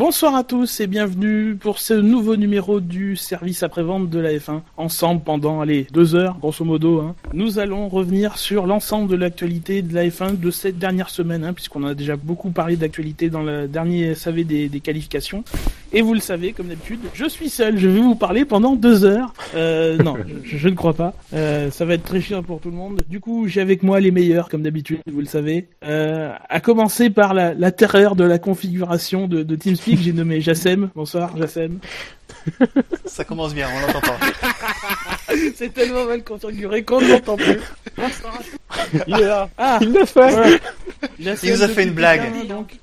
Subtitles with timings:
[0.00, 4.62] Bonsoir à tous et bienvenue pour ce nouveau numéro du service après-vente de la F1.
[4.78, 7.14] Ensemble pendant, allez, deux heures, grosso modo, hein.
[7.34, 11.52] nous allons revenir sur l'ensemble de l'actualité de la F1 de cette dernière semaine, hein,
[11.52, 15.44] puisqu'on a déjà beaucoup parlé d'actualité dans le dernier SAV des, des qualifications.
[15.92, 19.04] Et vous le savez, comme d'habitude, je suis seul, je vais vous parler pendant deux
[19.04, 19.34] heures.
[19.56, 20.14] Euh, non,
[20.44, 21.14] je, ne crois pas.
[21.34, 23.00] Euh, ça va être très chiant pour tout le monde.
[23.08, 25.66] Du coup, j'ai avec moi les meilleurs, comme d'habitude, vous le savez.
[25.84, 29.56] Euh, à commencer par la, terreur de la configuration de, de
[29.96, 30.90] j'ai nommé Jassem.
[30.94, 31.78] Bonsoir, Jassem.
[33.04, 34.18] Ça commence bien, on l'entend pas.
[35.54, 37.60] C'est tellement mal configuré qu'on ne l'entend plus.
[37.96, 39.02] Bonsoir à tous.
[39.06, 39.48] Il est là.
[39.58, 40.60] Ah, Il l'a fait.
[41.18, 42.46] Il nous a fait une blague.
[42.46, 42.78] Donc.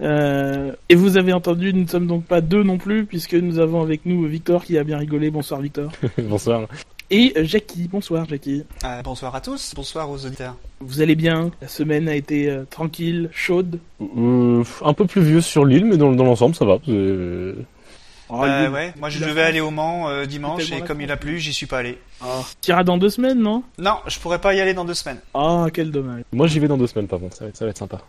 [0.00, 3.58] Euh, et vous avez entendu, nous ne sommes donc pas deux non plus, puisque nous
[3.58, 5.30] avons avec nous Victor qui a bien rigolé.
[5.30, 5.92] Bonsoir Victor.
[6.18, 6.66] Bonsoir.
[7.10, 7.88] Et euh, Jackie.
[7.88, 8.64] Bonsoir Jackie.
[8.82, 10.56] Ah, bonsoir à tous, bonsoir aux auditeurs.
[10.80, 11.50] Vous allez bien?
[11.60, 13.78] La semaine a été euh, tranquille, chaude?
[14.00, 16.78] Euh, un peu pluvieuse sur l'île, mais dans, dans l'ensemble, ça va.
[16.86, 21.16] Oh, Euh, ouais, moi je devais aller au Mans euh, dimanche et comme il a
[21.16, 21.98] plu, j'y suis pas allé.
[22.22, 22.40] Ah.
[22.62, 23.62] T'iras dans deux semaines, non?
[23.78, 25.18] Non, je pourrais pas y aller dans deux semaines.
[25.34, 26.22] Ah, quel dommage.
[26.32, 27.36] Moi, j'y vais dans deux semaines, par contre.
[27.36, 28.00] Ça va être, ça va être sympa.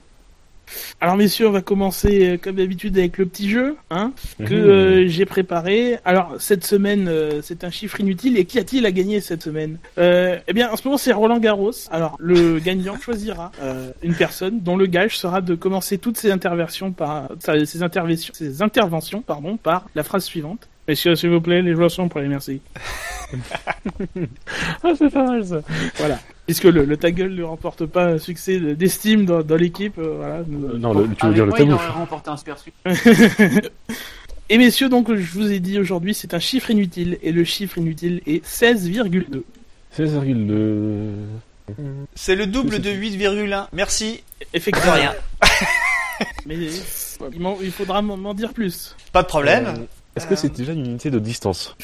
[1.02, 4.52] Alors messieurs, on va commencer euh, comme d'habitude avec le petit jeu, hein, que Mhm.
[4.54, 5.98] euh, j'ai préparé.
[6.06, 8.38] Alors cette semaine, euh, c'est un chiffre inutile.
[8.38, 9.78] Et qui a-t-il à gagner cette semaine?
[9.98, 11.72] Eh bien, en ce moment, c'est Roland Garros.
[11.92, 13.52] Alors le gagnant choisira
[14.04, 18.62] une personne dont le gage sera de commencer toutes ses interventions par ses interventions, ses
[18.62, 20.68] interventions, pardon, par la phrase suivante.
[20.88, 22.62] Messieurs, s'il vous plaît, les joueurs sont prêts, merci.
[24.84, 25.62] Ah, c'est pas mal, ça.
[25.98, 26.20] Voilà.
[26.46, 29.98] Puisque le, le ta gueule ne remporte pas un succès de- d'estime dans, dans l'équipe,
[29.98, 30.44] euh, voilà.
[30.48, 33.62] nous- Euh, non, le, tu veux dire le aurait remporté un super succès.
[34.50, 37.80] Et messieurs, donc je vous ai dit aujourd'hui, c'est un chiffre inutile et le chiffre
[37.80, 39.42] inutile est 16,2.
[39.98, 41.10] 16,2.
[42.14, 43.68] C'est le double de 8,1.
[43.74, 44.22] Merci.
[44.40, 44.94] De Effectivement.
[44.94, 45.14] rien.
[46.46, 48.96] Mais il, faudra m'en dire plus.
[49.12, 49.66] Pas de problème.
[49.66, 49.86] Euh,
[50.16, 51.76] Est-ce que c'est déjà une unité de distance?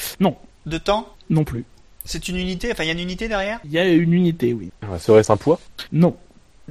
[0.67, 1.07] De temps?
[1.31, 1.65] Non plus.
[2.05, 3.59] C'est une unité Enfin, il y a une unité derrière?
[3.65, 4.71] Il y a une unité, oui.
[4.99, 5.59] Serait-ce un poids?
[5.91, 6.15] Non.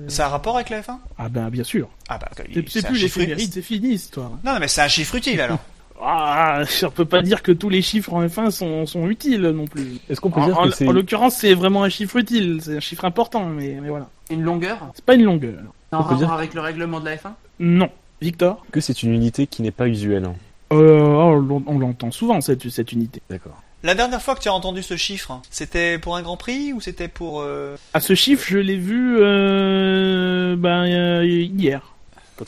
[0.09, 1.89] Ça a un rapport avec la F1 Ah ben bien sûr.
[2.09, 4.31] Ah bah, C'est plus chiffre- l'éphéméride, c'est fini histoire.
[4.45, 5.59] Non, non, mais c'est un chiffre utile alors.
[6.03, 9.67] Ah, on peut pas dire que tous les chiffres en F1 sont, sont utiles non
[9.67, 9.99] plus.
[10.09, 10.89] Est-ce qu'on peut En, dire en- que c'est.
[10.89, 14.09] en l'occurrence, c'est vraiment un chiffre utile, c'est un chiffre important, mais, mais voilà.
[14.31, 14.79] Une longueur?
[14.95, 15.59] C'est pas une longueur.
[15.91, 17.91] C'est en On peut dire- rapport avec le règlement de la F1 Non.
[18.23, 18.65] Victor?
[18.73, 20.35] Que c'est une unité qui n'est pas usuelle hein
[20.73, 23.21] euh, on l'en- on l'entend souvent cette, cette unité.
[23.29, 23.61] D'accord.
[23.83, 26.81] La dernière fois que tu as entendu ce chiffre, c'était pour un Grand Prix ou
[26.81, 27.41] c'était pour...
[27.41, 31.95] euh, Ah, ce chiffre, je l'ai vu euh, ben, euh, hier.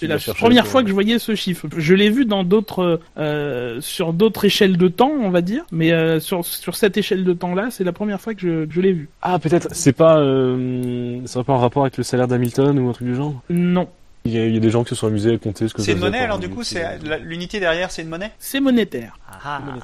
[0.00, 1.66] C'est la première fois que je voyais ce chiffre.
[1.76, 5.92] Je l'ai vu dans d'autres, euh, sur d'autres échelles de temps, on va dire, mais
[5.92, 8.80] euh, sur, sur cette échelle de temps-là, c'est la première fois que je, que je
[8.80, 9.10] l'ai vu.
[9.20, 9.68] Ah, peut-être.
[9.72, 10.16] C'est pas.
[10.18, 11.20] Euh...
[11.26, 13.34] Ça pas en rapport avec le salaire d'Hamilton ou un truc du genre?
[13.50, 13.86] Non,
[14.24, 15.74] il y, a, il y a des gens qui se sont amusés à compter ce
[15.74, 18.08] que C'est ça une monnaie alors du coup, c'est de- la- l'unité derrière, c'est une
[18.08, 18.32] monnaie?
[18.38, 19.18] C'est monétaire.
[19.44, 19.60] Ah.
[19.66, 19.80] Ouais.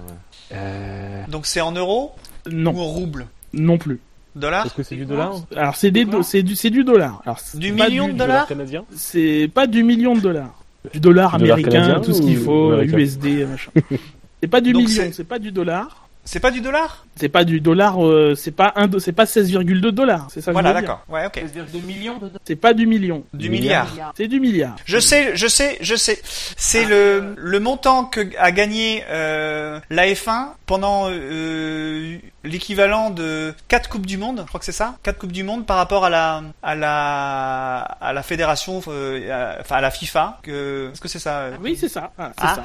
[0.52, 1.22] Euh...
[1.28, 2.12] Donc c'est en euros
[2.46, 4.00] ou Non, en roubles non plus.
[4.36, 7.20] Dollars Est-ce que c'est du dollar Alors c'est des, do- c'est du, c'est du dollar.
[7.24, 10.62] Alors Du million du- de dollars canadien C'est pas du million de dollars.
[10.92, 13.70] Du dollar Du dollar américain, tout ce qu'il ou faut, USD, machin.
[14.40, 16.07] C'est pas du Donc million, c'est- c'est pas du dollar.
[16.30, 17.06] C'est pas du dollar?
[17.16, 20.26] C'est pas du dollar, euh, c'est pas un, c'est pas 16,2 dollars.
[20.30, 20.88] C'est ça que Voilà, je veux dire.
[20.90, 21.04] d'accord.
[21.08, 21.42] Ouais, ok.
[21.72, 23.24] 16,2 millions de C'est pas du million.
[23.32, 23.90] Du Milliard.
[23.90, 24.12] milliard.
[24.14, 24.76] C'est du milliard.
[24.84, 26.20] Je sais, je sais, je sais.
[26.22, 32.18] C'est le, le montant que a gagné euh, la F1 pendant euh,
[32.48, 35.66] l'équivalent de 4 coupes du monde, je crois que c'est ça 4 coupes du monde
[35.66, 40.38] par rapport à la à la à la fédération euh, à- enfin à la FIFA
[40.42, 42.10] que est-ce que c'est ça euh Oui, c'est ça.
[42.18, 42.54] Ah, c'est Ah.
[42.54, 42.62] ça.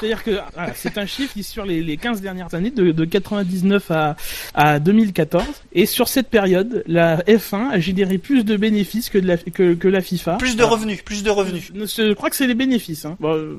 [0.00, 3.04] C'est-à-dire que ah, c'est un chiffre qui sur les, les 15 dernières années, de, de
[3.04, 4.16] 99 à,
[4.54, 9.26] à 2014, et sur cette période, la F1 a généré plus de bénéfices que, de
[9.26, 10.36] la, que, que la FIFA.
[10.36, 11.72] Plus de revenus, plus de revenus.
[11.74, 13.04] Je, je crois que c'est les bénéfices.
[13.04, 13.16] Hein.
[13.20, 13.56] Bon, euh,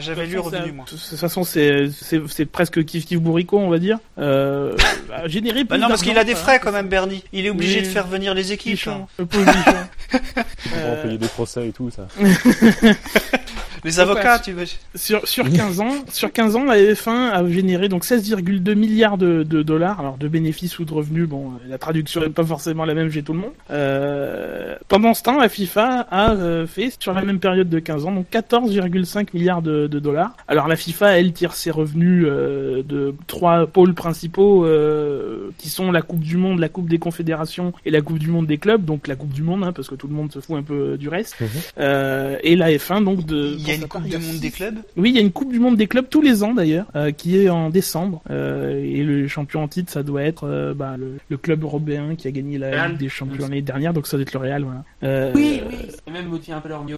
[0.00, 0.84] j'avais lu revenus c'est- moi.
[0.86, 3.98] De toute façon, c'est c'est- c'est presque kiff kiff bourricot, on va dire.
[4.18, 4.75] Euh,
[5.12, 6.58] a généré plus Bah non parce qu'il a des frais voilà.
[6.60, 7.22] quand même Bernie.
[7.32, 7.86] Il est obligé Oui.
[7.86, 8.80] de faire venir les équipes.
[9.18, 9.44] Le pauvre.
[9.46, 12.06] On va Euh, payer des procès et tout, ça.
[13.86, 14.64] Les avocats, tu veux.
[14.94, 19.42] Sur, sur 15 ans, sur 15 ans, la F1 a généré donc 16,2 milliards de,
[19.44, 21.28] de dollars, alors de bénéfices ou de revenus.
[21.28, 23.52] Bon, euh, la traduction n'est pas forcément la même chez tout le monde.
[23.70, 28.06] Euh, pendant ce temps, la FIFA a euh, fait sur la même période de 15
[28.06, 30.36] ans donc 14,5 milliards de, de dollars.
[30.48, 35.92] Alors la FIFA, elle tire ses revenus euh, de trois pôles principaux euh, qui sont
[35.92, 38.84] la Coupe du Monde, la Coupe des Confédérations et la Coupe du Monde des clubs.
[38.84, 40.96] Donc la Coupe du Monde, hein, parce que tout le monde se fout un peu
[40.96, 41.36] du reste.
[41.78, 43.56] Euh, et la F1 donc de.
[43.76, 44.50] Il y a pour une sa part, coupe il y du a monde six des
[44.50, 44.78] clubs?
[44.96, 47.10] oui, il y a une Coupe du Monde des clubs tous les ans d'ailleurs, euh,
[47.12, 48.22] qui est en décembre.
[48.30, 52.14] Euh, et le champion en titre, ça doit être euh, bah, le, le club européen
[52.16, 52.90] qui a gagné la Real.
[52.92, 54.62] Ligue des champions l'année dernière, donc ça doit être le Real.
[54.64, 54.84] Voilà.
[55.02, 55.76] Euh, Oui, oui.
[55.88, 56.96] C'est même motivé un peu leur mieux.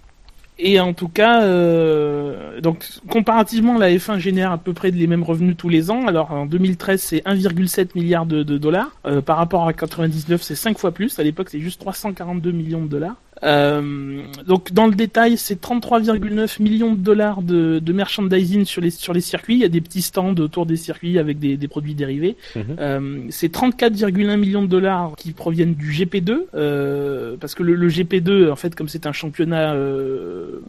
[0.61, 5.23] Et en tout cas, euh, donc comparativement, la F1 génère à peu près les mêmes
[5.23, 6.05] revenus tous les ans.
[6.05, 8.91] Alors en 2013, c'est 1,7 milliard de, de dollars.
[9.05, 11.17] Euh, par rapport à 99, c'est 5 fois plus.
[11.17, 13.15] À l'époque, c'est juste 342 millions de dollars.
[13.43, 18.89] Euh, donc dans le détail, c'est 33,9 millions de dollars de, de merchandising sur les
[18.89, 19.55] sur les circuits.
[19.55, 22.35] Il y a des petits stands autour des circuits avec des, des produits dérivés.
[22.55, 22.63] Mhm.
[22.79, 27.87] Euh, c'est 34,1 millions de dollars qui proviennent du GP2 euh, parce que le, le
[27.87, 30.61] GP2 en fait comme c'est un championnat euh,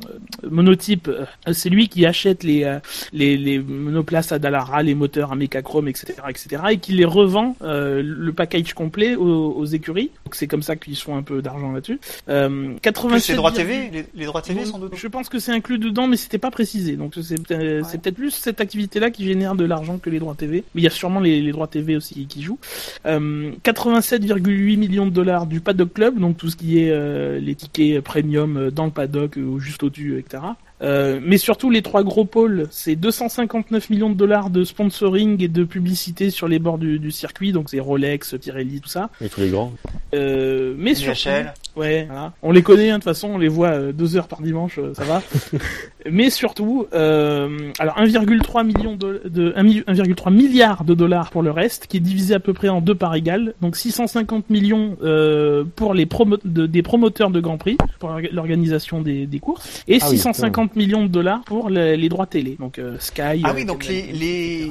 [0.49, 2.79] monotype, euh, c'est lui qui achète les,
[3.13, 7.57] les les monoplaces à Dallara, les moteurs à Mechachrome, etc., etc., et qui les revend
[7.63, 10.11] euh, le package complet aux, aux écuries.
[10.25, 12.01] Donc c'est comme ça qu'ils font un peu d'argent là-dessus.
[12.29, 14.97] Euh, Plus 87 les droits TV, les, les droits TV sont dedans.
[14.97, 16.97] je pense que c'est inclus dedans, mais c'était pas précisé.
[16.97, 20.65] Donc c'est euh, peut-être plus cette activité-là qui génère de l'argent que les droits TV.
[20.75, 22.59] Mais il y a sûrement les, les droits TV aussi qui jouent.
[23.07, 27.55] Euh, 87,8 millions de dollars du Paddock Club, donc tout ce qui est euh, les
[27.55, 30.43] tickets premium euh, dans le paddock euh, ou juste au-dessus, etc.
[30.83, 35.49] Euh, mais surtout les trois gros pôles, c'est 259 millions de dollars de sponsoring et
[35.49, 39.11] de publicité sur les bords du, du circuit, donc c'est Rolex, Pirelli, tout ça.
[39.21, 39.73] Et tous les grands.
[40.15, 41.53] Euh, mais surtout, DHL.
[41.77, 42.33] Ouais, voilà.
[42.43, 44.79] On les connaît, hein, de toute façon, on les voit euh, deux heures par dimanche,
[44.79, 45.23] euh, ça va.
[46.11, 51.87] Mais surtout, euh, alors 1,3 million de, de 1,3 milliard de dollars pour le reste,
[51.87, 53.55] qui est divisé à peu près en deux parts égales.
[53.61, 58.31] Donc 650 millions euh, pour les promo de- des promoteurs de Grand Prix, pour l'orga-
[58.33, 60.17] l'organisation des, des courses, et Ah oui,
[60.71, 62.57] 650 millions de dollars pour les, les droits télé.
[62.59, 63.43] Donc euh, Sky.
[63.45, 64.71] Ah euh, oui, donc les, les,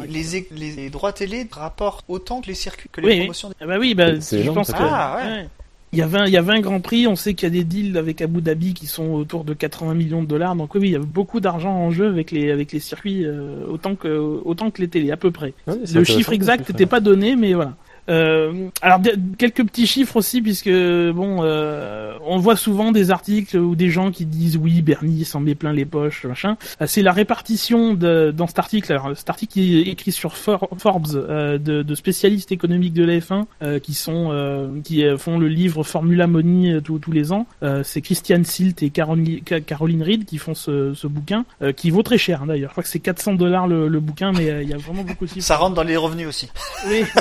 [0.51, 3.19] les, droits télé rapportent autant que les circuits, que les Oui, oui.
[3.21, 3.49] promotions.
[3.49, 4.77] des- Ah bah oui, bah, C'est je énorme, pense que...
[4.79, 5.47] Ah, ouais.
[5.91, 7.51] Il y, a 20, il y a 20 grands prix, on sait qu'il y a
[7.51, 10.81] des deals avec Abu Dhabi qui sont autour de 80 millions de dollars, donc oui,
[10.83, 14.07] il y a beaucoup d'argent en jeu avec les, avec les circuits, euh, autant, que,
[14.45, 15.55] autant que les télés, à peu près.
[15.65, 17.73] Ouais, c'est Le chiffre exact n'était pas donné, mais voilà.
[18.09, 18.99] Euh, alors
[19.37, 24.11] quelques petits chiffres aussi puisque bon euh, on voit souvent des articles ou des gens
[24.11, 26.57] qui disent oui Bernie s'en met plein les poches machin.
[26.81, 28.91] Euh, c'est la répartition de, dans cet article.
[28.91, 33.17] Alors cet article est écrit sur For- Forbes euh, de, de spécialistes économiques de la
[33.19, 37.45] F1 euh, qui sont euh, qui font le livre Formula Money euh, tous les ans.
[37.63, 41.71] Euh, c'est Christian Silt et Caroline, Ca- Caroline Reed qui font ce, ce bouquin euh,
[41.73, 42.69] qui vaut très cher hein, d'ailleurs.
[42.69, 45.25] Je crois que c'est 400 dollars le, le bouquin mais il y a vraiment beaucoup
[45.25, 45.45] de chiffres.
[45.45, 46.49] Ça rentre dans les revenus aussi.
[46.89, 47.03] oui.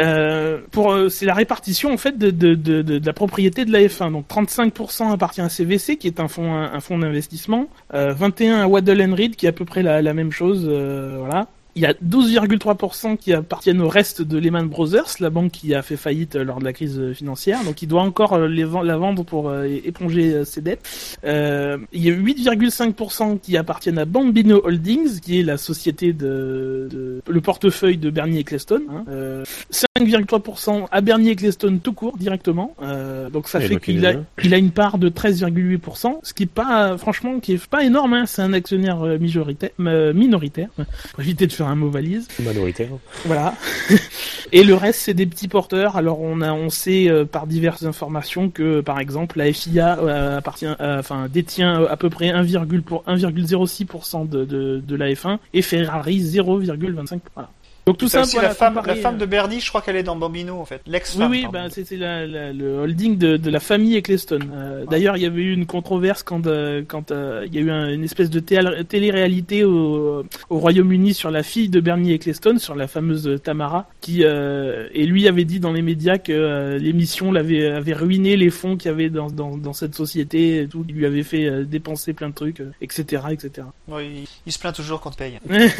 [0.00, 4.12] Euh, euh, c'est la répartition en fait de, la propriété de la F1.
[4.12, 8.66] Donc 35% appartient à CVC qui est un fonds un, fonds d'investissement, euh, 21 à
[8.68, 10.66] Waddell Reed qui est à peu près la, la même chose.
[10.68, 11.48] euh, voilà.
[11.78, 15.82] Il y a 12,3% qui appartiennent au reste de Lehman Brothers, la banque qui a
[15.82, 17.62] fait faillite euh, lors de la crise euh, financière.
[17.62, 20.80] Donc il doit encore euh, les la vendre pour éponger ses dettes.
[21.22, 26.88] Euh, il y a 8,5% qui appartiennent à Bambino Holdings, qui est la société de,
[26.90, 28.82] de- le portefeuille de Bernie Ecclestone.
[28.90, 29.04] Hein.
[29.08, 32.74] Euh, 5,3% à Bernie Ecclestone tout court directement.
[32.82, 34.24] Euh, donc ça fait qu'il a, bien.
[34.42, 38.14] il a une part de 13,8%, ce qui est pas franchement qui est pas énorme.
[38.14, 38.26] Hein.
[38.26, 40.70] C'est un actionnaire majoritaire, minoritaire.
[41.12, 42.28] Pour éviter de faire un mot valise.
[42.38, 42.88] Minoritaire.
[43.24, 43.54] Voilà.
[44.52, 45.96] Et le reste, c'est des petits porteurs.
[45.96, 50.38] Alors, on a, on sait euh, par diverses informations que, par exemple, la FIA euh,
[50.38, 55.38] appartient, euh, enfin, détient à peu près 1,0 pour 1,06% de, de, de la F1
[55.52, 57.20] et Ferrari 0,25.
[57.34, 57.50] Voilà.
[57.88, 59.80] Donc tout Ça ça, aussi, voilà, la femme, la femme euh, de Bernie, je crois
[59.82, 61.30] qu'elle est dans Bambino en fait, oui, l'ex-femme.
[61.30, 61.58] oui, pardon.
[61.58, 64.50] bah, c'était la, la- le holding de, de la famille Ecclestone.
[64.54, 67.60] Euh, D'ailleurs, il y avait eu une controverse quand, euh, quand euh, il y a
[67.62, 72.12] eu un- une espèce de tél- télé-réalité au, au Royaume-Uni sur la fille de Bernie
[72.12, 76.32] Ecclestone, sur la fameuse Tamara, qui euh, et lui avait dit dans les médias que
[76.32, 80.62] euh, l'émission l'avait avait ruiné les fonds qu'il y avait dans, dans, dans cette société,
[80.62, 83.66] et tout, il lui avait fait euh, dépenser plein de trucs, euh, etc., etc.
[83.88, 85.38] Ouais, il, il se plaint toujours qu'on te paye.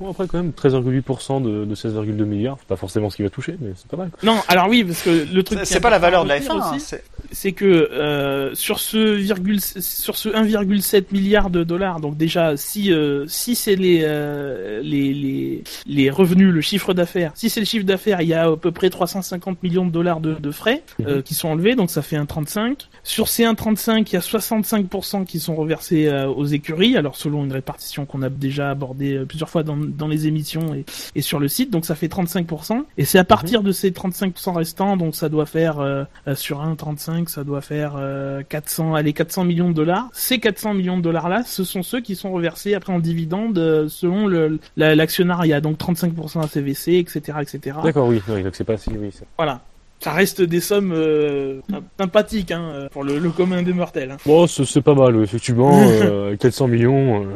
[0.00, 3.30] Bon, après, quand même, 13,8% de, de 16,2 milliards, c'est pas forcément ce qu'il va
[3.30, 4.10] toucher, mais c'est pas mal.
[4.22, 6.28] non, alors oui, parce que le truc C'est qui c'est est pas la valeur de
[6.30, 6.42] la à F1.
[6.48, 11.64] retenir hein, aussi, c'est- c'est que euh, sur ce virgule sur ce 1,7 milliard de
[11.64, 16.94] dollars, donc déjà si euh, si c'est les, euh, les les les revenus, le chiffre
[16.94, 19.90] d'affaires, si c'est le chiffre d'affaires, il y a à peu près 350 millions de
[19.90, 22.88] dollars de, de frais euh, qui sont enlevés, donc ça fait un 35.
[23.02, 27.44] Sur ces 1,35, il y a 65% qui sont reversés euh, aux écuries, alors selon
[27.44, 30.84] une répartition qu'on a déjà abordée plusieurs fois dans, dans les émissions et,
[31.14, 32.82] et sur le site, donc ça fait 35%.
[32.98, 36.60] Et c'est à partir de ces 35% restants, donc ça doit faire euh, euh, sur
[36.64, 40.08] 1,35, ça doit faire euh, 400, allez 400 millions de dollars.
[40.12, 43.58] Ces 400 millions de dollars là, ce sont ceux qui sont reversés après en dividende
[43.58, 47.78] euh, selon le la- l'actionnariat, donc 35% à CVC, etc., etc.
[47.82, 49.10] D'accord, oui, oui, donc c'est pas si, oui.
[49.36, 49.60] Voilà.
[50.00, 51.60] Ça reste des sommes euh,
[51.98, 54.10] sympathiques hein, euh, pour le, le commun des mortels.
[54.10, 54.16] hein.
[54.26, 57.26] Bon, c'est pas mal, effectivement, euh, 400 millions.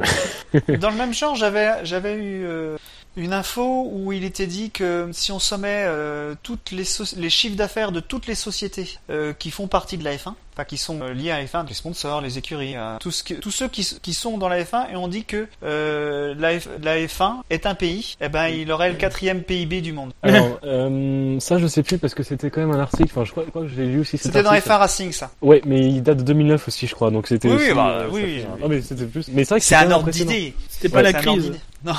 [0.55, 2.76] euh, Dans le même genre, j'avais j'avais eu euh,
[3.18, 7.30] une info où il était dit que si on sommet euh, toutes les, so- les
[7.30, 10.76] chiffres d'affaires de toutes les sociétés euh, qui font partie de la F1, enfin qui
[10.78, 13.50] sont euh, liés à la F1, les sponsors, les écuries, euh, tout ce que- tous
[13.50, 13.84] ceux qui,
[14.14, 17.75] sont dans la F1, et on dit que euh, la, F- la F1 est un
[17.75, 20.12] pays, eh ben il aurait le quatrième PIB du monde.
[20.22, 23.04] Alors, euh, ça, je sais plus parce que c'était quand même un article.
[23.10, 24.16] Enfin, je crois, je crois que je l'ai lu aussi.
[24.18, 24.68] C'était dans article.
[24.70, 25.30] F1 Racing ça.
[25.42, 27.10] Ouais, mais il date de 2009 aussi, je crois.
[27.10, 27.48] Donc c'était.
[27.48, 28.60] Oui, aussi, oui, bah, euh, oui, fait oui, oui.
[28.62, 29.28] Non, mais c'était plus.
[29.28, 30.54] Mais c'est vrai que C'est un ordre d'idée.
[30.68, 31.52] C'était pas Ouais, la crise.
[31.85, 31.92] Non.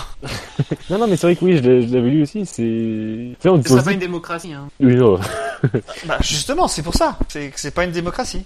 [0.90, 2.46] Non, non, mais c'est vrai que oui, je l'avais lu aussi.
[2.46, 2.62] C'est.
[2.64, 4.68] Tu sais, on Ce serait pose- pas une démocratie, hein.
[4.80, 5.20] Oui, non.
[6.08, 7.18] Bah, justement, c'est pour ça.
[7.30, 8.44] C'est que c'est pas une démocratie.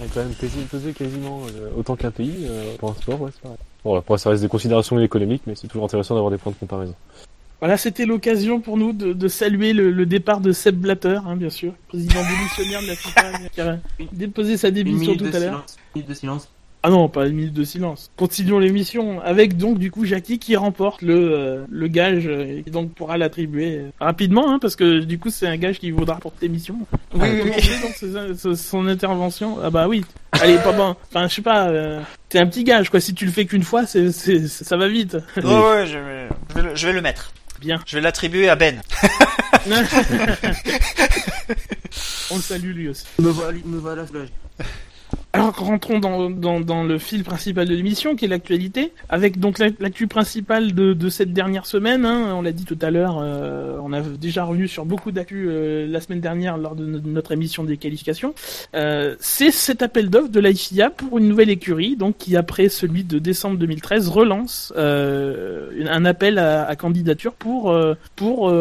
[0.00, 3.30] A quand même quasi, pesé quasiment euh, autant qu'un pays euh, pour un sport, ouais,
[3.34, 3.58] c'est pareil.
[3.84, 6.56] Bon, après, ça reste des considérations économiques, mais c'est toujours intéressant d'avoir des points de
[6.58, 6.94] comparaison.
[7.60, 11.34] Voilà, c'était l'occasion pour nous de, de saluer le, le départ de Seb Blatter, hein,
[11.36, 13.78] bien sûr, président démissionnaire de la FIFA, qui a
[14.12, 15.66] déposé sa démission tout à l'heure.
[15.94, 16.48] minute de silence.
[16.84, 18.10] Ah non, pas une minute de silence.
[18.16, 22.62] Continuons l'émission avec donc du coup Jackie qui remporte le euh, le gage euh, et
[22.62, 25.90] qui donc pourra l'attribuer euh, rapidement hein, parce que du coup c'est un gage qui
[25.90, 26.76] vaudra pour cette émission.
[27.14, 27.50] Oui, Ah, oui,
[27.82, 29.58] donc son intervention?
[29.62, 30.04] Ah bah oui.
[30.32, 30.94] Allez, pas bon.
[31.08, 31.68] Enfin, je sais pas.
[31.68, 33.00] euh, c'est un petit gage quoi.
[33.00, 35.16] Si tu le fais qu'une fois, c'est c'est ça va vite.
[35.36, 37.32] Ouais, ouais, je vais, je vais le- je vais le mettre.
[37.60, 37.80] Bien.
[37.86, 38.80] Je vais l'attribuer à Ben.
[42.30, 43.04] On le salue lui aussi.
[43.18, 44.04] Me voilà, me voilà.
[45.38, 50.06] Alors rentrons dans, le fil principal de l'émission qui est l'actualité, avec donc la- l'actu
[50.06, 52.04] principale de, cette dernière semaine.
[52.04, 52.34] hein.
[52.34, 55.86] on l'a dit tout à l'heure, euh, on a déjà revenu sur beaucoup d'actu euh,
[55.86, 58.34] la semaine dernière lors de no- notre émission des qualifications.
[58.74, 62.68] Euh, C'est cet appel d'offres de la FIA pour une nouvelle écurie, donc qui après
[62.68, 67.74] celui de décembre 2013 relance un appel à, candidature pour
[68.16, 68.52] pour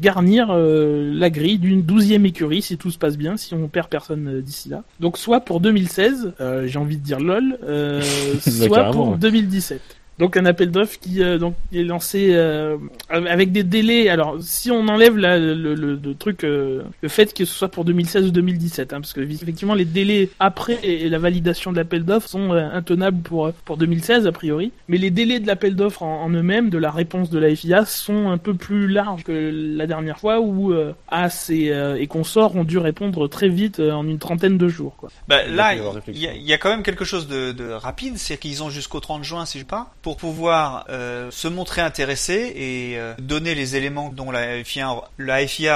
[0.00, 4.40] garnir la grille d'une douzième écurie si tout se passe bien, si on perd personne
[4.40, 4.82] d'ici là.
[5.00, 5.99] Donc soit pour 2016,
[6.40, 8.02] euh, j'ai envie de dire lol, euh,
[8.40, 9.18] soit carrément, pour ouais.
[9.18, 9.80] 2017.
[10.20, 12.76] Donc un appel d'offres qui euh, donc est lancé euh,
[13.08, 14.08] avec des délais.
[14.08, 17.68] Alors si on enlève la- le, le, le truc, euh, le fait que ce soit
[17.68, 21.76] pour 2016 ou 2017, hein, parce que effectivement les délais après et la validation de
[21.78, 24.70] l'appel d'offres sont euh, intenables pour pour 2016 a priori.
[24.88, 27.84] Mais les délais de l'appel d'offres en, en eux-mêmes, de la réponse de la FIA,
[27.86, 32.06] sont un peu plus larges que la dernière fois où euh, As et, euh, et
[32.06, 34.96] consorts ont dû répondre très vite euh, en une trentaine de jours.
[34.98, 35.08] Quoi.
[35.28, 35.74] Bah, là,
[36.08, 38.62] il y, a- il y a quand même quelque chose de, de rapide, c'est qu'ils
[38.62, 43.14] ont jusqu'au 30 juin, si je pas, pour pouvoir euh, se montrer intéressés et euh,
[43.18, 44.90] donner les éléments dont la FIA,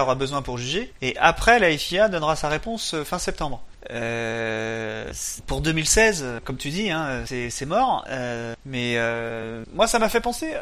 [0.02, 0.92] aura- besoin pour juger.
[1.02, 3.62] Et après, la FIA donnera sa réponse euh, fin septembre.
[5.46, 8.04] Pour 2016, euh, comme tu dis, hein, c'est mort.
[8.64, 8.96] mais
[9.74, 10.52] moi, ça m'a fait penser.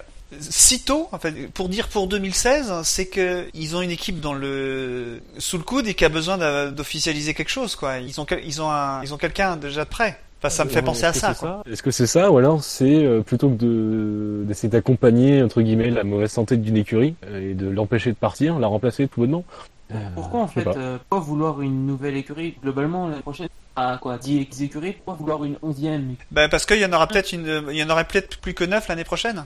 [0.40, 5.20] Sitôt, en fait, pour dire pour 2016, c'est que ils ont une équipe dans le
[5.38, 6.38] sous le coude et qui a besoin
[6.70, 7.98] d'officialiser quelque chose, quoi.
[7.98, 10.18] Ils ont ils ont quelqu'un déjà de prêt.
[10.44, 11.62] Enfin, ça me fait penser à est-ce que ça.
[11.70, 15.90] Est-ce que c'est ça, ou alors c'est euh, plutôt que de d'essayer d'accompagner entre guillemets
[15.90, 19.44] la mauvaise santé d'une écurie euh, et de l'empêcher de partir, la remplacer tout bonnement
[19.92, 20.72] Euh, Pourquoi en fait, pas.
[20.76, 25.44] euh, pourquoi vouloir une nouvelle écurie globalement l'année prochaine à quoi 10 écuries Pourquoi vouloir
[25.44, 28.38] une onzième Ben, parce qu'il y en aura peut-être une, il y en aurait peut-être
[28.38, 29.44] plus que 9 l'année prochaine.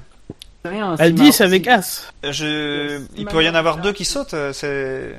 [0.65, 0.97] C'est rien.
[0.97, 2.12] Si 10 ma- avec As.
[2.25, 5.15] Je, il peut y en avoir deux qui sautent, c'est,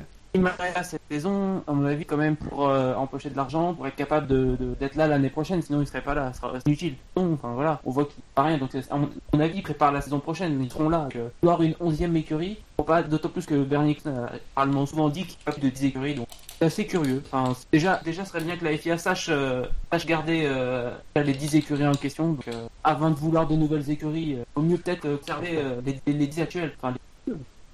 [0.74, 3.96] À cette saison, à mon avis, quand même, pour euh, empocher de l'argent, pour être
[3.96, 6.94] capable de, de- d'être là l'année prochaine, sinon il serait pas là, ce serait inutile.
[7.16, 9.58] Non, enfin voilà, on voit qu'il fait rien, donc c'est- à mon, à mon avis,
[9.58, 11.08] ils préparent la saison prochaine, ils seront là.
[11.10, 15.30] Donc, euh, une onzième écurie, pas, d'autant plus que Bernie a probablement souvent dit qu'il
[15.36, 16.28] n'y a pas plus de 10 écuries, donc
[16.58, 17.22] c'est assez curieux.
[17.30, 21.32] Enfin, déjà, déjà, ce serait bien que la FIA sache, euh, sache garder euh, les
[21.34, 24.78] 10 écuries en question, donc euh, avant de vouloir de nouvelles écuries, euh, vaut mieux
[24.78, 26.72] peut-être euh, observer euh, les, les 10 actuelles.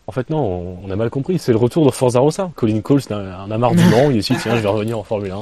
[0.06, 1.38] En fait, non, on, a mal compris.
[1.38, 2.50] C'est le retour de Forza Rossa.
[2.56, 4.10] Colin Cole, c'est un, amarre du vent.
[4.10, 5.38] Il décide, tiens, je vais revenir en Formule 1.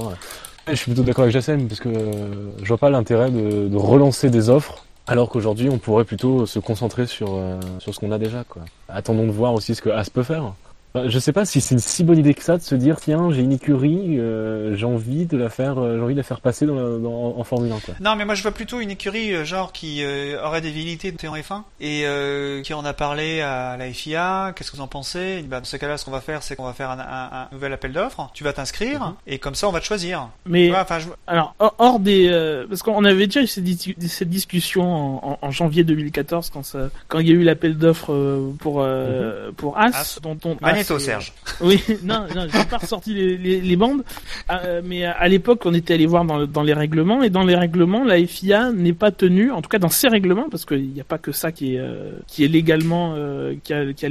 [0.68, 3.76] Je suis plutôt d'accord avec Jassem, parce que euh, je vois pas l'intérêt de, de
[3.76, 8.12] relancer des offres, alors qu'aujourd'hui, on pourrait plutôt se concentrer sur, euh, sur ce qu'on
[8.12, 8.44] a déjà.
[8.48, 8.62] Quoi.
[8.88, 10.52] Attendons de voir aussi ce que As peut faire.
[10.94, 13.00] Enfin, je sais pas si c'est une si bonne idée que ça de se dire,
[13.00, 16.22] tiens, j'ai une écurie, euh, j'ai envie de la faire, euh, j'ai envie de la
[16.24, 17.80] faire passer dans la- dans- en Formule 1.
[17.80, 17.94] Quoi.
[18.00, 21.10] Non, mais moi je vois plutôt une écurie euh, genre qui euh, aurait des velléités
[21.10, 24.52] de en F1 et euh, qui en a parlé à la FIA.
[24.56, 25.42] Qu'est-ce que vous en pensez?
[25.48, 27.48] Bah, Dans ce cas-là, ce qu'on va faire, c'est qu'on va faire un, un- un
[27.52, 28.28] nouvel appel d'offres.
[28.34, 29.14] Tu vas t'inscrire Mhm.
[29.28, 30.28] et comme ça, on va te choisir.
[30.46, 31.06] Mais vois, je...
[31.26, 32.28] Alors, hors- des...
[32.28, 36.50] euh, parce qu'on avait déjà eu cette, dis- cette discussion en, en- en janvier 2014,
[36.50, 40.20] quand, ça, quand il y a eu l'appel d'offres euh, pour, euh, pour As, As.
[40.20, 40.56] dont on...
[40.98, 41.32] Serge.
[41.60, 44.02] Oui, non, non, j'ai pas ressorti les, bandes,
[44.50, 47.44] euh, mais à l'époque, on était allé voir dans, le- dans les règlements, et dans
[47.44, 50.88] les règlements, la FIA n'est pas tenue, en tout cas dans ses règlements, parce qu'il
[50.92, 54.06] n'y a pas que ça qui est euh, qui légalement euh, a, qui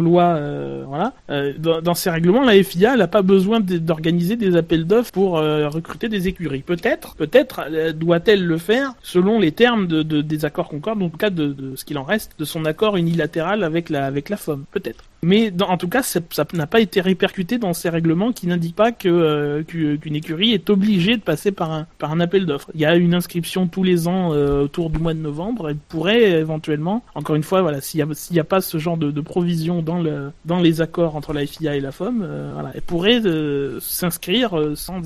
[0.00, 1.12] loi, euh, voilà.
[1.58, 6.08] Dans, dans ses règlements, la FIA, n'a pas besoin d'organiser des appels d'offres pour recruter
[6.08, 6.62] des écuries.
[6.62, 7.62] Peut-être, peut-être
[7.92, 11.54] doit-elle le faire selon les termes de, de- des accords Concorde, en tout cas de,
[11.76, 15.04] ce qu'il en reste de son accord unilatéral avec la avec la FOM, peut-être.
[15.24, 16.20] Mais dans- en tout cas, ça
[16.52, 20.52] n'a pas été répercuté dans ces règlements qui n'indiquent pas que euh, qu'u- qu'une écurie
[20.52, 22.70] est obligée de passer par un par un appel d'offres.
[22.74, 25.70] Il y a une inscription tous les ans euh, autour du mois de novembre.
[25.70, 28.06] Elle pourrait éventuellement, encore une fois, voilà, s'il y a
[28.40, 31.76] a pas ce genre de, de provision dans le dans les accords entre la FIA
[31.76, 35.00] et la FOM, euh, voilà, elle pourrait euh, s'inscrire sans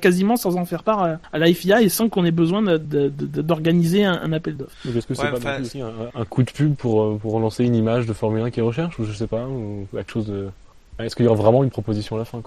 [0.00, 4.04] quasiment sans en faire part à, à la FIA et sans qu'on ait besoin d'organiser
[4.04, 4.72] un, un appel d'offres.
[4.86, 7.64] Est-ce que c'est Ouais, pas enfin, aussi un, un coup de pub pour, pour relancer
[7.64, 10.50] une image de Formule 1 qui recherche ou je sais pas ou quelque chose de
[10.98, 12.42] est-ce qu'il y aura vraiment une proposition à la fin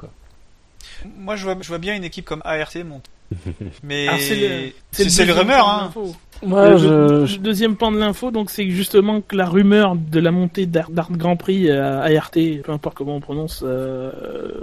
[1.17, 3.11] Moi, je vois, je vois bien une équipe comme ART monter.
[3.83, 4.35] Mais c'est
[5.03, 5.83] le- c'est le rumeur, pan de hein.
[5.85, 6.15] l'info.
[6.41, 9.45] Moi le, je, le- je- le deuxième pan de l'info, donc c'est justement que la
[9.45, 13.61] rumeur de la montée d'Art d'Art Grand Prix à ART, peu importe comment on prononce,
[13.67, 14.09] euh,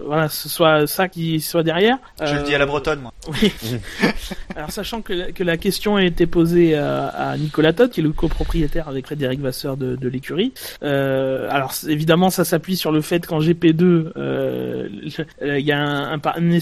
[0.06, 1.98] voilà, ce soit ça qui soit derrière.
[2.18, 3.12] Je Euh, le dis à la bretonne, moi.
[3.28, 3.52] Oui.
[4.56, 8.00] Alors sachant que la, que la question a été posée à, à Nicolas Todd, qui
[8.00, 10.54] est le copropriétaire avec Frédéric Vasseur de, de l'écurie.
[10.82, 14.88] Euh, alors évidemment, ça s'appuie sur le fait qu'en GP2, euh,
[15.40, 16.20] le- il y a un, un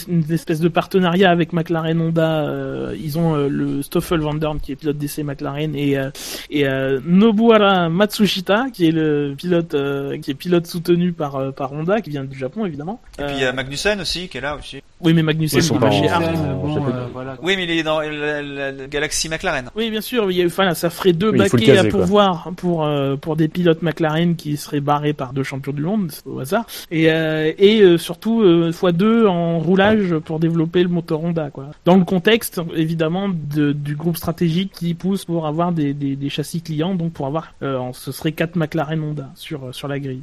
[0.09, 2.45] une espèce de partenariat avec McLaren Honda.
[2.45, 6.11] euh, ils ont euh, le Stoffel Van Dorn qui est pilote d'essai McLaren et euh,
[6.51, 6.65] et
[7.05, 9.77] Nobuhara Matsushita qui est le pilote
[10.21, 13.01] qui est pilote soutenu par par Honda qui vient du Japon évidemment.
[13.19, 14.83] Et puis il y a Magnussen aussi, qui est là aussi.
[15.01, 16.21] Oui mais Magnussen Ils sont il pas va chez en- Art.
[16.21, 16.95] Magnussen, en bon, GP2.
[16.95, 17.37] euh, voilà.
[17.43, 19.71] Oui, mais il est dans la, la- la Galaxy McLaren.
[19.77, 20.31] Oui, bien sûr.
[20.31, 23.17] Il y a, enfin, là, ça ferait deux Oui, baquets caser, à pourvoir pour euh,
[23.17, 27.11] pour des pilotes McLaren qui seraient barrés par deux champions du monde au hasard et
[27.11, 31.71] euh, et euh, surtout euh, fois deux en roulage pour développer le moteur Honda quoi.
[31.85, 36.29] Dans le contexte évidemment de, du groupe stratégique qui pousse pour avoir des, des, des
[36.31, 40.23] châssis clients donc pour avoir euh, ce serait quatre McLaren Honda sur sur la grille.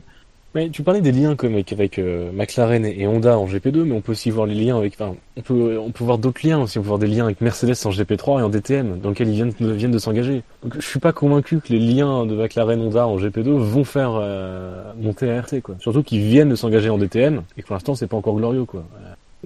[0.54, 3.94] Mais tu parlais des liens comme avec, avec euh, McLaren et, Honda en GP2, mais
[3.94, 4.94] on peut aussi voir les liens avec.
[5.00, 6.78] Enfin, on peut on peut voir d'autres liens aussi.
[6.78, 9.36] On peut voir des liens avec Mercedes en GP3 et en DTM, dans lesquels ils
[9.36, 10.44] viennent viennent de s'engager.
[10.62, 14.12] Donc je suis pas convaincu que les liens de McLaren Honda en GP2 vont faire
[14.16, 15.76] euh, monter ART quoi.
[15.80, 18.66] Surtout qu'ils viennent de s'engager en DTM et que pour l'instant c'est pas encore glorieux
[18.66, 18.84] quoi.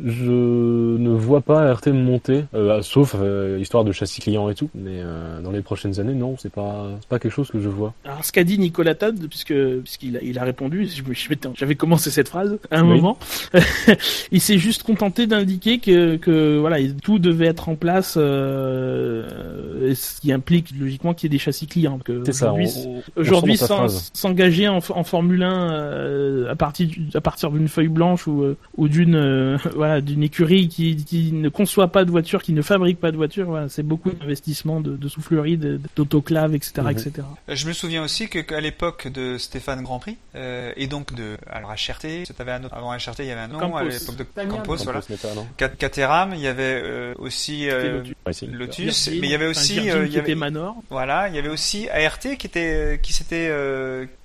[0.03, 0.31] Je
[0.97, 4.69] ne vois pas ART monter, euh, sauf euh, histoire de châssis client et tout.
[4.75, 7.93] Mais euh, dans les prochaines années, non, c'est pas pas quelque chose que je vois.
[8.03, 10.87] Alors ce qu'a dit Nicolas Todd, puisque puisqu'il a, il a répondu,
[11.55, 12.97] j'avais commencé cette phrase à un Oui.
[12.97, 13.17] moment,
[14.31, 20.19] il s'est juste contenté d'indiquer que, que voilà tout devait être en place, euh, ce
[20.19, 21.99] qui implique logiquement qu'il y ait des châssis clients.
[22.03, 22.53] que C'est ça.
[22.53, 23.57] Aujourd'hui, Aujourd'hui,
[24.13, 28.43] s'engager en, en Formule 1 euh, à partir à partir d'une feuille blanche ou
[28.77, 32.99] ou d'une voilà d'une écurie qui, qui ne conçoit pas de voiture, qui ne fabrique
[32.99, 36.89] pas de voiture, voilà, c'est beaucoup d'investissements de, de soufflerie, de- d'autoclaves, etc., Mhm.
[36.89, 37.11] etc.
[37.49, 41.37] Euh, Je me souviens aussi qu'à l'époque de Stéphane Grand Prix euh, et donc de
[41.51, 43.77] alors HRT, t'avais un autre avant HRT, il y avait un nom Campos.
[43.77, 44.23] à l'époque de.
[44.49, 45.01] Campos, voilà.
[45.01, 48.03] Campos Cat- Caterham, il y avait euh, aussi euh,
[48.51, 49.09] Lotus.
[49.11, 50.75] Mais il y avait aussi euh, il y avait Manor.
[50.89, 53.49] voilà, il y avait aussi ART qui était qui s'était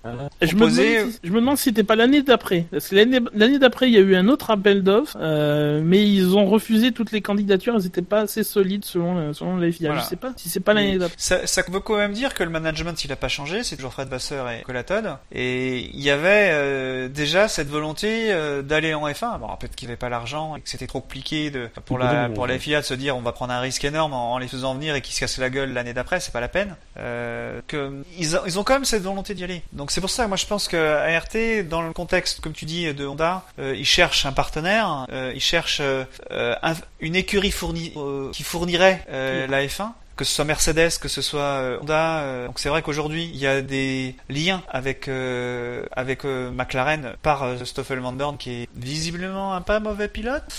[0.03, 2.64] Ah, Je me, demande si, je me demande si c'était pas l'année d'après.
[2.70, 5.49] Parce que l'année l'année d'après, il y a eu un autre appel d'offres, euh,
[5.82, 7.74] mais ils ont refusé toutes les candidatures.
[7.76, 9.88] Elles étaient pas assez solides selon la, selon la FIA.
[9.88, 10.02] Voilà.
[10.02, 11.14] Je sais pas si c'est pas l'année d'après.
[11.18, 13.92] Ça, ça veut quand même dire que le management il a pas changé, c'est toujours
[13.92, 15.16] Fred Vasseur et Nicolas Todd.
[15.32, 19.38] Et il y avait euh, déjà cette volonté euh, d'aller en F1.
[19.40, 22.28] Bon, peut-être qu'il n'y avait pas l'argent et que c'était trop compliqué de, pour la
[22.28, 22.58] pour la.
[22.58, 24.94] FIA de se dire on va prendre un risque énorme en, en les faisant venir
[24.94, 26.76] et qu'ils se cassent la gueule l'année d'après, c'est pas la peine.
[26.98, 29.62] Euh, que ils, ont- ils ont quand même cette volonté d'y aller.
[29.72, 32.64] Donc c'est pour ça que moi je pense que ART dans le contexte comme tu
[32.66, 37.16] dis de Honda, euh, ils cherchent un partenaire, euh, ils cherchent euh, euh, un- une
[37.16, 41.40] écurie fournie euh, qui fournirait euh, la F1 que ce soit Mercedes, que ce soit
[41.40, 42.18] euh, Honda.
[42.20, 47.14] euh, donc c'est vrai qu'aujourd'hui il y a des liens avec euh, avec euh, McLaren
[47.22, 50.42] par euh, Stoffel Van Dorn qui est visiblement un pas mauvais pilote.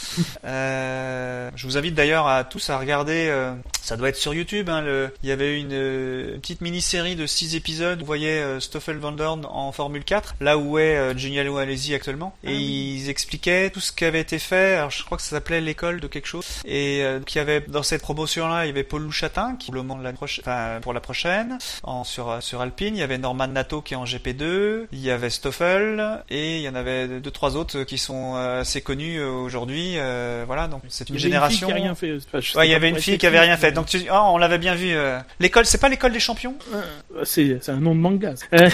[0.44, 3.28] Euh, je vous invite d'ailleurs à tous à regarder.
[3.30, 4.70] euh, ça doit être sur YouTube.
[4.70, 7.98] Hein, le, il y avait une, petite mini-série de 6 épisodes.
[7.98, 12.36] Où vous voyez Stoffel Van Dorn en Formule 4, là où est Giuliano Alesi actuellement,
[12.44, 12.98] et Ah oui.
[13.04, 14.76] ils expliquaient tout ce qui avait été fait.
[14.76, 16.46] Alors je crois que ça s'appelait l'école de quelque chose.
[16.66, 19.72] Et euh, donc, il y avait dans cette promotion-là, il y avait Paul Louchatin qui
[19.72, 22.96] pour la prochaine, enfin pour la prochaine, en sur sur Alpine.
[22.96, 24.86] Il y avait Norman Nato qui est en GP2.
[24.92, 28.62] Il y avait Stoffel et il y en avait deux trois autres qui sont euh,
[28.62, 29.94] assez connus euh, aujourd'hui.
[29.98, 31.68] Euh, voilà, donc c'est une Il y avait génération.
[31.68, 32.16] fille qui a rien fait.
[32.18, 33.72] Enfin, je sais Ouais, il y avait une fille qui avait rien fait.
[33.72, 34.00] Donc tu...
[34.10, 34.92] ah, on l'avait bien vu.
[34.94, 35.20] euh.
[35.40, 36.56] L'école, c'est pas l'école des champions?
[36.74, 36.82] Euh,
[37.24, 38.34] C'est c'est un nom de manga.
[38.54, 38.70] Euh,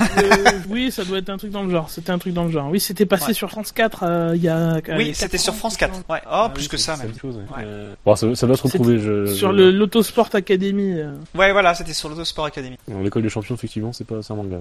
[0.00, 0.30] Euh,
[0.70, 1.90] oui, ça doit être un truc dans le genre.
[1.90, 2.68] C'était un truc dans le genre.
[2.70, 3.34] Oui, c'était passé Ouais.
[3.34, 4.80] sur France 4 euh, il y a.
[4.96, 6.02] Oui, c'était sur France je 4.
[6.02, 6.16] crois.
[6.16, 6.22] Ouais.
[6.24, 7.00] Oh, Ah plus oui, que ça même.
[7.02, 7.56] la même chose, ouais.
[7.64, 7.86] Ouais.
[8.04, 8.98] Bon, ça, ça doit se retrouver.
[8.98, 10.94] Je, Sur je- le l'Autosport Academy.
[10.98, 11.14] euh.
[11.34, 12.76] Ouais, voilà, c'était sur l'Autosport Academy.
[13.02, 14.58] L'école des champions, effectivement, c'est pas un manga.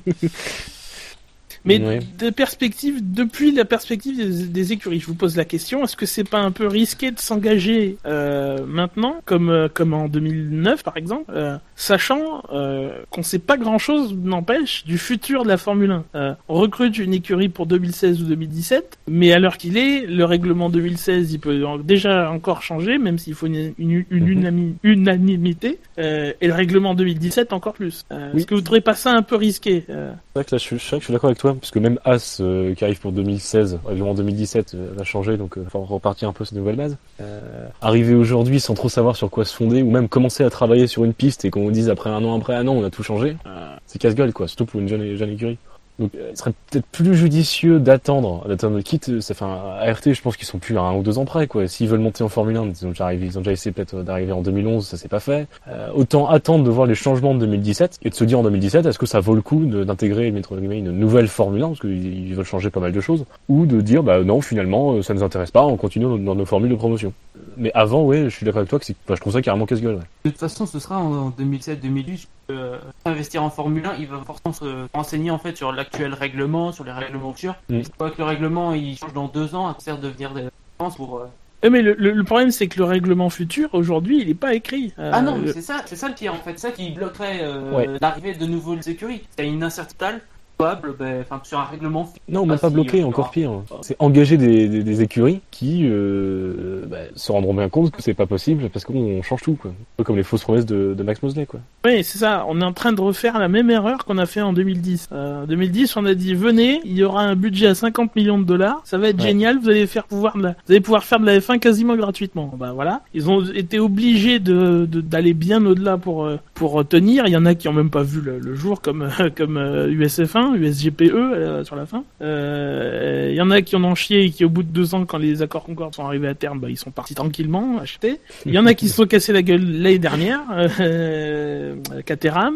[1.68, 2.00] Mais Ouais.
[2.18, 6.06] des perspectives, depuis la perspective des, des écuries, je vous pose la question est-ce que
[6.06, 10.98] c'est pas un peu risqué de s'engager euh, maintenant, comme euh, comme en 2009 par
[10.98, 16.06] exemple, euh, sachant euh, qu'on sait pas grand-chose, n'empêche, du futur de la Formule 1.
[16.16, 20.26] Euh, on recrute une écurie pour 2016 ou 2017, mais à l'heure qu'il est, le
[20.26, 24.32] règlement 2016, il peut en- déjà encore changer, même s'il faut une, une, une Mhm.
[24.42, 28.06] unami- unanimité, euh, et le règlement 2017 encore plus.
[28.12, 28.40] Euh, Oui.
[28.40, 30.14] Est-ce que vous trouvez pas ça un peu risqué euh?
[30.38, 32.74] Vrai que là, je suis, je suis d'accord avec toi, parce que même As, euh,
[32.76, 36.34] qui arrive pour 2016, règlement 2017, euh, va changer, donc il va falloir repartir un
[36.34, 36.98] peu sur de nouvelles bases.
[37.22, 40.88] Euh, arriver aujourd'hui sans trop savoir sur quoi se fonder, ou même commencer à travailler
[40.88, 42.90] sur une piste et qu'on vous dise après un an, après un an, on a
[42.90, 45.58] tout changé, euh, c'est casse-gueule, quoi, surtout pour une jeune, jeune écurie.
[46.00, 50.02] Donc, euh, il serait peut-être plus judicieux d'attendre, d'attendre quitte, euh, ça fait un ART,
[50.06, 51.68] je pense qu'ils sont plus à un ou deux ans près, quoi.
[51.68, 54.98] S'ils veulent monter en Formule 1, ils ont déjà essayé peut-être d'arriver en 2011, ça
[54.98, 55.48] s'est pas fait.
[55.68, 58.86] Euh, autant attendre de voir les changements de 2017 et de se dire en 2017,
[58.86, 62.46] est-ce que ça vaut le coup d'intégrer une nouvelle Formule 1, parce qu'ils ils veulent
[62.46, 65.52] changer pas mal de choses, ou de dire, bah non, finalement, euh, ça nous intéresse
[65.52, 67.12] pas, on continue dans, nos formules de promotion.
[67.58, 69.96] Mais avant, ouais, je suis d'accord avec toi que bah, je trouve ça carrément casse-gueule,
[69.96, 70.02] ouais.
[70.26, 72.28] De toute façon, ce sera en, en 2007-2008.
[72.50, 76.72] Euh, investir en Formule 1, il va forcément se renseigner en fait sur l'actuel règlement,
[76.72, 77.56] sur les règlements futurs.
[77.70, 77.82] Mm.
[77.98, 80.48] Faut que le règlement il change dans deux ans, ça sert de venir des
[80.96, 81.18] pour.
[81.20, 81.26] euh,
[81.64, 84.54] Eh, mais le, le- le problème, c'est que le règlement futur, aujourd'hui, il est pas
[84.54, 84.94] écrit.
[85.00, 86.72] Euh, Ah non, mais le- c'est ça, c'est ça le pire en fait, c'est ça
[86.72, 87.88] qui bloquerait euh, Ouais.
[88.00, 89.24] l'arrivée de nouveaux écuries.
[89.38, 90.22] C'est une incertitude
[90.58, 92.12] coupable ben, sur un règlement.
[92.28, 93.52] Non, même pas, pas encore pire.
[93.82, 98.70] C'est engager des, écuries qui euh, ben, se rendront bien compte que c'est pas possible
[98.70, 99.72] parce qu'on change tout, quoi.
[99.72, 101.60] Un peu comme les fausses promesses de, Max Mosley, quoi.
[101.86, 102.46] Oui, c'est ça.
[102.50, 105.10] On est en train de refaire la même erreur qu'on a fait en 2010.
[105.12, 108.44] En 2010, on a dit venez, il y aura un budget à 50 millions de
[108.44, 112.54] dollars, ça va être génial, vous allez pouvoir faire de la F1 quasiment gratuitement.
[112.58, 117.28] Ben voilà, ils ont été obligés d'aller bien au-delà euh, pour tenir.
[117.28, 120.47] Il y en a qui n'ont même pas vu le, jour comme USF1.
[120.54, 122.04] USGPE euh, sur la fin.
[122.22, 125.06] Il y en a qui en ont chié et qui au bout de deux ans,
[125.06, 128.20] quand les accords Concorde sont arrivés à terme, bah, ils sont partis tranquillement acheter.
[128.46, 132.56] Il y en a qui se sont cassés la gueule l'année dernière, euh, euh Caterham,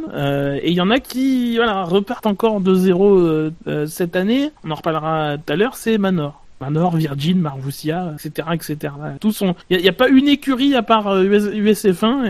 [0.62, 3.50] et il y en a qui repartent encore de zéro
[3.88, 4.52] cette année.
[4.64, 5.76] On en reparlera tout à l'heure.
[5.76, 6.42] C'est Manor.
[6.62, 8.94] Manor, Virgin, Marvoussia, etc., etc.
[9.20, 9.56] Tous sont.
[9.70, 12.28] Il n'y a, pas une écurie à part USF1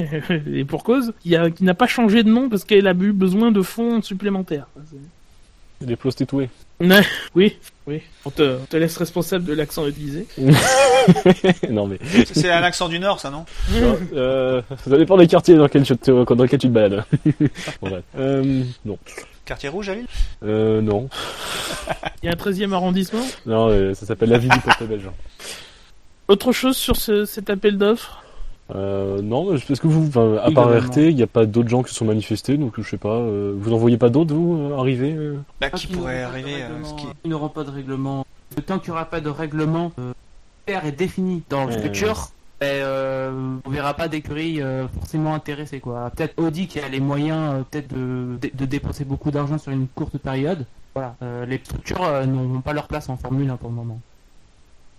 [0.50, 3.52] et, et, pour cause qui n'a pas changé de nom parce qu'elle a eu besoin
[3.52, 4.68] de fonds supplémentaires.
[5.82, 6.50] Des prostituées.
[6.80, 7.02] Ouais,
[7.36, 8.02] oui, oui.
[8.26, 10.26] On te, on te laisse responsable de l'accent utilisé.
[11.70, 11.98] non, mais.
[12.32, 15.84] C'est- un accent du Nord, ça, non Non, euh, ça dépend des quartiers dans lesquels,
[15.84, 17.04] tu te- dans lesquels tu te balades.
[17.82, 18.04] bon, bref.
[18.18, 18.98] Euh, non.
[19.46, 20.06] Quartier rouge à Lille
[20.44, 21.10] Euh, non.
[22.24, 23.26] Il y a un 13e arrondissement.
[23.46, 25.10] Non, euh, ça s'appelle la vie du peuple belge.
[26.28, 28.24] Autre chose sur ce, cet appel d'offres?
[28.76, 30.70] Euh, non, parce que vous, enfin, à part.
[30.70, 33.10] RT, il n'y a pas d'autres gens qui se sont manifestés, donc je sais pas.
[33.16, 36.32] euh, vous en voyez pas d'autres, vous, euh, arriver euh bah, Qui qu'il pourrait n'aura
[36.32, 37.06] pas de arriver euh, ce qui...
[37.54, 38.26] Pas de règlement.
[38.66, 40.14] Tant qu'il n'y aura pas de règlement euh,
[40.66, 42.30] clair et défini dans le futur,
[42.60, 46.12] ben, euh, on verra pas d'écurie euh, forcément intéressée quoi.
[46.16, 49.72] Peut-être Audi qui a les moyens euh, peut-être de, de, de dépenser beaucoup d'argent sur
[49.72, 50.66] une courte période.
[50.94, 54.00] Voilà, Euh, les structures euh, n'ont pas leur place en Formule 1 pour le moment.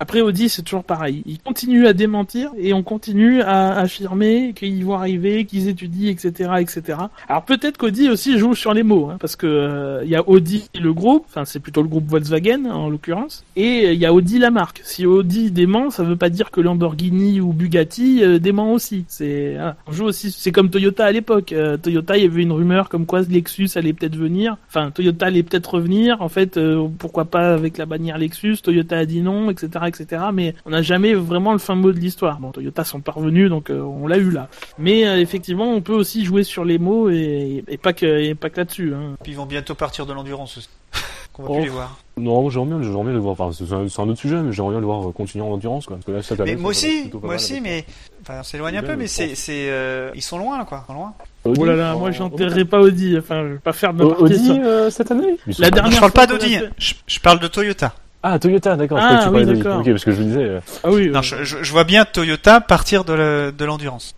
[0.03, 1.23] Après Audi, c'est toujours pareil.
[1.27, 6.55] Ils continuent à démentir et on continue à affirmer qu'ils vont arriver, qu'ils étudient, etc.,
[6.59, 6.99] etc.
[7.29, 10.29] Alors peut-être qu'Audi aussi joue sur les mots, hein, parce que euh, il y a
[10.29, 14.05] Audi le groupe, enfin c'est plutôt le groupe Volkswagen en l'occurrence, et euh, il y
[14.05, 14.81] a Audi la marque.
[14.83, 19.05] Si Audi dément, ça veut pas dire que Lamborghini ou Bugatti euh, dément aussi.
[19.07, 20.33] C'est on joue aussi.
[20.33, 21.55] C'est comme Toyota à l'époque.
[21.81, 24.57] Toyota, il y avait une rumeur comme quoi Lexus allait peut-être venir.
[24.69, 26.23] Enfin Toyota allait peut-être revenir.
[26.23, 26.59] En fait,
[26.99, 28.57] pourquoi pas avec la bannière Lexus?
[28.65, 30.23] Toyota a dit non, etc., etc.
[30.33, 32.39] Mais on n'a jamais vraiment le fin mot de l'histoire.
[32.41, 34.49] Bon, Toyota sont parvenus, donc euh, on l'a eu là.
[34.79, 38.35] Mais euh, effectivement, on peut aussi jouer sur les mots et, et pas que et
[38.35, 38.93] pas que là-dessus.
[38.95, 39.17] Hein.
[39.23, 40.69] Puis ils vont bientôt partir de l'endurance aussi.
[41.33, 41.55] Qu'on va Oh.
[41.55, 41.97] plus les voir.
[42.19, 43.33] Non, j'aimerais bien, j'aimerais bien les voir.
[43.41, 45.97] Enfin, c'est un, autre sujet, mais j'aimerais bien les voir euh, continuer en endurance, quoi.
[45.97, 47.87] Parce que là, cette année, Mais moi aussi, moi aussi, mais
[48.21, 50.95] enfin, on s'éloigne un peu, mais c'est, c'est, euh, ils sont loin, quoi, ils sont
[50.99, 51.15] loin.
[51.45, 53.17] Audi, Oh là là, moi en- j'enterrerai pas Audi.
[53.19, 55.39] Enfin, je vais pas faire de Audi euh, cette année?
[55.59, 57.95] La dernière je parle pas d'Audi, je parle de Toyota.
[58.23, 58.99] Ah, Toyota, d'accord.
[58.99, 59.81] je Ah, croyais que tu oui, d'accord.
[59.81, 60.45] Ok, parce que je me disais.
[60.45, 61.11] euh, Ah oui.
[61.11, 64.15] Non, euh, je, je- je vois bien Toyota partir de l'endurance.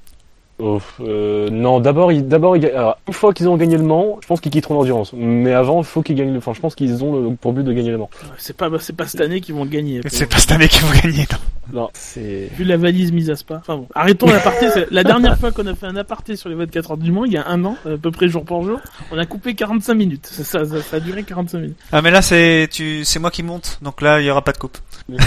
[0.58, 2.70] Oh, euh, non, d'abord, d'abord, une
[3.12, 5.12] fois qu'ils ont gagné le Mans, je pense qu'ils quitteront l'endurance.
[5.14, 6.32] Mais avant, il faut qu'ils gagnent.
[6.32, 8.10] le- Enfin, je pense qu'ils ont le- pour but de gagner le Mans.
[8.38, 10.00] C'est pas c'est pas cette année qu'ils vont gagner.
[10.08, 11.38] C'est pas cette année qu'ils vont gagner, non.
[11.72, 12.50] Non, c'est.
[12.56, 13.56] Vu la valise mise à Spa.
[13.56, 14.68] Enfin bon, arrêtons l'aparté.
[14.70, 17.24] c'est- La dernière fois qu'on a fait un aparté sur les 24 heures du Mans,
[17.24, 18.78] il y a un an, à peu près jour pour jour,
[19.12, 20.26] on a coupé 45 minutes.
[20.30, 21.78] Ça, ça, ça- ça a duré 45 minutes.
[21.90, 24.52] Ah mais là c'est tu c'est moi qui monte, donc là il y aura pas
[24.52, 24.76] de coupe.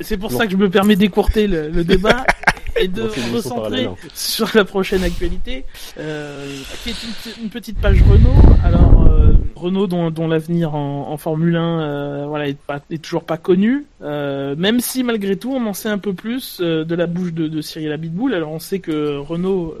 [0.00, 0.36] C'est pour Bon.
[0.38, 2.24] ça que je me permets d'écourter le, le débat
[2.80, 3.02] et de
[3.34, 3.94] recentrer hein.
[4.14, 5.64] sur la prochaine actualité,
[5.98, 6.46] euh,
[6.82, 7.02] qui est
[7.36, 8.56] une, une petite page Renault.
[8.64, 13.02] Alors euh, Renault dont, dont l'avenir en, en Formule 1 euh, voilà est, pas- est
[13.02, 16.94] toujours pas connu, euh, même si malgré tout on en sait un peu plus de
[16.94, 18.34] la bouche de, de Cyril Abitboul.
[18.34, 19.74] Alors on sait que Renault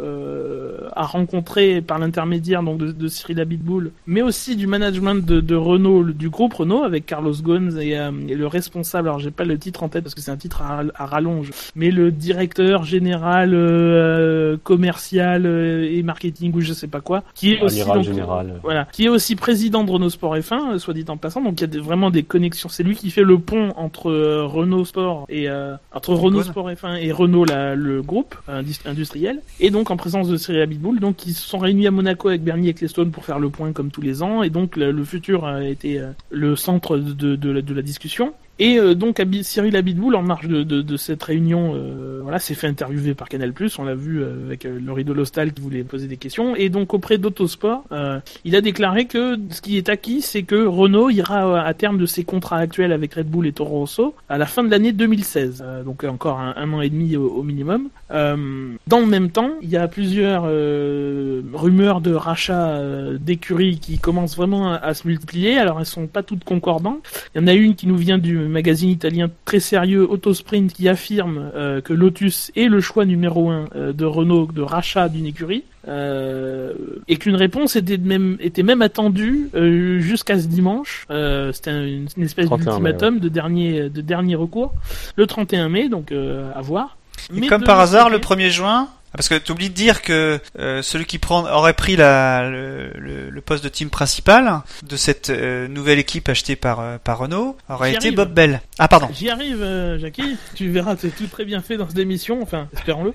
[0.94, 5.54] a rencontré par l'intermédiaire donc de, de Cyril Abitboul, mais aussi du management de, de
[5.54, 7.90] Renault, du groupe Renault avec Carlos Ghosn et,
[8.28, 9.08] et le responsable.
[9.08, 11.50] Alors j'ai pas le titre en tête parce que c'est un titre à, à rallonge,
[11.74, 17.52] mais le directeur général euh, commercial euh, et marketing ou je sais pas quoi, qui
[17.52, 18.54] est aussi Amiral donc, général.
[18.62, 21.42] voilà, qui est aussi président de Renault Sport F1, euh, soit dit en passant.
[21.42, 22.68] Donc il y a des- vraiment des connexions.
[22.68, 26.42] C'est lui qui fait le pont entre euh, Renault Sport et euh, entre Renault.
[26.42, 29.40] Sport F1 et Renault la- le groupe indus- industriel.
[29.60, 32.42] Et donc en présence de Cyril Abitboul, donc ils se sont réunis à Monaco avec
[32.42, 34.42] Bernie Ecclestone pour faire le point comme tous les ans.
[34.42, 37.82] Et donc le, le futur a été euh, le centre de, de, la, de la
[37.82, 38.32] discussion.
[38.58, 42.54] Et euh, donc Cyril Abitboul, en marge de, de, de cette réunion, euh, voilà, s'est
[42.54, 43.52] fait interviewer par Canal+.
[43.78, 46.56] On l'a vu euh, avec euh, Laurie Delostal qui voulait poser des questions.
[46.56, 50.64] Et donc auprès d'Autosport, euh, il a déclaré que ce qui est acquis, c'est que
[50.66, 54.14] Renault ira euh, à terme de ses contrats actuels avec Red Bull et Toro Rosso
[54.28, 55.62] à la fin de l'année 2016.
[55.64, 57.88] Euh, donc encore un, un an et demi au, au minimum.
[58.10, 62.80] Dans le même temps, il y a plusieurs rumeurs de rachat
[63.18, 65.58] d'écuries qui commencent vraiment à, à se multiplier.
[65.58, 67.02] Alors elles sont pas toutes concordantes.
[67.34, 70.88] Il y en a une qui nous vient du magazine italien très sérieux Autosprint qui
[70.88, 75.26] affirme euh, que Lotus est le choix numéro un euh, de Renault de rachat d'une
[75.26, 75.64] écurie.
[75.88, 76.72] Euh,
[77.08, 81.06] et qu'une réponse était même était même attendue euh, jusqu'à ce dimanche.
[81.10, 84.72] Euh, C'était un- une, une espèce 31 mai, d'ultimatum de dernier de dernier recours,
[85.16, 86.96] le 31 mai, donc euh, à voir.
[87.34, 90.02] Et Mais comme par hasard, le côté- 1er juin, parce que tu oublies de dire
[90.02, 94.60] que euh, celui qui prend, aurait pris la, le, le- le poste de team principal
[94.88, 98.16] de cette euh, nouvelle équipe achetée par, euh, par Renault aurait été arrive.
[98.16, 98.60] Bob Bell.
[98.78, 99.08] Ah pardon.
[99.12, 99.64] J'y arrive,
[99.98, 100.36] Jackie.
[100.54, 102.40] Tu verras, c'est tout très bien fait dans cette émission.
[102.42, 103.12] Enfin, espérons-le.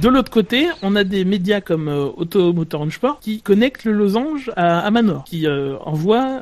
[0.00, 3.92] De l'autre côté, on a des médias comme Auto Motor and Sport qui connectent le
[3.92, 5.46] losange à, à Manor, qui
[5.84, 6.40] envoie,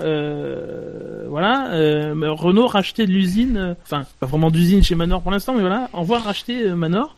[1.28, 1.68] voilà,
[2.36, 6.18] Renault racheter de l'usine, enfin, pas vraiment d'usine chez Manor pour l'instant, mais voilà, envoie
[6.18, 7.16] racheter Manor.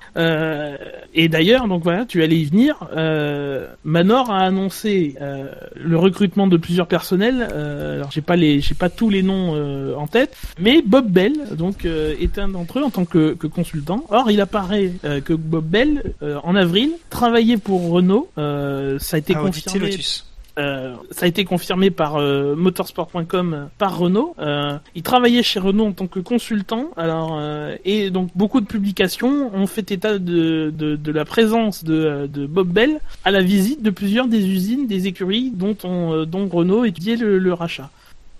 [1.14, 2.76] Et d'ailleurs, donc voilà, tu allais y venir.
[2.96, 7.48] Euh, Manor a annoncé euh, le recrutement de plusieurs personnels.
[7.52, 9.54] Euh, alors, j'ai pas les, j'ai pas tous les noms
[9.96, 10.36] en tête.
[10.58, 14.04] Mais Bob Bell, donc, est un d'entre eux en tant que, que consultant.
[14.10, 14.92] Or, il apparaît
[15.24, 18.28] que Bob Bell, en avril, travaillait pour Renault.
[18.36, 19.90] Ça a été Ah, audité confirmé.
[19.90, 20.24] Lotus.
[20.58, 24.34] Euh, ça a été confirmé par euh, motorsport.com euh, par Renault.
[24.38, 26.90] Euh, il travaillait chez Renault en tant que consultant.
[26.96, 31.84] Alors euh, et donc beaucoup de publications ont fait état de, de, de la présence
[31.84, 36.24] de, de Bob Bell à la visite de plusieurs des usines, des écuries dont on,
[36.24, 37.90] dont Renault étudiait le, le rachat.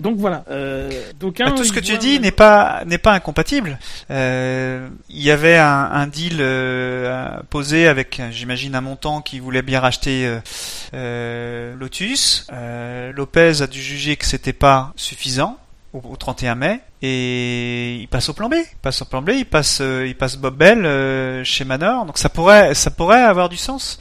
[0.00, 0.44] Donc voilà.
[0.50, 3.78] Euh, donc Bah, tout ce que tu dis n'est pas n'est pas incompatible.
[4.10, 9.62] Euh, Il y avait un, un deal euh, posé avec, j'imagine, un montant qui voulait
[9.62, 10.38] bien racheter
[10.92, 12.46] Lotus.
[12.52, 15.56] Euh, Lopez a dû juger que c'était pas suffisant
[15.92, 18.54] au, au 31 mai et il passe au plan B.
[18.54, 19.30] Il passe au plan B.
[19.34, 22.04] Il passe euh, il passe Bob Bell euh, chez Manor.
[22.06, 23.98] Donc ça pourrait ça pourrait avoir du sens.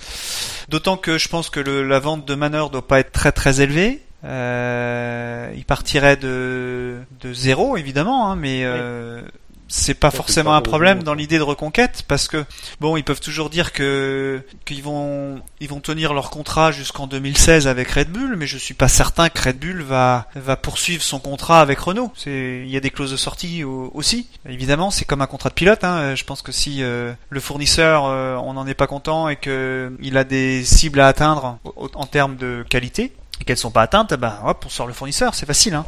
[0.69, 3.61] D'autant que je pense que le, la vente de Manor doit pas être très très
[3.61, 4.03] élevée.
[4.23, 9.21] Euh, il partirait de, de zéro évidemment, hein, mais euh,
[9.67, 12.43] c'est pas Ça, forcément pas un problème dans l'idée de reconquête parce que
[12.79, 17.67] bon, ils peuvent toujours dire que qu'ils vont ils vont tenir leur contrat jusqu'en 2016
[17.67, 21.19] avec Red Bull, mais je suis pas certain que Red Bull va va poursuivre son
[21.19, 22.11] contrat avec Renault.
[22.15, 24.27] C'est il y a des clauses de sortie au- aussi.
[24.49, 25.83] Évidemment, c'est comme un contrat de pilote.
[25.83, 26.15] Hein.
[26.15, 29.91] Je pense que si euh, le fournisseur euh, on n'en est pas content et que
[30.01, 33.83] il a des cibles à atteindre au- en termes de qualité et qu'elles sont pas
[33.83, 35.75] atteintes, bah hop, on sort le fournisseur, c'est facile.
[35.75, 35.85] Hein.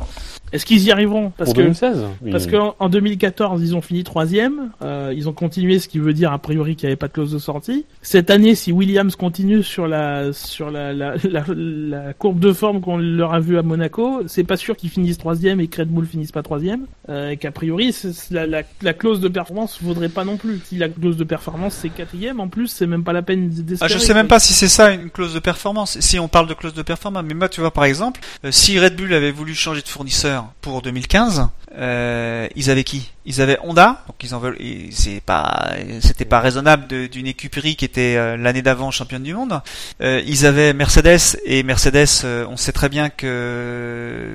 [0.51, 2.31] Est-ce qu'ils y arriveront Parce Pour que 2016 oui.
[2.31, 4.71] Parce qu'en en 2014, ils ont fini troisième.
[4.81, 7.13] Euh, ils ont continué, ce qui veut dire a priori qu'il n'y avait pas de
[7.13, 7.85] clause de sortie.
[8.01, 12.81] Cette année, si Williams continue sur la sur la, la, la, la courbe de forme
[12.81, 15.89] qu'on leur a vu à Monaco, c'est pas sûr qu'ils finissent troisième et que Red
[15.89, 16.85] Bull finisse pas troisième.
[17.09, 17.95] Euh, et qu'a priori,
[18.31, 20.59] la, la, la clause de performance vaudrait pas non plus.
[20.65, 23.61] Si la clause de performance c'est quatrième, en plus, c'est même pas la peine Ah,
[23.61, 23.93] d'espérer.
[23.93, 25.99] je sais même pas si c'est ça une clause de performance.
[25.99, 28.79] Si on parle de clause de performance, mais moi tu vois par exemple, euh, si
[28.79, 33.11] Red Bull avait voulu changer de fournisseur pour 2015, euh, ils avaient qui?
[33.25, 34.57] Ils avaient Honda, donc ils en veulent.
[34.91, 39.61] C'est pas, c'était pas raisonnable d'une écurie qui était euh, l'année d'avant championne du monde.
[40.01, 44.29] Euh, ils avaient Mercedes et Mercedes, on sait très bien que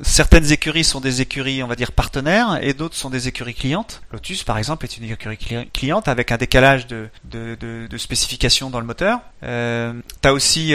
[0.00, 4.02] certaines écuries sont des écuries, on va dire partenaires, et d'autres sont des écuries clientes.
[4.12, 8.80] Lotus, par exemple, est une écurie cli- cliente avec un décalage de, de, spécifications dans
[8.80, 9.20] le moteur.
[9.40, 10.74] T'as aussi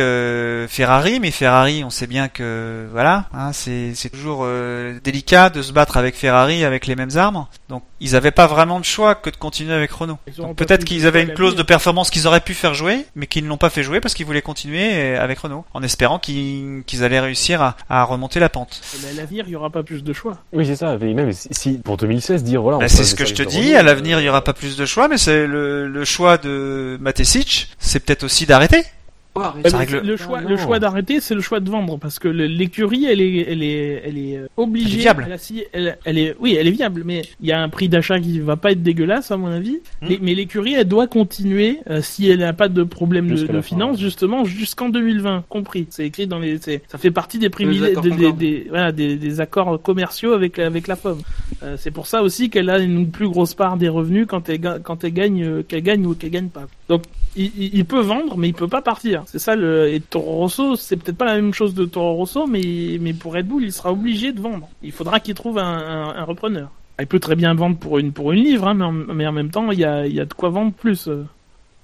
[0.69, 5.71] Ferrari, mais Ferrari, on sait bien que voilà, hein, c'est toujours euh, délicat de se
[5.71, 7.45] battre avec Ferrari avec les mêmes armes.
[7.69, 10.17] Donc ils avaient pas vraiment de choix que de continuer avec Renault.
[10.55, 13.49] Peut-être qu'ils avaient une clause de performance qu'ils auraient pu faire jouer, mais qu'ils ne
[13.49, 17.19] l'ont pas fait jouer parce qu'ils voulaient continuer euh, avec Renault, en espérant qu'ils allaient
[17.19, 18.81] réussir à, à remonter la pente.
[19.01, 20.37] Mais à l'avenir, il y aura pas plus de choix.
[20.53, 20.97] Oui, c'est ça.
[21.01, 22.77] Et même si, pour 2016, dire voilà.
[22.77, 23.67] on Bah, c'est ce que je te dis.
[23.67, 26.05] Renault, À l'avenir, il y euh, aura pas plus de choix, mais c'est le, le
[26.05, 28.83] choix de Matesic, c'est peut-être aussi d'arrêter.
[29.35, 30.61] Règle- Le choix, Non, le non.
[30.61, 34.17] choix d'arrêter, c'est le choix de vendre parce que l'écurie, elle est, elle est, elle
[34.17, 34.89] est euh, obligée.
[34.89, 35.37] Elle est viable.
[36.05, 38.57] Elle, est, oui, elle est viable, mais il y a un prix d'achat qui va
[38.57, 39.79] pas être dégueulasse à mon avis.
[40.01, 40.07] Hmm.
[40.09, 43.45] Mais, mais l'écurie, elle doit continuer euh, si elle n'a pas de problème de, de
[43.47, 44.01] fin, finance, ouais.
[44.03, 45.87] justement jusqu'en 2020, compris.
[45.89, 49.39] C'est écrit dans les, ça fait partie des privilèges, des, des, des- voilà, des, des
[49.41, 51.19] accords commerciaux avec la- avec la FOM.
[51.63, 54.81] Euh, c'est pour ça aussi qu'elle a une plus grosse part des revenus quand elle,
[54.83, 56.67] quand elle gagne, qu'elle gagne ou qu'elle gagne pas.
[56.89, 57.03] Donc
[57.35, 59.23] il, il- il peut vendre, mais il peut pas partir.
[59.27, 59.89] C'est ça le.
[59.93, 63.33] Et Toro Rosso, c'est peut-être pas la même chose de Toro Rosso, mais mais pour
[63.33, 64.67] Red Bull, il sera obligé de vendre.
[64.83, 66.69] Il faudra qu'il trouve un, un, un repreneur.
[66.99, 69.31] Il peut très bien vendre pour une pour une livre, hein, mais, en, mais en
[69.31, 71.07] même temps, il y a il y a de quoi vendre plus.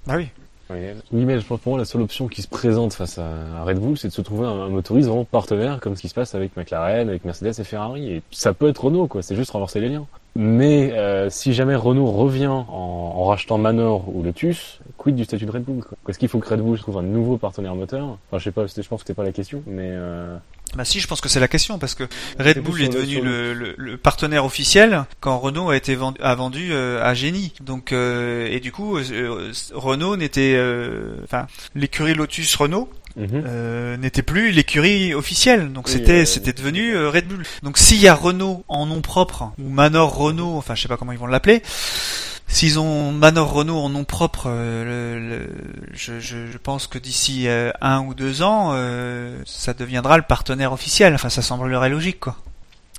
[0.06, 0.26] Bah oui.
[0.68, 3.78] Oui, mais je pense pour moi, la seule option qui se présente face à Red
[3.78, 6.34] Bull, c'est de se trouver un, un motoriste vraiment partenaire, comme ce qui se passe
[6.34, 8.10] avec McLaren, avec Mercedes et Ferrari.
[8.12, 9.22] Et ça peut être Renault, quoi.
[9.22, 10.06] C'est juste renforcer les liens.
[10.38, 15.46] Mais euh, si jamais Renault revient en, en rachetant Manor ou Lotus, quid du statut
[15.46, 15.96] de Red Bull quoi?
[16.08, 18.66] Est-ce qu'il faut que Red Bull trouve un nouveau partenaire moteur Enfin, je sais pas.
[18.66, 20.36] Je pense que c'était pas la question, mais euh,
[20.76, 22.04] Bah si, je pense que c'est la question parce que
[22.38, 26.34] Red Bull est devenu le, le, le partenaire officiel quand Renault a été vendu, a
[26.34, 27.54] vendu euh, à Génie.
[27.64, 33.42] Donc euh, et du coup, euh, Renault n'était, euh, enfin, l'écurie Lotus Renault mhm.
[33.46, 35.72] euh, n'était plus l'écurie officielle.
[35.72, 37.42] Donc Oui, c'était euh, c'était devenu euh, Red Bull.
[37.62, 40.96] Donc s'il y a Renault en nom propre ou Manor Renault, enfin je sais pas
[40.96, 41.62] comment ils vont l'appeler.
[42.48, 45.48] S'ils ont Manor Renault en nom propre, euh, le- le-
[45.92, 50.22] je, je, je pense que d'ici euh, un ou deux ans, euh, ça deviendra le
[50.22, 51.12] partenaire officiel.
[51.14, 52.36] Enfin, ça semblerait logique, quoi.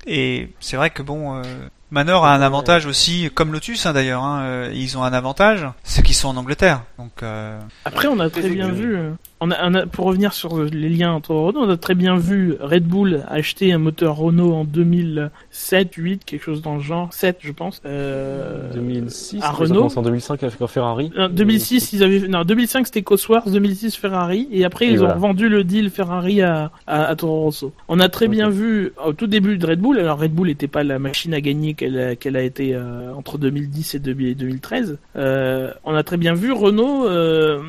[0.06, 1.44] Et c'est vrai que bon, euh,
[1.90, 4.24] Manor a un avantage aussi, comme Lotus hein, d'ailleurs.
[4.24, 6.84] Hein, euh, ils ont un avantage, c'est qu'ils sont en Angleterre.
[7.00, 8.96] Donc euh, Après, on a très bien vu.
[8.98, 11.96] euh, On a, on a- pour revenir sur les liens entre Renault, on a très
[11.96, 16.82] bien vu Red Bull acheter un moteur Renault en 2007, 8, quelque chose dans le
[16.82, 17.82] genre, 7 je pense.
[17.86, 19.42] Euh, 2006.
[19.44, 19.88] à Renault.
[19.96, 21.12] en 2005 avec Ferrari.
[21.16, 25.16] Non, 2006, ils avaient, non, 2005 c'était Cosworth, 2006 Ferrari, et après Et ils voilà.
[25.16, 27.72] ont vendu le deal Ferrari à, à, à Toro Rosso.
[27.88, 30.68] On a très bien vu au tout début de Red Bull, alors Red Bull n'était
[30.68, 34.98] pas la machine à gagner qu'elle a, été euh, entre 2010 et 2000 2013.
[35.16, 37.62] Euh, on a très bien vu Renault euh,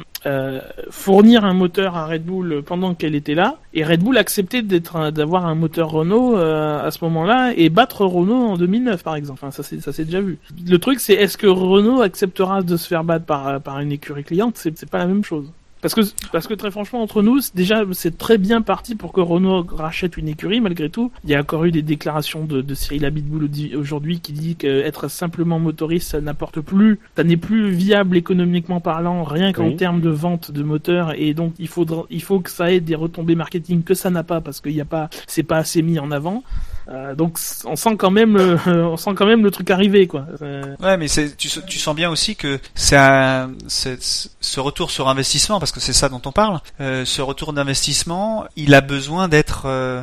[0.90, 5.46] fournir un moteur à Red Bull pendant qu'elle était là, et Red Bull accepter d'avoir
[5.46, 9.44] un moteur Renault à ce moment-là et battre Renault en 2009 par exemple.
[9.50, 10.38] Ça c'est déjà vu.
[10.66, 14.24] Le truc c'est est-ce que Renault acceptera de se faire battre par par une écurie
[14.24, 14.56] cliente?
[14.56, 15.52] C'est pas la même chose.
[15.80, 16.00] Parce que,
[16.32, 20.16] parce que très franchement, entre nous, déjà, c'est très bien parti pour que Renault rachète
[20.16, 21.12] une écurie, malgré tout.
[21.24, 25.08] Il y a encore eu des déclarations de, de Cyril Abitboul aujourd'hui qui dit qu'être
[25.08, 29.76] simplement motoriste, ça n'apporte plus, ça n'est plus viable économiquement parlant, rien qu'en Oui.
[29.76, 31.12] termes de vente de moteurs.
[31.16, 34.24] Et donc, il faudra, il faut que ça ait des retombées marketing que ça n'a
[34.24, 36.42] pas, parce qu'il n'y a pas, c'est pas assez mis en avant.
[36.90, 40.24] Euh, donc, on sent quand même, le, on sent quand même le truc arriver, quoi.
[40.42, 45.58] Euh, Ouais, mais c'est, tu, tu sens bien aussi que c'est- ce retour sur investissement,
[45.60, 46.60] parce que c'est ça dont on parle.
[46.80, 50.02] euh, ce retour d'investissement, il a besoin d'être, euh,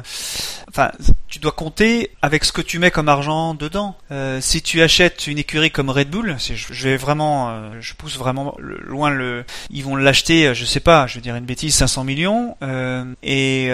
[0.70, 0.92] enfin,
[1.36, 3.98] tu dois compter avec ce que tu mets comme argent dedans.
[4.10, 8.18] Euh, si tu achètes une écurie comme Red Bull, je, vais vraiment, euh, je pousse
[8.18, 11.76] vraiment loin le, ils vont l'acheter, euh, je sais pas, je veux dire une bêtise,
[11.76, 13.66] 500 millions, euh, et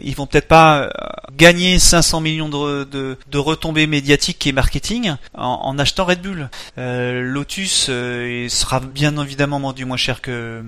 [0.00, 0.90] ils vont peut-être pas
[1.36, 6.50] gagner 500 millions de, de, de retombées médiatiques et marketing en, achetant Red Bull.
[6.76, 7.90] Lotus
[8.48, 10.62] sera bien évidemment vendu moins cher que,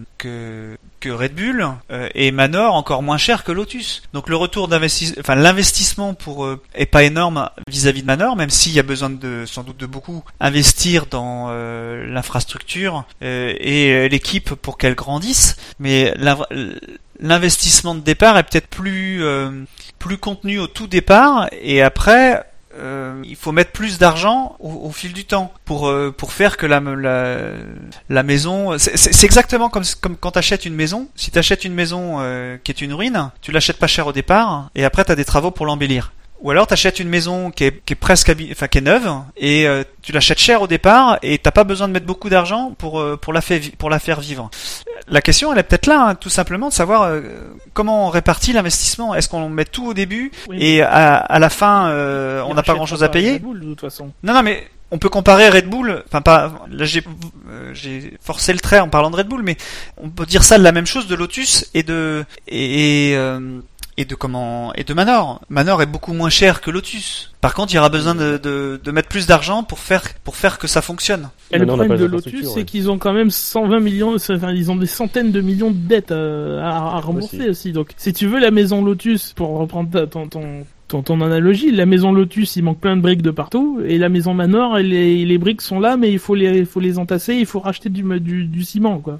[1.10, 4.02] Red Bull euh, et Manor encore moins cher que Lotus.
[4.12, 8.50] Donc le retour d'investissement, enfin l'investissement pour euh, est pas énorme vis-à-vis de Manor, même
[8.50, 13.90] s'il y a besoin de sans doute de beaucoup investir dans euh, l'infrastructure euh, et
[13.92, 15.56] euh, l'équipe pour qu'elle grandisse.
[15.78, 16.38] Mais l'in-
[17.20, 19.64] l'investissement de départ est peut-être plus euh,
[19.98, 22.44] plus contenu au tout départ et après
[22.76, 26.66] euh, il faut mettre plus d'argent au, fil du temps pour euh, pour faire que
[26.66, 26.80] la
[28.08, 31.08] la, maison c'est exactement comme comme quand t'achètes une maison.
[31.14, 34.70] Si t'achètes une maison euh, qui est une ruine tu l'achètes pas cher au départ
[34.74, 36.12] et après t'as des travaux pour l'embellir
[36.44, 39.66] Ou alors t'achètes une maison qui est, qui est presque enfin qui est neuve et
[39.66, 43.00] euh, tu l'achètes cher au départ et t'as pas besoin de mettre beaucoup d'argent pour
[43.00, 44.50] euh, pour la faire pour la faire vivre.
[45.08, 47.22] La question elle est peut-être là, hein, tout simplement de savoir euh,
[47.72, 49.14] comment on répartit l'investissement.
[49.14, 52.62] Est-ce qu'on met tout au début Oui, et à, à la fin euh, on n'a
[52.62, 53.32] pas grand chose à payer?
[53.32, 54.12] Red Bull, de toute façon.
[54.22, 57.02] Non non mais on peut comparer Red Bull, enfin pas, là j'ai
[57.50, 59.56] euh, j'ai forcé le trait en parlant de Red Bull, mais
[59.96, 63.40] on peut dire ça de la même chose de Lotus et de et, et, euh,
[63.96, 65.40] et de comment et de Manor.
[65.48, 67.30] Manor est beaucoup moins cher que Lotus.
[67.40, 70.34] Par contre, il y aura besoin de, de, de mettre plus d'argent pour faire pour
[70.36, 71.28] faire que ça fonctionne.
[71.50, 72.64] Et le problème de Lotus, c'est ouais.
[72.64, 76.10] qu'ils ont quand même 120 millions, enfin, ils ont des centaines de millions de dettes
[76.10, 77.48] euh, à, à rembourser Aussi.
[77.50, 77.72] aussi.
[77.72, 81.70] Donc, si tu veux la maison Lotus, pour reprendre ta- ton, ton, ton, ton analogie,
[81.70, 84.82] la maison Lotus, il manque plein de briques de partout, et la maison Manor, et
[84.82, 87.60] les, les briques sont là, mais il faut les, il faut les entasser, il faut
[87.60, 89.18] racheter du, du, du ciment, quoi.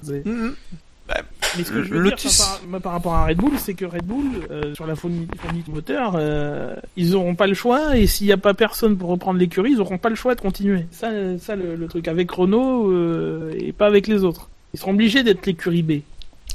[1.57, 2.37] Mais ce que je veux Lotus.
[2.37, 4.95] dire par, par- par rapport à Red Bull, c'est que Red Bull, euh, sur la
[4.95, 8.97] fourni- fourniture moteur, euh, ils auront pas le choix, et s'il n'y a pas personne
[8.97, 10.85] pour reprendre l'écurie, ils auront pas le choix de continuer.
[10.91, 14.49] Ça, ça le, le truc avec Renault euh, et pas avec les autres.
[14.73, 15.91] Ils seront obligés d'être l'écurie B.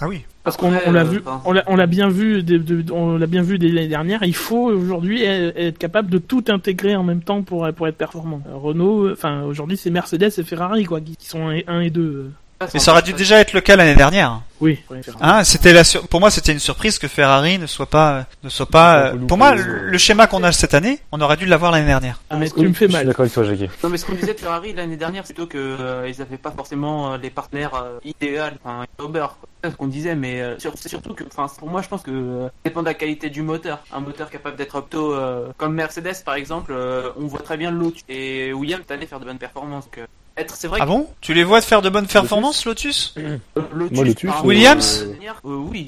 [0.02, 0.22] Ah oui.
[0.42, 2.92] Parce qu'on Après, on l'a euh, vu, enfin, on l'a- on bien vu, de- de-
[2.92, 4.22] on l'a bien vu dès l'année dernière.
[4.22, 7.96] Il faut aujourd'hui e- être capable de tout intégrer en même temps pour pour être
[7.96, 8.40] performant.
[8.54, 12.30] Renault, enfin aujourd'hui c'est Mercedes et Ferrari quoi, qui qui sont 1 et 2.
[12.74, 14.40] Mais ça aurait dû déjà être le cas l'année dernière.
[14.60, 14.78] Oui.
[15.22, 18.50] Hein, c'était la sur- pour moi c'était une surprise que Ferrari ne soit pas ne
[18.50, 18.98] soit pas.
[19.14, 22.20] Euh, Pour moi, le, schéma qu'on a cette année, on aurait dû l'avoir l'année dernière.
[22.28, 23.06] Ah, mais tu me fais Je suis mal.
[23.06, 23.70] d'accord avec toi, Jackie.
[23.82, 26.36] Non mais ce qu'on disait de Ferrari l'année dernière, c'est plutôt que euh, ils avaient
[26.36, 29.36] pas forcément euh, les partenaires euh, idéaux, enfin quoi.
[29.64, 32.02] C'est ce qu'on disait, mais euh, sur- c'est surtout que, enfin pour moi je pense
[32.02, 33.78] que euh, ça dépend de la qualité du moteur.
[33.92, 37.70] Un moteur capable d'être opto, euh, comme Mercedes par exemple, euh, on voit très bien
[37.70, 39.84] Lotus et Williams cette année faire de bonnes performances.
[39.86, 40.06] Donc, euh,
[40.36, 41.08] être, c'est vrai Ah que bon?
[41.20, 43.36] Tu les vois faire de bonnes performances, Lotus euh,
[43.74, 45.86] Lotus, Moi, Lotus, par euh, rapport Williams dernière, euh, oui.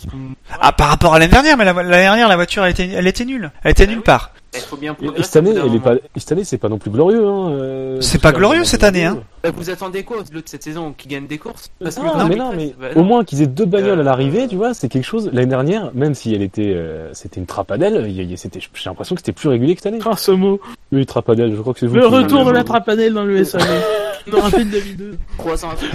[0.61, 3.07] Ah, par rapport à l'année dernière, mais la- l'année dernière la voiture elle était elle
[3.07, 3.51] était nulle.
[3.65, 4.33] Elle était Ah nulle part.
[4.55, 5.25] Il faut bien Et progresser.
[5.25, 7.27] cette année, elle est pas, et cette année, c'est pas non plus glorieux.
[7.27, 9.23] Hein, euh, C'est pas glorieux cette année, hein.
[9.43, 12.29] Bah, vous attendez quoi de cette saison qui gagne des courses Parce que Non, le
[12.29, 13.05] mais non, mais bah, au non.
[13.05, 15.31] moins qu'ils aient deux bagnoles à Euh, l'arrivée, tu vois, c'est quelque chose.
[15.33, 19.33] L'année dernière, même si elle était, euh, c'était une trapadelle, c'était, j'ai l'impression que c'était
[19.33, 20.03] plus régulier que cette année.
[20.05, 20.61] Ah, ce mot.
[20.93, 21.97] Oui, trapadelle, je crois que c'est vous.
[21.97, 23.63] Le qui- retour de la trapanelle dans le SAV.
[24.31, 25.19] On aura fait de David 2.
[25.39, 25.87] Croissant à tout.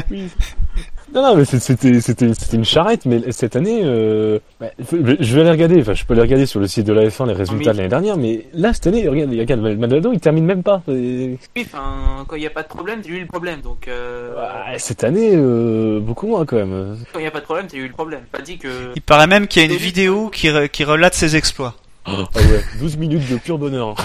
[1.18, 5.42] Non, non, mais c'était, c'était, c'était une charrette, mais cette année, euh, bah, je vais
[5.42, 7.72] aller regarder, enfin, je peux aller regarder sur le site de la F1 les résultats
[7.72, 10.84] de l'année dernière, mais là, cette année, regarde, regarde, Maldonado, il termine même pas.
[10.88, 13.62] Et- Oui, enfin, quand il n'y a pas de problème, c'est lui le problème.
[13.62, 14.32] Donc, euh,
[14.78, 16.98] cette année, euh, beaucoup moins quand même.
[17.12, 18.22] quand il n'y a pas de problème, c'est lui le problème.
[18.32, 18.68] Pas dit que.
[18.96, 21.74] Il paraît même qu'il y a une vidéo qui re- qui relate ses exploits.
[22.06, 23.96] Ah ouais, 12 minutes de pur bonheur.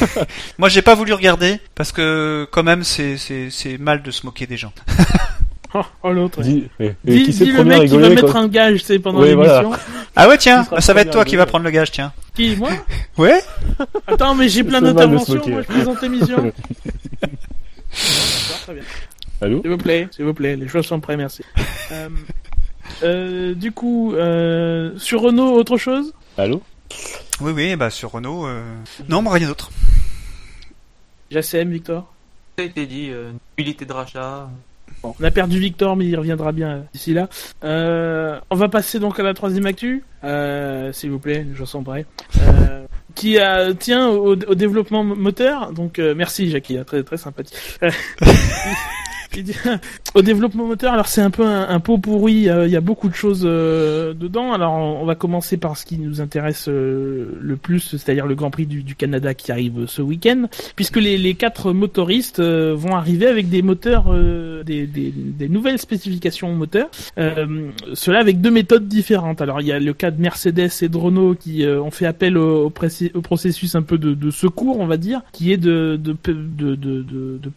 [0.58, 3.18] Moi, j'ai pas voulu regarder parce que quand même c'est
[3.78, 4.72] mal de se moquer des gens.
[5.76, 6.40] Oh, oh, l'autre.
[6.40, 8.86] Dis, et, et Dis, qui c'est dis le mec qui va mettre un gage, tu
[8.86, 9.62] sais, pendant Oui, voilà.
[9.62, 9.80] l'émission.
[10.14, 12.12] Ah ouais, tiens, ça va être toi qui va prendre le gage, tiens.
[12.34, 12.70] Qui, moi
[13.18, 13.40] Ouais.
[14.06, 16.36] Attends, mais j'ai plein C'est d'interventions, moi je présente l'émission.
[16.36, 16.52] D'accord,
[18.62, 18.82] très bien.
[19.40, 21.42] Allô S'il vous plaît, s'il vous plaît, les choses sont prêtes, merci.
[21.92, 22.08] Euh,
[23.02, 26.14] euh, du coup, euh, sur Renault, autre chose?
[26.38, 26.62] Allô
[27.40, 28.62] Oui, oui, bah sur Renault, euh...
[29.08, 29.70] non, mais rien d'autre.
[31.30, 32.06] JCM, Victor?
[32.56, 34.48] Ça a été dit, euh, nullité de rachat.
[35.02, 37.28] On a perdu Victor, mais il reviendra bien euh, d'ici là.
[37.62, 41.84] Euh, on va passer donc à la troisième actu, euh, s'il vous plaît, je sens
[41.84, 42.06] prêt.
[42.40, 43.38] Euh, qui
[43.78, 45.72] tient au, au développement moteur.
[45.72, 47.56] Donc merci Jackie, hein, très très sympathique.
[50.14, 52.48] Au développement moteur, alors c'est un peu un, pot pourri.
[52.48, 54.52] euh, Il y a beaucoup de choses euh, dedans.
[54.52, 58.50] Alors on, va commencer par ce qui nous intéresse euh, le plus, c'est-à-dire le Grand
[58.50, 63.62] Prix du, Canada qui arrive ce week-end, puisque les, quatre motoristes vont arriver avec des
[63.62, 64.14] moteurs,
[64.64, 66.90] des, nouvelles spécifications moteurs.
[67.16, 69.40] Cela avec deux méthodes différentes.
[69.40, 72.38] Alors il y a le cas de Mercedes et de Renault qui ont fait appel
[72.38, 75.98] au, processus un peu de, secours, on va dire, qui est de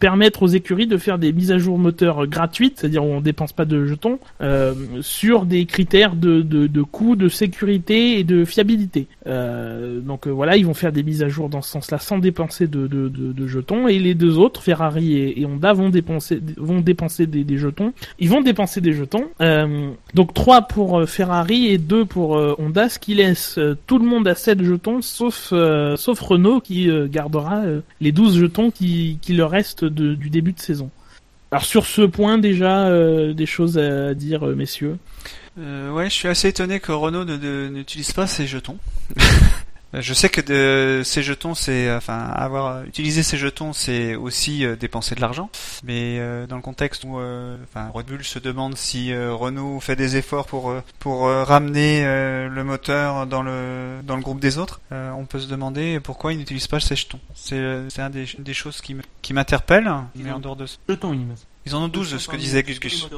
[0.00, 3.52] permettre aux écuries de faire des mises à jour moteurs gratuites, c'est-à-dire où on dépense
[3.52, 8.44] pas de jetons, euh, sur des critères de, de, de coût, de sécurité et de
[8.44, 9.06] fiabilité.
[9.26, 12.18] Euh, donc euh, voilà, ils vont faire des mises à jour dans ce sens-là sans
[12.18, 13.88] dépenser de, de, de, jetons.
[13.88, 17.92] Et les deux autres, Ferrari et, Honda, vont dépenser, vont dépenser des, jetons.
[18.18, 19.24] Ils vont dépenser des jetons.
[20.14, 24.34] Donc trois pour Ferrari et deux pour Honda, ce qui laisse tout le monde à
[24.34, 25.52] 7 jetons, sauf
[25.96, 27.62] sauf Renault qui gardera
[28.00, 30.90] les 12 jetons qui, qui leur restent du début de saison.
[31.50, 34.98] Alors sur ce point déjà, euh, des choses à dire, euh, messieurs?
[35.58, 38.76] Euh, ouais, je suis assez étonné que Renault ne- ne- n'utilise pas ses jetons.
[39.94, 44.76] Je sais que de, ces jetons, c'est enfin avoir utilisé ces jetons, c'est aussi euh,
[44.76, 45.48] dépenser de l'argent.
[45.82, 49.96] Mais euh, dans le contexte où euh, enfin, Red Bull se demande si Renault fait
[49.96, 55.24] des efforts pour pour ramener le moteur dans le dans le groupe des autres, on
[55.24, 57.20] peut se demander pourquoi ils n'utilisent pas ces jetons.
[57.34, 59.90] C'est c'est un des, des choses qui qui m'interpelle.
[60.14, 61.14] Mais en dehors de jetons,
[61.68, 63.08] ils en ont 12, ce que disait Gus Gus.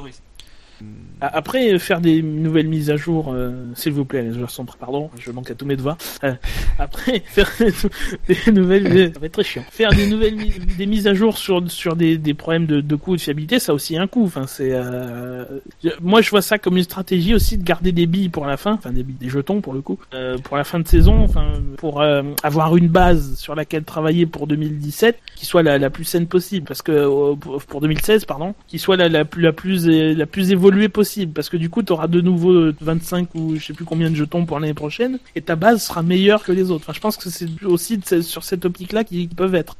[1.21, 5.11] Après, faire des nouvelles mises à jour, euh, s'il vous plaît, les joueurs sont pardon,
[5.19, 5.97] je manque à tous mes devoirs.
[6.23, 6.33] Euh,
[6.79, 7.47] après, faire
[8.27, 9.63] des nouvelles, ça va être très chiant.
[9.69, 10.35] Faire des nouvelles
[10.77, 13.71] des mises à jour sur sur des, des problèmes de, de coût de fiabilité, ça
[13.71, 14.23] a aussi un coût.
[14.23, 15.45] Enfin, c'est euh,
[16.01, 18.73] moi je vois ça comme une stratégie aussi de garder des billes pour la fin,
[18.73, 19.99] enfin des billes, des jetons pour le coup,
[20.43, 25.19] pour la fin de saison, enfin pour avoir une base sur laquelle travailler pour 2017
[25.35, 27.35] qui soit la, la plus saine possible, parce que
[27.67, 31.57] pour 2016 pardon, qui soit la, la la plus la plus évoluée possible parce que
[31.57, 34.59] du coup tu auras de nouveau 25 ou je sais plus combien de jetons pour
[34.59, 36.85] l'année prochaine et ta base sera meilleure que les autres.
[36.85, 39.75] Enfin, je pense que c'est aussi sur cette optique-là qu'ils peuvent être.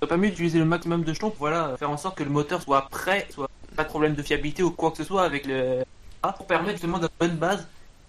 [0.00, 2.62] pas mieux d'utiliser le maximum de jetons pour voilà, faire en sorte que le moteur
[2.62, 5.82] soit prêt, soit pas de problème de fiabilité ou quoi que ce soit avec le
[6.32, 7.66] pour permettre justement d'avoir une bonne base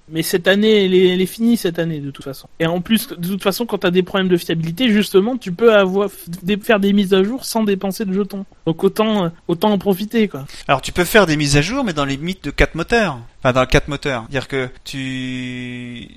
[0.09, 2.47] mais cette année, elle est, finie cette année de toute façon.
[2.59, 5.51] Et en plus, de toute façon, quand tu as des problèmes de fiabilité, justement, tu
[5.51, 6.09] peux avoir
[6.61, 8.45] faire des mises à jour sans dépenser de jetons.
[8.65, 10.45] Donc autant autant en profiter quoi.
[10.67, 13.19] Alors tu peux faire des mises à jour, mais dans les limites de 4 moteurs.
[13.39, 14.25] Enfin, dans 4 moteurs.
[14.29, 16.09] Dire que tu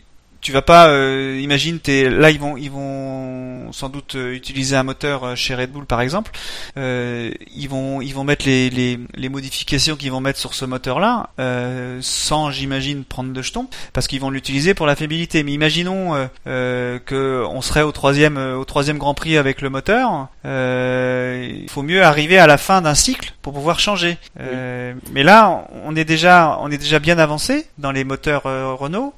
[0.49, 4.77] tu vas pas euh, imagine t'es là ils vont ils vont sans doute euh, utiliser
[4.77, 6.31] un moteur euh, chez Red Bull par exemple.
[6.79, 10.65] Euh, ils vont ils vont mettre les, les, les modifications qu'ils vont mettre sur ce
[10.65, 15.43] moteur là euh, sans j'imagine prendre de jetons parce qu'ils vont l'utiliser pour la fiabilité.
[15.43, 20.29] Mais imaginons euh, que on serait au troisième au troisième Grand Prix avec le moteur
[20.45, 24.17] il faut mieux arriver à la fin d'un cycle pour pouvoir changer.
[25.13, 29.13] Mais là on est déjà on est déjà bien avancé dans les moteurs Renault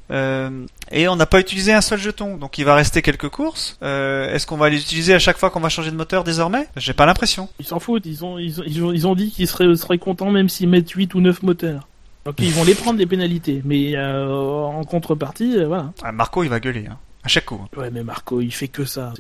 [0.90, 3.76] et on n'a pas utilisé un seul jeton, donc il va rester quelques courses.
[3.82, 6.66] Euh, Est-ce qu'on va les utiliser à chaque fois qu'on va changer de moteur désormais?
[6.76, 7.48] J'ai pas l'impression.
[7.60, 10.48] Ils s'en foutent, ils ont, ils ont, ils ont, dit qu'ils seraient, seraient contents même
[10.48, 11.88] s'ils mettent 8 ou 9 moteurs.
[12.24, 15.92] Donc ils vont les prendre des pénalités, mais euh, en contrepartie, euh, voilà.
[16.02, 16.86] Ah, Marco il va gueuler.
[16.90, 16.96] Hein.
[17.22, 17.60] À chaque coup.
[17.76, 19.12] Ouais, mais Marco, il fait que ça.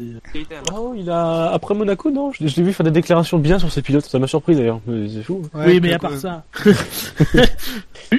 [0.74, 3.82] Oh, il a après Monaco, non Je, l'ai vu faire des déclarations bien sur ses
[3.82, 4.06] pilotes.
[4.06, 4.80] Ça m'a surpris d'ailleurs.
[4.86, 5.42] C'est fou.
[5.54, 6.44] oui, mais à part ça,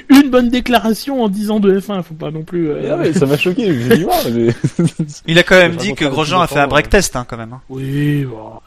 [0.08, 2.70] une bonne déclaration en 10 ans de F1, faut pas non plus.
[2.70, 2.96] Euh...
[2.96, 3.72] Ah ça m'a choqué.
[3.72, 4.54] Mais...
[5.26, 7.52] il a quand même dit que Grosjean a fait un break test, hein, quand même.
[7.52, 7.60] Hein.
[7.68, 8.60] Oui, bon.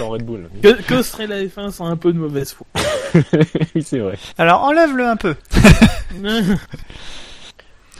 [0.00, 0.48] Red Bull.
[0.62, 2.66] Que, que serait la F1 sans un peu de mauvaise foi?
[3.74, 4.16] Oui, c'est vrai.
[4.36, 5.34] Alors enlève-le un peu.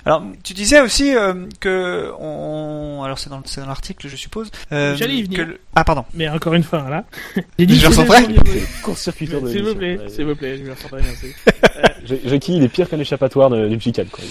[0.08, 4.50] Alors, tu disais aussi euh, que on, alors c'est dans, dans l'article, je suppose.
[4.72, 5.46] Euh, J'allais y venir.
[5.46, 6.06] Que Ah pardon.
[6.14, 7.04] Mais encore une fois, là.
[7.58, 7.78] J'ai dit.
[7.78, 11.26] Je me Court-circuiteur S'il vous plaît, s'il vous plaît, je me ressens merci.
[12.24, 14.10] Jackie, il est pire qu'un échappatoire du psychiatre.
[14.10, 14.24] Quoi.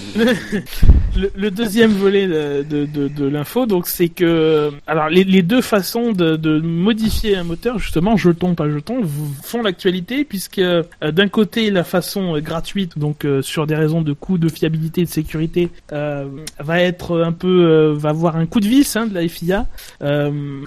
[1.16, 5.42] le, le, deuxième volet de, de, de, de l'info, donc c'est que alors les, les
[5.42, 9.02] deux façons de, de, modifier un moteur, justement, jeton pas jeton,
[9.44, 14.02] font l'actualité puisque euh, d'un côté la façon euh, gratuite, donc euh, sur des raisons
[14.02, 18.68] de coût, de fiabilité, de sécurité, va être un peu, va avoir un coup de
[18.68, 19.66] vis hein, de la FIA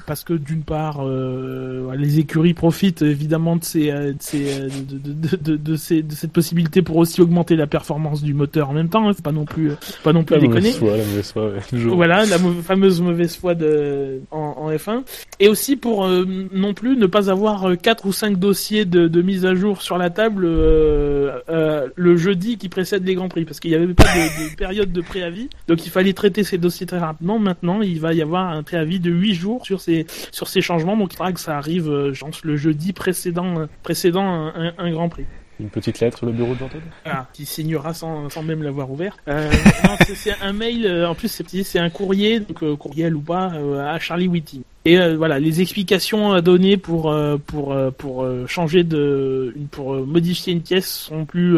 [0.06, 5.76] parce que d'une part les écuries profitent évidemment de ces, de, ces, de, de, de,
[5.76, 9.08] ces, de cette possibilité pour aussi augmenter la performance du moteur en même temps.
[9.08, 9.72] Hein, pas non plus,
[10.04, 10.72] pas non plus la déconner.
[10.72, 15.04] Foi, la mauvaise foi, ouais, voilà, la fameuse mauvaise foi de en, en F1.
[15.40, 19.08] Et aussi pour euh, non plus ne pas avoir euh, quatre ou cinq dossiers de,
[19.08, 23.30] de mise à jour sur la table euh, euh, le jeudi qui précède les grands
[23.30, 26.44] prix, parce qu'il n'y avait pas de, de, période de préavis, donc il fallait traiter
[26.44, 27.40] ces dossiers très rapidement.
[27.40, 30.98] Maintenant, il va y avoir un préavis de huit jours sur ces sur ces changements,
[30.98, 35.10] donc il faudra que ça arrive, je pense, le jeudi précédent précédent un, un grand
[35.10, 35.26] prix
[35.62, 36.60] une petite lettre sur le bureau de
[37.06, 39.16] Ah, qui signera sans, sans même l'avoir ouvert.
[39.28, 39.50] Euh,
[39.84, 41.30] non, c'est un mail, euh, en plus
[41.64, 44.64] c'est un courrier, donc euh, courriel ou pas, euh, à Charlie Whitty.
[44.84, 49.96] Et euh, voilà, les explications à donner pour euh, pour euh, pour changer de pour
[50.08, 51.58] modifier une pièce sont plus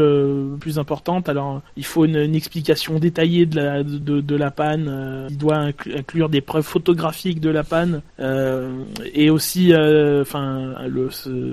[0.59, 1.29] plus importantes.
[1.29, 5.27] Alors il faut une, une, explication détaillée de la de, de la panne.
[5.29, 8.01] il doit inclure des preuves photographiques de la panne
[9.13, 11.09] et aussi enfin le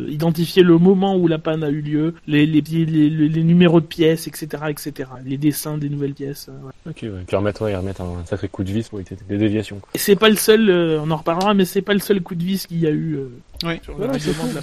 [0.09, 3.87] identifier le moment où la panne a eu lieu, les les, les, les, numéros de
[3.87, 5.11] pièces, etc., etc.
[5.25, 6.49] Les dessins des nouvelles pièces.
[6.49, 6.91] Ouais.
[6.91, 7.25] Ok, ouais.
[7.27, 9.81] puis remettre ouais, remettre un, sacré coup de vis pour éviter des déviations.
[9.95, 10.71] Et c'est pas le seul.
[11.03, 13.15] on en reparlera mais c'est pas le seul coup de vis qu'il y a eu.
[13.15, 13.29] Euh,
[13.65, 13.75] Oui.
[13.83, 14.61] sur le Voilà, de la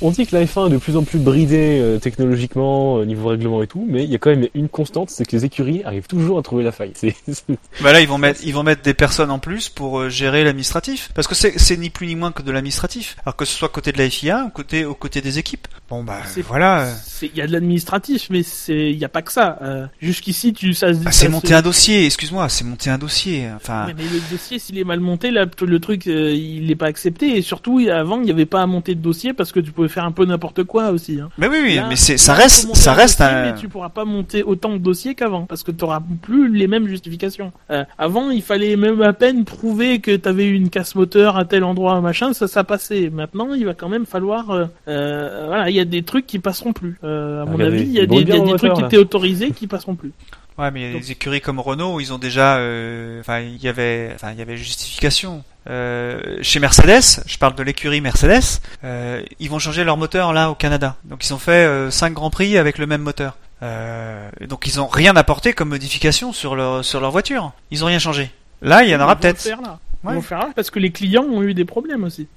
[0.00, 3.28] On dit que la F1 est de plus en plus bridée euh, technologiquement, euh, niveau
[3.28, 5.82] règlement et tout, mais il y a quand même une constante, c'est que les écuries
[5.84, 6.92] arrivent toujours à trouver la faille.
[6.94, 7.44] C'est, c'est-
[7.82, 10.44] Bah là, ils vont mettre, ils vont mettre des personnes en plus pour euh, gérer
[10.44, 11.10] l'administratif.
[11.14, 13.16] Parce que c'est, c'est ni plus ni moins que de l'administratif.
[13.24, 15.66] Alors que ce soit côté de la FIA ou côté, aux côtés des équipes.
[15.90, 16.88] Bon bah, C'est- voilà.
[17.22, 19.58] Il y a de l'administratif, mais c'est il y a pas que ça.
[19.62, 22.90] Euh, Jusqu'ici, tu ça se Ah, ça c'est se- monter un dossier, excuse-moi, c'est monter
[22.90, 23.48] un dossier.
[23.56, 26.76] Enfin, Ouais, mais le dossier, s'il est mal monté, là, le truc, euh, il n'est
[26.76, 27.36] pas accepté.
[27.36, 29.88] Et surtout, avant, il n'y avait pas à monter de dossier parce que tu pouvais
[29.88, 31.20] faire un peu n'importe quoi aussi.
[31.20, 31.30] Hein.
[31.38, 33.52] mais oui, oui, Là, mais c'est, ça reste, ça reste dossier, un.
[33.52, 36.66] Mais tu pourras pas monter autant de dossiers qu'avant parce que tu auras plus les
[36.66, 37.52] mêmes justifications.
[37.70, 41.36] Euh, avant, il fallait même à peine prouver que tu avais eu une casse moteur
[41.36, 43.10] à tel endroit, machin, ça, ça passait.
[43.10, 44.50] Maintenant, il va quand même falloir.
[44.50, 46.98] euh, euh, voilà, il y a des trucs qui passeront plus.
[47.04, 49.50] Euh, à mon Regardez, avis, il y a des, y a trucs qui étaient autorisés
[49.50, 50.12] qui passeront plus.
[50.58, 53.62] Ouais, mais il y a des écuries comme Renault, ils ont déjà, euh, enfin, il
[53.62, 55.44] y avait, enfin, il y avait justification.
[55.68, 60.50] Euh, chez Mercedes, je parle de l'écurie Mercedes, euh, ils vont changer leur moteur là
[60.50, 60.96] au Canada.
[61.04, 63.36] Donc ils ont fait euh, 5 grands prix avec le même moteur.
[63.62, 67.52] Euh, donc ils ont rien apporté comme modification sur leur sur leur voiture.
[67.70, 68.30] Ils ont rien changé.
[68.62, 69.44] Là, il y en aura peut-être.
[69.44, 69.78] le faire là.
[70.04, 70.14] Ils Ouais.
[70.14, 72.28] vont faire là parce que les clients ont eu des problèmes aussi.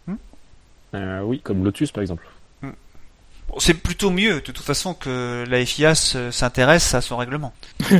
[0.95, 2.27] Euh, oui, comme Lotus par exemple.
[3.59, 7.53] C'est plutôt mieux de toute façon que la FIA se- s'intéresse à son règlement.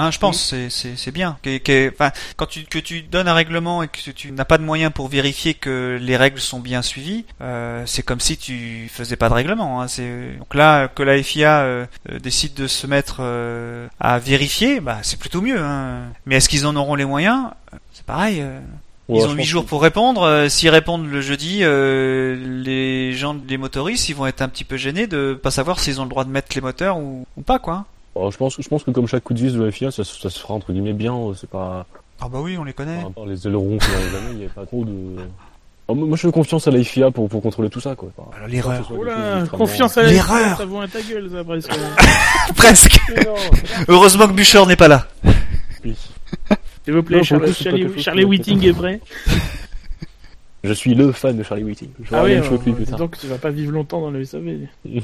[0.00, 1.38] Hein, je pense, c'est c'est bien.
[1.42, 4.56] Que- que- enfin, quand tu que tu donnes un règlement et que tu n'as pas
[4.56, 8.88] de moyens pour vérifier que les règles sont bien suivies, euh, c'est comme si tu
[8.94, 9.82] faisais pas de règlement.
[9.82, 9.88] Hein.
[9.88, 14.78] C'est donc là que la FIA euh, euh, décide de se mettre euh, à vérifier,
[14.80, 15.58] bah c'est plutôt mieux.
[15.60, 16.02] Hein.
[16.26, 17.48] Mais est-ce qu'ils en auront les moyens?
[17.92, 18.40] C'est pareil.
[19.08, 20.22] Ouais, ils ont huit pense jours que- pour répondre.
[20.22, 24.64] euh, S'ils répondent le jeudi, euh, les gens, les motoristes, ils vont être un petit
[24.64, 27.42] peu gênés de pas savoir s'ils ont le droit de mettre les moteurs ou, ou
[27.42, 27.84] pas, quoi.
[28.14, 30.04] Oh, je pense, je pense que comme chaque coup de vis de la FIA, ça,
[30.04, 31.14] se- ça se fera entre guillemets bien.
[31.14, 31.86] euh, C'est pas,
[32.20, 32.96] Ah bah oui, on les connaît.
[32.96, 33.78] par rapport les ailerons
[34.32, 34.92] il n'y a pas trop de.
[35.90, 38.10] Oh, moi, je fais confiance à la FIA pour, pour contrôler tout ça, quoi.
[38.36, 38.90] Alors, l'erreur.
[38.92, 40.58] Oh confiance à la L'erreur.
[40.58, 41.70] Ça vaut un ta gueule, ça, presque.
[42.56, 42.98] Presque.
[43.88, 45.06] Heureusement que Bûcher n'est pas là.
[45.84, 45.96] oui.
[46.88, 48.98] S'il vous plaît, Non, Charlie, Charlie, Whiting est prêt.
[50.64, 51.90] Je suis le fan de Charlie Whiting.
[52.02, 52.98] Je Ah oui, alors, plus dis tard.
[52.98, 54.68] donc tu vas pas vivre longtemps dans le SAV.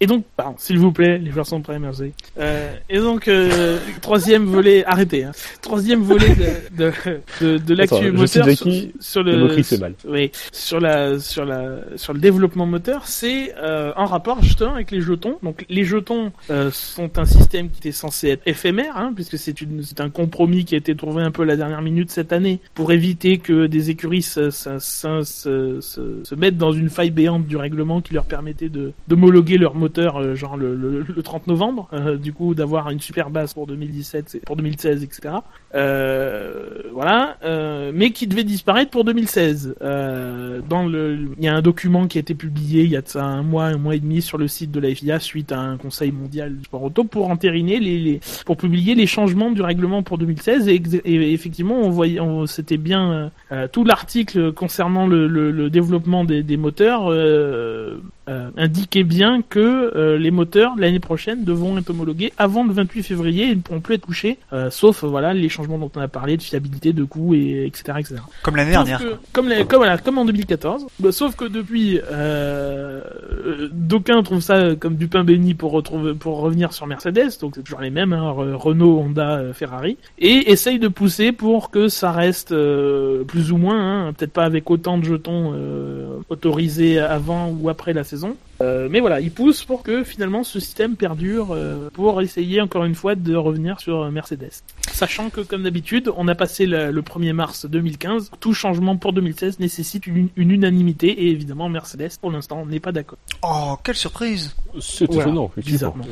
[0.00, 2.12] Et donc, pardon, s'il vous plaît, les joueurs sont prêts, merci.
[2.38, 5.32] Euh, et donc, euh, troisième volet, arrêtez, hein.
[5.60, 6.36] troisième volet
[6.76, 6.92] de, de,
[7.40, 9.94] de, de l'actu moteur sur, Jackie, sur Le le, mal.
[10.06, 14.92] oui, sur la, sur la, sur le développement moteur, c'est euh, en rapport justement avec
[14.92, 15.36] les jetons.
[15.42, 19.60] Donc, les jetons euh, sont un système qui était censé être éphémère, hein, puisque c'est
[19.60, 22.32] une, c'est un compromis qui a été trouvé un peu à la dernière minute cette
[22.32, 26.88] année pour éviter que des écuries se, se, se, se, se- se mettent dans une
[26.88, 29.87] faille béante du règlement qui leur permettait de d'homologuer leur moteur,
[30.18, 33.66] euh, genre le, le, le 30 novembre, euh, du coup d'avoir une super base pour
[33.66, 35.34] 2017, c'est- pour 2016, etc.
[35.74, 37.36] Euh, voilà,
[37.94, 39.74] mais qui devait disparaître pour 2016.
[39.82, 43.02] Euh, dans le, il y a un document qui a été publié il y a
[43.02, 45.52] de ça un mois, un mois et demi sur le site de la FIA suite
[45.52, 49.62] à un conseil mondial du sport auto pour entériner les, pour publier les changements du
[49.62, 53.30] règlement pour 2016 et, et effectivement on voyait, on- c'était bien
[53.72, 57.10] tout l'article concernant le, développement des, moteurs
[58.28, 59.58] euh, indiquait bien que
[59.96, 63.80] euh, les moteurs l'année prochaine devront être homologués avant le 28 février et ne pourront
[63.80, 67.04] plus être touchés, euh, sauf voilà les changements dont on a parlé de fiabilité, de
[67.04, 68.16] coût et etc etc.
[68.42, 69.00] Comme l'année dernière.
[69.00, 70.86] que- comme, la- comme, voilà, comme en 2014.
[71.00, 73.00] Bah, sauf que depuis, euh,
[73.72, 77.62] d'aucuns trouvent ça comme du pain béni pour, retrouver, pour revenir sur Mercedes, donc c'est
[77.62, 82.12] toujours les mêmes, hein, Re- Renault, Honda, Ferrari, et essayent de pousser pour que ça
[82.12, 82.54] reste
[83.26, 85.54] plus ou moins, hein, peut-être pas avec autant de jetons
[86.28, 88.17] autorisés avant ou après la saison.
[88.60, 92.84] Euh, mais voilà, ils poussent pour que finalement ce système perdure euh, pour essayer encore
[92.84, 94.50] une fois de revenir sur euh, Mercedes.
[94.92, 99.12] Sachant que comme d'habitude, on a passé le, le 1er mars 2015, tout changement pour
[99.12, 103.18] 2016 nécessite une, une unanimité et évidemment Mercedes pour l'instant n'est pas d'accord.
[103.42, 106.04] Oh, quelle surprise C'est Voilà, étonnant, bizarrement.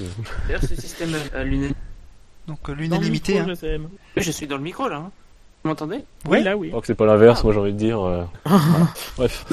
[0.47, 1.75] D'ailleurs, ce système à l'unanimité.
[2.47, 3.41] Donc l'unanimité.
[3.41, 3.47] Hein.
[4.17, 4.97] Je suis dans le micro là.
[4.99, 5.11] hein.
[5.65, 6.05] Vous m'entendez?
[6.29, 6.69] Oui, là oui.
[6.69, 8.01] Je crois que c'est pas l'inverse, moi j'ai envie de dire.
[8.01, 8.23] euh,
[9.17, 9.45] Bref.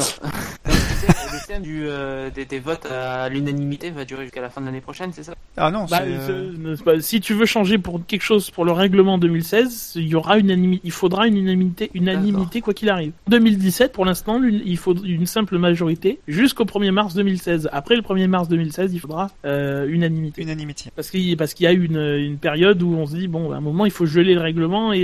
[1.54, 4.82] Système, du, euh, des, des votes à l'unanimité va durer jusqu'à la fin de l'année
[4.82, 5.34] prochaine, c'est ça?
[5.58, 6.32] Ah non, Bah, c'est.
[6.32, 10.16] euh, pas- si tu veux changer pour quelque chose pour le règlement 2016, il y
[10.16, 13.12] aura il faudra une unanimité, unanimité quoi qu'il arrive.
[13.28, 17.70] 2017, pour l'instant, il faut une simple majorité jusqu'au 1er mars 2016.
[17.72, 20.42] Après le 1er mars 2016, il faudra euh, unanimité.
[20.42, 20.90] Unanimité.
[20.96, 23.58] Parce qu'il parce qu'il y a une, une période où on se dit bon, à
[23.58, 25.00] un moment, il faut geler le règlement et,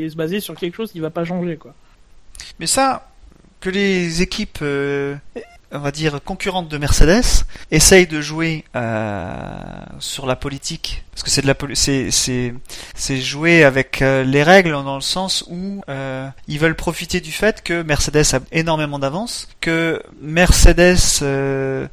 [0.00, 1.74] et se baser sur quelque chose qui va pas changer quoi.
[2.58, 3.08] Mais ça,
[3.60, 5.14] que les équipes euh,
[5.72, 9.46] on va dire, concurrente de Mercedes, essaye de jouer euh,
[9.98, 12.10] sur la politique, parce que c'est de la c'est
[12.94, 17.32] c'est jouer avec euh, les règles dans le sens où euh, ils veulent profiter du
[17.32, 21.86] fait que Mercedes a énormément d'avance, que Mercedes euh,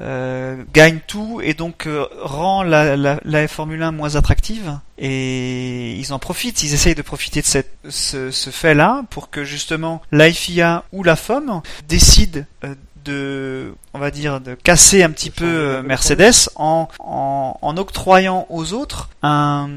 [0.00, 1.88] euh, gagne tout et donc
[2.20, 4.78] rend la, la, la Formule 1 moins attractive.
[4.98, 9.44] Et ils en profitent, ils essayent de profiter de cette, ce, ce fait-là pour que
[9.44, 12.74] justement la FIA ou la FOM décide euh,
[13.08, 18.46] de, on va dire, de casser un petit peu euh, Mercedes en, en, en octroyant
[18.50, 19.68] aux autres un,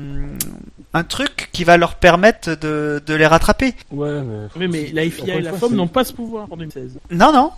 [0.93, 3.73] un truc qui va leur permettre de, de les rattraper.
[3.91, 4.47] Ouais, mais.
[4.57, 6.99] Oui, mais la FIA et la FOM n'ont pas ce pouvoir en 2016.
[7.11, 7.51] Non, non.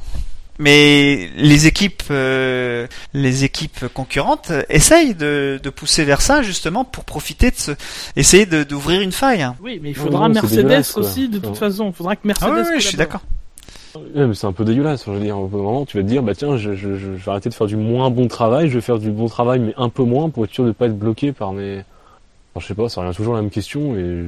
[0.59, 7.05] Mais les équipes, euh, les équipes concurrentes essayent de, de pousser vers ça justement pour
[7.05, 7.71] profiter de ce,
[8.15, 9.47] essayer d'ouvrir une faille.
[9.63, 11.87] Oui, mais il faudra non, Mercedes dégueulasse, aussi, de toute façon.
[11.87, 12.51] Il faudra que Ah Mercedes.
[12.53, 13.21] oui, oui, je suis d'accord.
[13.95, 15.05] Ouais, mais c'est un peu dégueulasse.
[15.05, 17.25] Je veux dire, au moment, tu vas te dire, bah tiens, je, je, je, je
[17.25, 19.73] vais arrêter de faire du moins bon travail, je vais faire du bon travail, mais
[19.77, 21.83] un peu moins pour être sûr de pas être bloqué par mes.
[22.59, 24.23] Je sais pas, ça revient toujours à la même question et.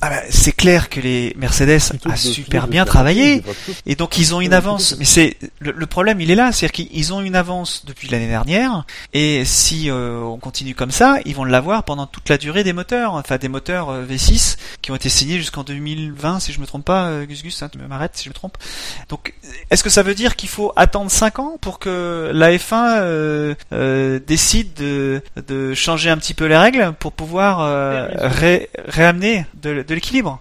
[0.00, 3.42] Ah bah, c'est clair que les Mercedes a super bien travaillé.
[3.86, 6.86] Et donc ils ont une avance, mais c'est le, le problème il est là, c'est-à-dire
[6.86, 11.34] qu'ils ont une avance depuis l'année dernière, et si euh, on continue comme ça, ils
[11.34, 14.96] vont l'avoir pendant toute la durée des moteurs, enfin des moteurs euh, V6 qui ont
[14.96, 18.16] été signés jusqu'en 2020 si je me trompe pas, euh, Gus Gus, hein, tu m'arrêtes
[18.16, 18.56] si je me trompe.
[19.08, 19.34] Donc
[19.70, 23.54] est-ce que ça veut dire qu'il faut attendre 5 ans pour que la F1 euh,
[23.72, 29.46] euh, décide de, de changer un petit peu les règles pour pouvoir euh, ré- réamener
[29.54, 30.40] de, l'équilibre.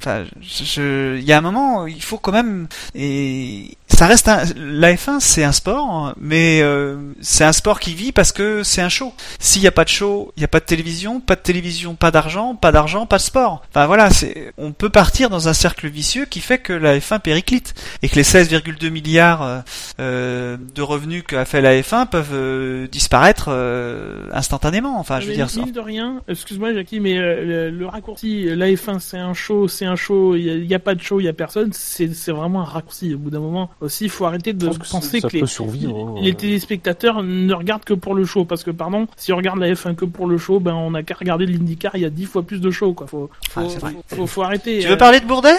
[0.00, 4.28] Enfin, je- je- il y a un moment, il faut quand même, et ça reste
[4.28, 8.62] un, la F1 c'est un sport, mais euh, c'est un sport qui vit parce que
[8.62, 9.12] c'est un show.
[9.38, 11.94] S'il n'y a pas de show, il n'y a pas de télévision, pas de télévision,
[11.94, 13.62] pas d'argent, pas d'argent, pas de sport.
[13.70, 17.20] Enfin voilà, c'est, on peut partir dans un cercle vicieux qui fait que la F1
[17.20, 19.58] périclite et que les 16,2 milliards euh,
[20.00, 24.98] euh, de revenus qu'a fait la F1 peuvent euh, disparaître euh, instantanément.
[25.00, 25.62] Enfin, je veux Mais dire ça.
[25.62, 29.86] de rien, excuse-moi Jackie, mais euh, le, le raccourci, la F1 c'est un show, c'est
[29.86, 32.64] un show, il n'y a, pas de show, il y a personne, c'est vraiment un
[32.64, 33.14] raccourci.
[33.14, 36.14] Au bout d'un moment aussi, il faut arrêter de que penser ça que les, hein.
[36.20, 38.44] les téléspectateurs ne regardent que pour le show.
[38.44, 41.02] Parce que, pardon, si on regarde la F1 que pour le show, ben on a
[41.02, 43.06] qu'à regarder l'IndyCar, il y a dix fois plus de show, quoi.
[43.06, 43.92] Faut, faut, Ah, vrai.
[44.08, 44.80] faut, faut arrêter.
[44.80, 45.58] Tu euh, veux parler de Bourdet?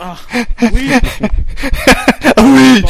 [0.00, 0.16] Ah,
[0.72, 0.90] oui.
[2.40, 2.82] Oui.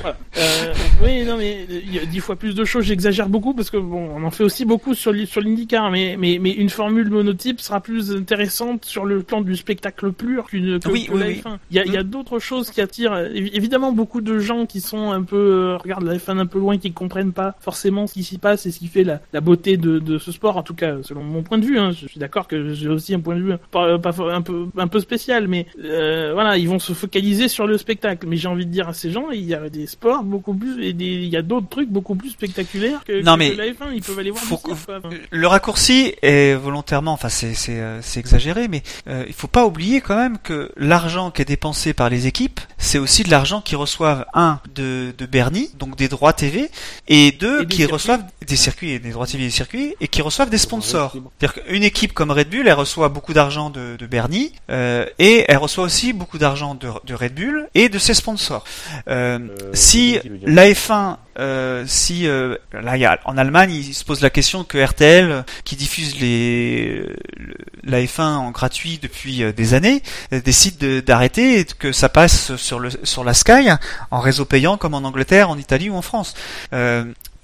[0.00, 0.16] Voilà.
[0.36, 2.84] Euh, oui, non, mais il y a dix fois plus de choses.
[2.84, 6.38] J'exagère beaucoup parce que bon, on en fait aussi beaucoup sur sur l'IndyCar, mais mais
[6.40, 10.88] mais une formule monotype sera plus intéressante sur le plan du spectacle pur qu'une que,
[10.88, 11.42] Oui, que oui, la oui.
[11.44, 11.58] F1.
[11.70, 14.66] Il y a y a d'autres choses qui attirent euh, évi- évidemment beaucoup de gens
[14.66, 18.06] qui sont un peu euh, regardent la F1 un peu loin, qui comprennent pas forcément
[18.06, 20.56] ce qui s'y passe et ce qui fait la, la beauté de, de ce sport.
[20.56, 21.92] En tout cas, selon mon point de vue, hein.
[21.92, 24.88] je suis d'accord que j'ai aussi un point de vue pas, pas un peu un
[24.88, 28.26] peu spécial, mais euh, voilà, ils vont se focaliser sur le spectacle.
[28.26, 30.82] Mais j'ai envie de dire à ces gens, il y a des sports beaucoup plus
[30.84, 33.66] et des, il y a d'autres trucs beaucoup plus spectaculaires que, Non, que- mais la
[33.66, 33.92] F1.
[33.94, 34.96] Ils peuvent aller voir faut cirque, quoi.
[35.04, 39.46] Enfin, Le raccourci est volontairement, enfin c'est c'est euh, c'est exagéré, mais euh, il faut
[39.48, 43.30] pas oublier quand même que l'argent qui est dépensé par les équipes, c'est aussi de
[43.30, 46.70] l'argent qu'ils reçoivent un de de Bernie, donc des droits TV,
[47.08, 50.22] et deux qui reçoivent des circuits, et des droits TV et des circuits, et qui
[50.22, 51.12] reçoivent des sponsors.
[51.38, 55.44] C'est-à-dire qu'une équipe comme Red Bull, elle reçoit beaucoup d'argent de, de Bernie, euh, et
[55.48, 58.64] elle reçoit aussi beaucoup d'argent de, de Red Bull et de ses sponsors.
[59.08, 59.38] Euh, Euh,
[59.72, 64.30] si la F1, euh, si euh, là y a, en Allemagne, il se pose la
[64.30, 67.00] question que RTL, qui diffuse les
[67.36, 71.92] le- la F1 en gratuit depuis euh, des années, euh, décide de- d'arrêter et que
[71.92, 73.68] ça passe sur le sur la Sky
[74.10, 76.34] en réseau payant comme en Angleterre, en Italie ou en France.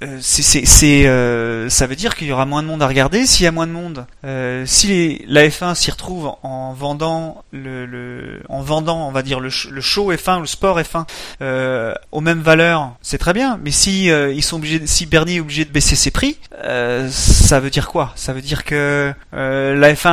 [0.03, 3.27] Euh, c'est, c'est, euh, ça veut dire qu'il y aura moins de monde à regarder.
[3.27, 7.45] S'il y a moins de monde, euh, si les, la F1 s'y retrouve en vendant
[7.53, 11.07] le, le, en vendant, on va dire le, le show F1, le sport F1
[11.43, 13.59] euh, aux mêmes valeurs, c'est très bien.
[13.63, 17.09] Mais si euh, ils sont obligés, si Bernie est obligé de baisser ses prix, euh,
[17.11, 18.13] ça veut dire quoi?
[18.15, 20.09] Ça veut dire que la F1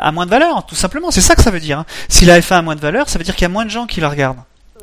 [0.00, 1.10] a moins de valeur, tout simplement.
[1.10, 1.78] C'est ça que ça veut dire.
[1.80, 1.86] hein.
[2.08, 3.70] Si la F1 a moins de valeur, ça veut dire qu'il y a moins de
[3.70, 4.38] gens qui la regardent.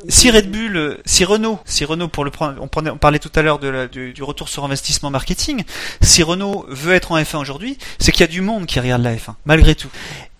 [0.08, 3.32] Si Red Bull, si Renault, si Renault pour le prendre, on, prenait- on parlait tout
[3.34, 5.64] à l'heure du, du retour sur investissement marketing.
[6.00, 9.02] Si Renault veut être en F1 aujourd'hui, c'est qu'il y a du monde qui regarde
[9.02, 9.88] la F1, malgré tout.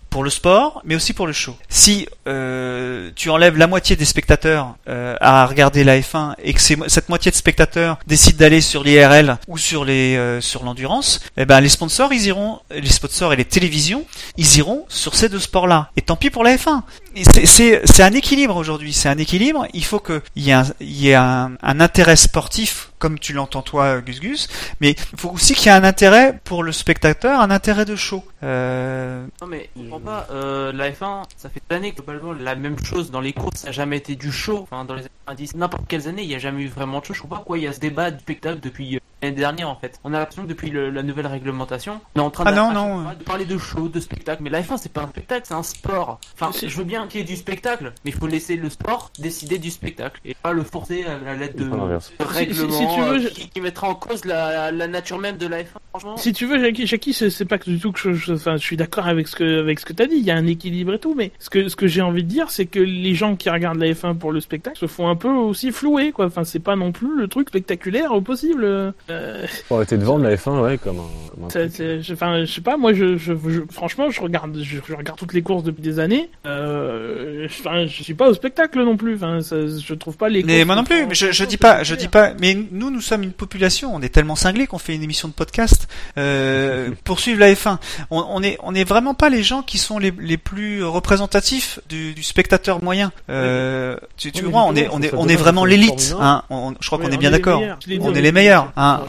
[0.09, 1.55] Pour le sport, mais aussi pour le show.
[1.67, 6.61] Si euh, tu enlèves la moitié des spectateurs euh, à regarder la F1 et que
[6.61, 11.45] cette moitié de spectateurs décide d'aller sur l'IRL ou sur les euh, sur l'endurance, eh
[11.45, 14.05] ben les sponsors ils iront, les sponsors et les télévisions,
[14.37, 15.91] ils iront sur ces deux sports-là.
[15.97, 16.81] Et tant pis pour la F1.
[17.23, 18.93] C'est- un équilibre aujourd'hui.
[18.93, 19.67] C'est un équilibre.
[19.73, 23.33] Il faut que il y ait un, y ait un, un intérêt sportif, comme tu
[23.33, 24.47] l'entends toi, Gus Gus.
[24.81, 27.95] Mais il faut aussi qu'il y ait un intérêt pour le spectateur, un intérêt de
[27.95, 28.23] show.
[28.43, 32.33] Euh, Non mais je comprends pas, euh, la F1, ça fait des années que globalement
[32.33, 34.59] la même chose dans les courses, ça n'a jamais été du show.
[34.69, 37.05] Enfin, dans les années 90, n'importe quelles années, il n'y a jamais eu vraiment de
[37.05, 37.13] show.
[37.13, 39.69] Je comprends pas pourquoi il y a ce débat du spectacle depuis euh, l'année dernière
[39.69, 39.99] en fait.
[40.03, 42.55] On a l'impression que depuis le- la nouvelle réglementation, on est en train Ah de,
[42.57, 43.03] non, non.
[43.03, 44.43] fois de parler de show, de spectacle.
[44.43, 46.19] Mais la F1, c'est pas un spectacle, c'est un sport.
[46.39, 49.11] Enfin, je veux bien qu'il y ait du spectacle, mais il faut laisser le sport
[49.19, 52.71] décider du spectacle et pas le forcer à la lettre de, de Si- si- règlement
[52.77, 55.47] si tu veux, euh, je- qui, qui mettra en cause la, la nature même de
[55.47, 55.67] la F1.
[55.99, 58.55] Franchement, Si tu veux, Jackie, Jackie, c'est pas que du tout que je, je- enfin,
[58.57, 60.15] je suis d'accord avec ce que avec ce que t'as dit.
[60.17, 62.29] Il y a un équilibre et tout, mais ce que ce que j'ai envie de
[62.29, 65.15] dire, c'est que les gens qui regardent la F1 pour le spectacle se font un
[65.15, 66.25] peu aussi flouer, quoi.
[66.27, 68.63] Enfin, c'est pas non plus le truc spectaculaire au possible.
[69.09, 71.29] Euh, Faut arrêter de vendre la F1, ouais, comme un.
[71.35, 71.71] Comme un ça- truc.
[71.73, 72.77] c'est- je- Enfin, je sais pas.
[72.77, 75.99] Moi, je, je, je- franchement, je regarde, je, je regarde toutes les courses depuis des
[75.99, 76.29] années.
[76.45, 79.15] Euh, Enfin, je suis pas au spectacle non plus.
[79.15, 80.43] Enfin, ça- je trouve pas les.
[80.43, 81.05] mais moi non plus.
[81.07, 82.33] Mais je, dis pas, je dis pas.
[82.39, 83.93] Mais nous, nous sommes une population.
[83.95, 85.86] On est tellement cinglés qu'on fait une émission de podcast
[86.17, 87.77] euh, pour suivre la F1.
[88.11, 91.79] On, on est, on est vraiment pas les gens qui sont les, les plus représentatifs
[91.89, 93.11] du, du spectateur moyen.
[93.29, 96.15] Euh, tu vois, on est, justement, on est, ça on dommage est vraiment l'élite.
[96.19, 96.43] Hein.
[96.49, 97.61] On- je crois qu'on est bien d'accord.
[98.01, 98.71] On est les meilleurs.
[98.77, 99.01] Hein.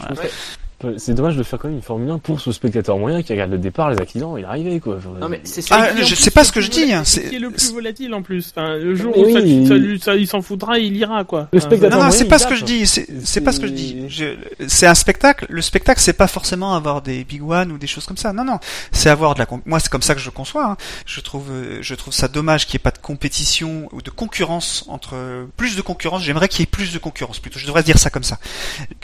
[0.99, 3.51] C'est dommage de faire quand même une Formule 1 pour ce spectateur moyen qui regarde
[3.51, 4.99] le départ, les accidents, il est arrivé quoi.
[5.21, 5.75] Non mais c'est sûr.
[5.77, 8.15] Ah, je sais pas ce que je dis, hein, c'est- Qui est le plus volatile
[8.15, 8.53] en plus.
[8.57, 11.49] Enfin, le jour où ça, oui, ça il- ça- il s'en foutra, il ira quoi.
[11.53, 12.87] Le spectateur- Non, non, moyen, c'est pas ce que je dis.
[12.87, 14.07] C'est pas ce que je dis.
[14.69, 15.47] C'est- un spectacle.
[15.49, 18.33] Le spectacle, c'est pas forcément avoir des big one ou des choses comme ça.
[18.33, 18.61] Non, non.
[18.93, 19.47] C'est avoir de la.
[19.67, 20.65] Moi, c'est comme ça que je conçois.
[20.65, 20.77] hein.
[21.07, 24.11] Je trouve, euh, je trouve ça dommage qu'il n'y ait pas de compétition ou de
[24.11, 25.17] concurrence entre
[25.57, 26.23] plus de concurrence.
[26.23, 27.41] J'aimerais qu'il y ait plus de concurrence.
[27.41, 28.39] Plutôt, je devrais dire ça comme ça.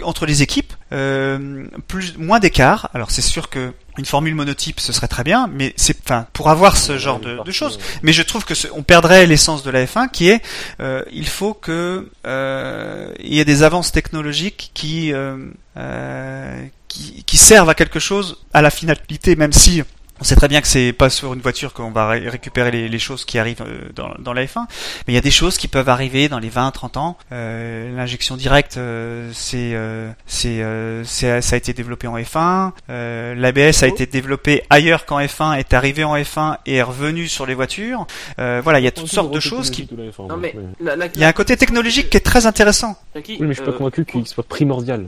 [0.04, 2.90] Entre les équipes, euh, plus moins d'écart.
[2.94, 6.50] Alors, c'est sûr que une formule monotype, ce serait très bien, mais c'est, enfin, pour
[6.50, 7.78] avoir ce genre de, choses.
[8.02, 10.42] Mais je trouve que on perdrait l'essence de la F1 qui est
[10.80, 15.46] euh, il faut que euh, il y ait des avances technologiques euh,
[15.76, 19.82] euh, qui qui servent à quelque chose à la finalité même si
[20.20, 22.88] on sait très bien que c'est pas sur une voiture qu'on va ré- récupérer les,
[22.88, 24.66] les choses qui arrivent euh, dans, dans la F1,
[25.06, 27.16] mais il y a des choses qui peuvent arriver dans les 20-30 ans.
[27.32, 30.10] Euh, L'injection directe, euh, c'est, euh,
[30.46, 32.72] euh, ça a été développé en F1.
[32.90, 37.26] Euh, L'ABS a été développé ailleurs qu'en F1, est arrivé en F1 et est revenu
[37.28, 38.06] sur les voitures.
[38.38, 39.88] Euh, voilà, il y a toutes sortes de choses qui.
[40.18, 42.96] Non mais la, la- Il y a un côté technologique qui est très intéressant.
[43.14, 45.06] Jackie, Oui, mais je suis pas euh, convaincu qu'il soit primordial.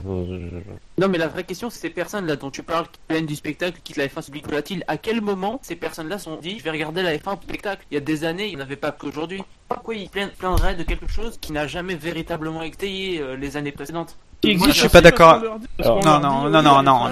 [0.99, 3.35] Non mais la vraie question c'est ces personnes là dont tu parles qui viennent du
[3.35, 6.59] spectacle, qui quittent la F1 public volatile, à quel moment ces personnes là sont dit
[6.59, 8.75] je vais regarder la F1 spectacle Il y a des années il n'y en avait
[8.75, 9.43] pas qu'aujourd'hui.
[9.69, 13.71] Pourquoi ils plain- plaindraient de quelque chose qui n'a jamais véritablement étayé euh, les années
[13.71, 14.17] précédentes?
[14.45, 15.41] Moi, je suis pas d'accord.
[15.83, 17.09] Non, non, non, non, non,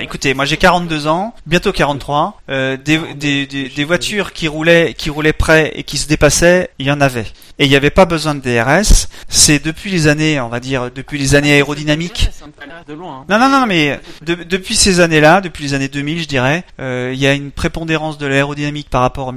[0.00, 2.40] Écoutez, moi j'ai 42 ans, bientôt 43.
[2.48, 6.70] Euh, des, des, des, des voitures qui roulaient, qui roulaient près et qui se dépassaient,
[6.78, 7.26] il y en avait.
[7.58, 9.06] Et il n'y avait pas besoin de DRS.
[9.28, 12.30] C'est depuis les années, on va dire, depuis les années aérodynamiques.
[12.32, 13.20] Ça me paraît de loin.
[13.20, 13.24] hein.
[13.28, 17.10] Non, non, non, mais de- depuis ces années-là, depuis les années 2000, je dirais, euh,
[17.14, 19.32] il y a une prépondérance de l'aérodynamique par rapport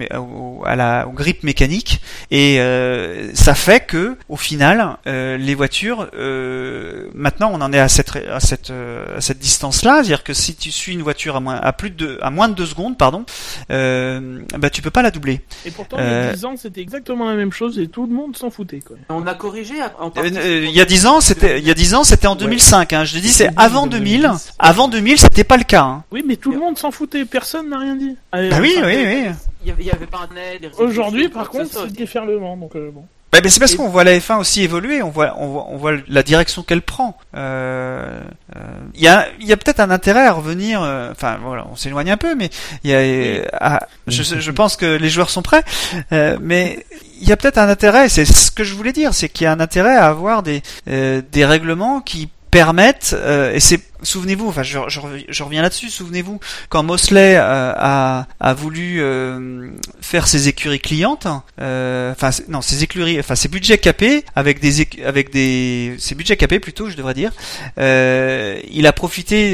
[0.66, 6.08] à la, au grip mécanique, et euh, ça fait que, au final, euh, les voitures,
[6.18, 10.24] euh, maintenant, on en est à cette ré- à cette euh, à cette distance-là, c'est-à-dire
[10.24, 12.54] que si tu suis une voiture à moins à plus de deux- à moins de
[12.54, 13.26] deux secondes, pardon,
[13.72, 15.42] euh, bah tu peux pas la doubler.
[15.66, 18.06] Et pourtant, il y Euh, a 10 ans, c'était exactement la même chose et tout
[18.06, 18.98] le monde s'en foutait, quoi.
[19.10, 21.74] On a corrigé en Euh, euh, il y a dix ans, c'était il y a
[21.74, 22.40] dix ans, c'était en Ouais.
[22.40, 22.94] 2005.
[22.94, 24.22] Hein, je te dis, c'est avant 2010.
[24.22, 24.32] 2000.
[24.60, 25.84] Avant 2000, c'était pas le cas.
[25.84, 26.04] Hein.
[26.12, 28.16] Oui, mais tout le monde s'en foutait, personne n'a rien dit.
[28.32, 29.26] Allez, Bah oui, oui, oui.
[29.64, 32.92] Il y avait, il y avait pas réseaux Aujourd'hui, par contre, c'est déferlement, donc euh,
[32.94, 33.06] bon.
[33.36, 35.78] Bah, mais c'est parce qu'on voit la F1 aussi évoluer, on voit, on voit, on
[35.78, 37.18] voit la direction qu'elle prend.
[37.36, 38.20] Euh,
[38.56, 38.60] euh,
[38.94, 40.82] Il y a, il y a peut-être un intérêt à revenir.
[40.84, 42.50] euh, Enfin, voilà, on s'éloigne un peu, mais
[42.84, 45.64] il y a, euh, à- je, je pense que les joueurs sont prêts,
[46.12, 46.86] euh, mais
[47.22, 48.10] il y a peut-être un intérêt.
[48.10, 50.62] C'est ce que je voulais dire, c'est qu'il y a un intérêt à avoir des,
[50.90, 55.62] euh, des règlements qui permettent, euh, et c'est, souvenez-vous, enfin, je, je, rev- je reviens
[55.62, 56.40] là-dessus, souvenez-vous,
[56.70, 59.70] quand Mosley euh, a, a voulu euh,
[60.02, 61.28] faire ses écuries clientes,
[61.62, 66.38] euh, enfin, non, ses écuries, enfin, ses budgets capés, avec des, avec des, ses budgets
[66.38, 67.32] capés plutôt, je devrais dire,
[67.78, 69.54] il a profité,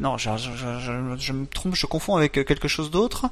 [0.00, 0.28] non, je,
[1.32, 3.26] me trompe, je confonds avec quelque chose d'autre.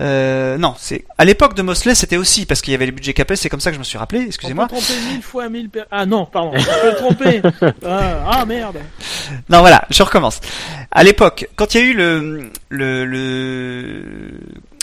[0.00, 3.36] Non, c'est à l'époque de Mosley, c'était aussi parce qu'il y avait les budgets capés,
[3.36, 4.22] c'est comme ça que je me suis rappelé.
[4.26, 4.64] Excusez-moi.
[4.70, 5.82] On peut tromper mille fois mille per...
[5.90, 7.42] Ah non, pardon, on peut tromper.
[7.84, 8.76] Ah, ah, merde.
[9.48, 10.40] Non, voilà, je recommence.
[10.90, 14.02] À l'époque, quand il y a eu le, le, le,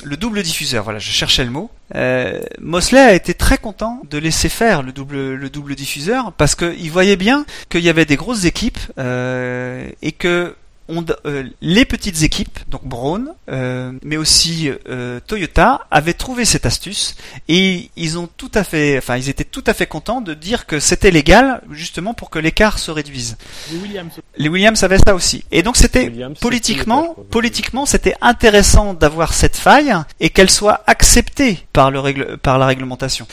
[0.03, 4.17] le double diffuseur, voilà, je cherchais le mot, euh, Mosley a été très content de
[4.17, 8.15] laisser faire le double, le double diffuseur parce qu'il voyait bien qu'il y avait des
[8.15, 10.55] grosses équipes euh, et que
[10.89, 16.65] on, euh, les petites équipes, donc Braun, euh, mais aussi euh, Toyota, avaient trouvé cette
[16.65, 17.15] astuce
[17.47, 20.65] et ils ont tout à fait, enfin ils étaient tout à fait contents de dire
[20.65, 23.37] que c'était légal justement pour que l'écart se réduise.
[23.71, 24.11] Les Williams.
[24.35, 25.45] Les Williams savaient ça aussi.
[25.51, 26.11] Et donc c'était
[26.41, 31.28] politiquement, politiquement, c'était intéressant d'avoir cette faille et qu'elle soit acceptée
[31.73, 33.27] par le par la réglementation.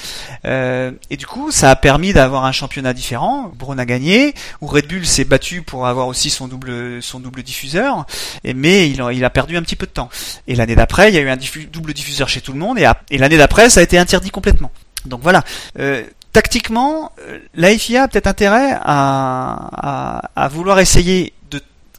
[0.44, 3.50] Euh, et du coup, ça a permis d'avoir un championnat différent.
[3.54, 7.42] Braun a gagné, où Red Bull s'est battu pour avoir aussi son double, son double
[7.42, 8.06] diffuseur,
[8.44, 10.08] mais il a, perdu un petit peu de temps.
[10.46, 11.36] Et l'année d'après, il y a eu un
[11.70, 14.70] double diffuseur chez tout le monde, et, l'année d'après, ça a été interdit complètement.
[15.04, 15.44] Donc voilà.
[15.78, 16.02] Euh,
[16.32, 21.32] tactiquement, euh, la FIA a peut-être intérêt à, à, vouloir essayer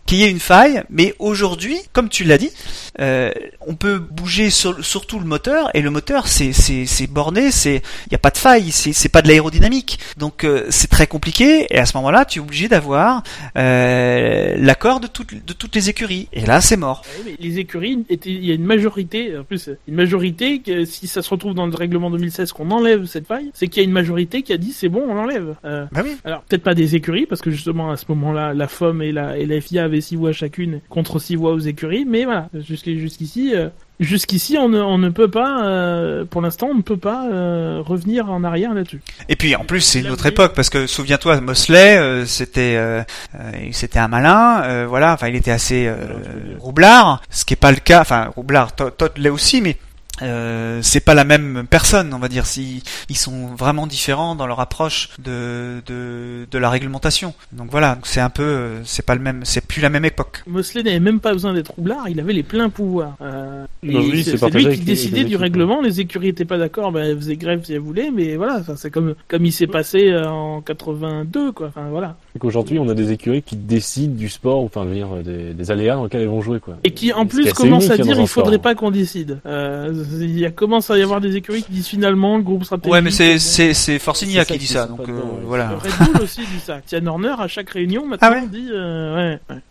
[0.08, 2.50] qu'il y ait une faille, mais aujourd'hui, comme tu l'as dit,
[3.00, 3.30] euh,
[3.68, 7.84] on peut bouger sur, surtout le moteur, et le moteur c'est c'est c'est borné, c'est
[8.08, 11.06] il y a pas de faille, c'est c'est pas de l'aérodynamique, donc euh, c'est très
[11.06, 13.22] compliqué, et à ce moment-là, tu es obligé d'avoir
[13.58, 17.04] euh, l'accord de toutes de toutes les écuries, et là c'est mort.
[17.26, 21.22] Mais les écuries, il y a une majorité, en plus, une majorité, que si ça
[21.22, 23.94] se retrouve dans le règlement 2016 qu'on enlève cette faille, c'est qu'il y a une
[23.94, 25.56] majorité qui a dit c'est bon, on l'enlève.
[25.66, 26.16] Euh, Bah oui.
[26.24, 29.38] alors peut-être pas des écuries, parce que justement à ce moment-là, la FOM et la,
[29.38, 32.98] et la FIA avaient six voix chacune contre six voix aux écuries, mais voilà, jusqu'-
[32.98, 33.70] jusqu'ici, euh,
[34.00, 37.82] jusqu'ici on ne, on ne peut pas, euh, pour l'instant, on ne peut pas euh,
[37.86, 39.02] revenir en arrière là-dessus.
[39.30, 43.02] Et puis en plus c'est une autre époque parce que souviens-toi Mosley euh, c'était euh,
[43.36, 45.96] euh, c'était un malin euh, voilà enfin il était assez euh,
[46.60, 49.78] roublard ce qui est pas le cas enfin roublard To- Todd l'est aussi mais
[50.22, 52.46] euh, c'est pas la même personne, on va dire.
[52.46, 57.34] Si ils sont vraiment différents dans leur approche de de, de la réglementation.
[57.52, 60.44] Donc voilà, c'est un peu, euh, c'est pas le même, c'est plus la même époque.
[60.48, 63.16] Mosley n'avait même pas besoin d'être roublard, il avait les pleins pouvoirs.
[63.22, 66.92] Euh, Non, lui, c'est lui qui décidait les du règlement, les écuries étaient pas d'accord,
[66.92, 70.10] ben, elles faisaient grève si elles voulaient, mais voilà, c'est comme, comme il s'est passé
[70.10, 71.68] euh, en 82, quoi.
[71.68, 72.18] Enfin, voilà.
[72.38, 75.54] C'est qu'aujourd'hui, on a des écuries qui décident du sport, enfin, je veux dire, des,
[75.56, 76.76] des aléas dans lesquels elles vont jouer, quoi.
[76.84, 78.62] Et qui, en plus, est assez commence unique, à hein, dire, il faudrait sport.
[78.62, 79.40] pas qu'on décide.
[79.48, 82.64] Euh, il y a, commence à y avoir des écuries qui disent finalement, le groupe
[82.64, 82.94] stratégique.
[82.94, 85.46] Ouais, mais c'est c'est c'est Forcinia qui dit ça, donc euh, dedans, ouais.
[85.46, 85.70] voilà.
[85.78, 86.80] Red Bull aussi dit ça.
[86.86, 89.62] Tian Horner, à chaque réunion, maintenant, Ah ouais dit, euh, ouais, ouais.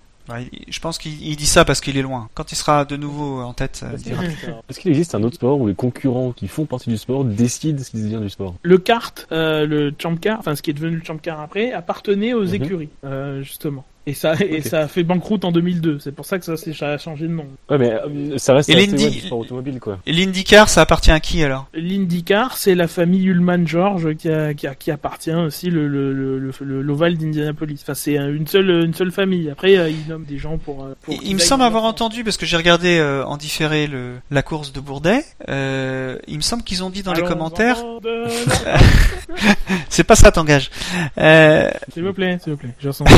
[0.69, 2.29] Je pense qu'il il dit ça parce qu'il est loin.
[2.35, 4.23] Quand il sera de nouveau en tête, euh, il dira.
[4.69, 7.83] Est-ce qu'il existe un autre sport où les concurrents qui font partie du sport décident
[7.83, 8.55] ce qui devient du sport?
[8.63, 11.73] Le kart, euh, le champ car, enfin ce qui est devenu le champ car après,
[11.73, 12.55] appartenait aux Mhm.
[12.55, 13.85] écuries, euh, justement.
[14.09, 15.99] Et ça, et ça a fait banqueroute en 2002.
[15.99, 17.47] C'est pour ça que ça, s'est- ça a changé de nom.
[17.69, 19.99] Ouais, mais euh, ça reste Et l'Indy- sport automobile, quoi.
[20.07, 21.67] Et l'IndyCar, ça appartient à qui alors?
[21.75, 26.13] L'IndyCar, c'est la famille Ullman George qui, a, qui, a- qui appartient aussi le le
[26.13, 27.81] le le- le- l'ovale d'Indianapolis.
[27.83, 29.51] Enfin, c'est une seule une seule famille.
[29.51, 30.85] Après, euh, ils nomment des gens pour.
[30.85, 34.13] euh, pour Il, me semble avoir entendu parce que j'ai regardé euh, en différé le,
[34.31, 35.25] la course de Bourdet.
[35.49, 37.83] Euh, il me semble qu'ils ont dit dans les commentaires.
[38.03, 38.25] de
[39.89, 40.71] C'est pas ça, t'engage.
[41.19, 42.71] Euh, S'il vous plaît, s'il vous plaît.
[42.79, 43.05] Je ressens.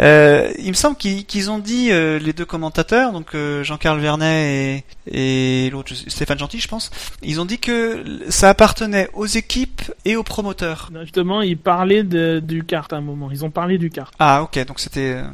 [0.00, 4.84] euh, il me semble qu'ils ont dit euh, les deux commentateurs, donc euh, Jean-Carl Vernet
[5.06, 6.90] et, et l'autre Stéphane Gentil, je pense.
[7.22, 10.88] Ils ont dit que ça appartenait aux équipes et aux promoteurs.
[10.92, 13.28] Non, Justement, ils parlaient de, du kart à un moment.
[13.30, 14.12] Ils ont parlé du kart.
[14.18, 15.14] Ah, ok, donc c'était.
[15.16, 15.24] euh,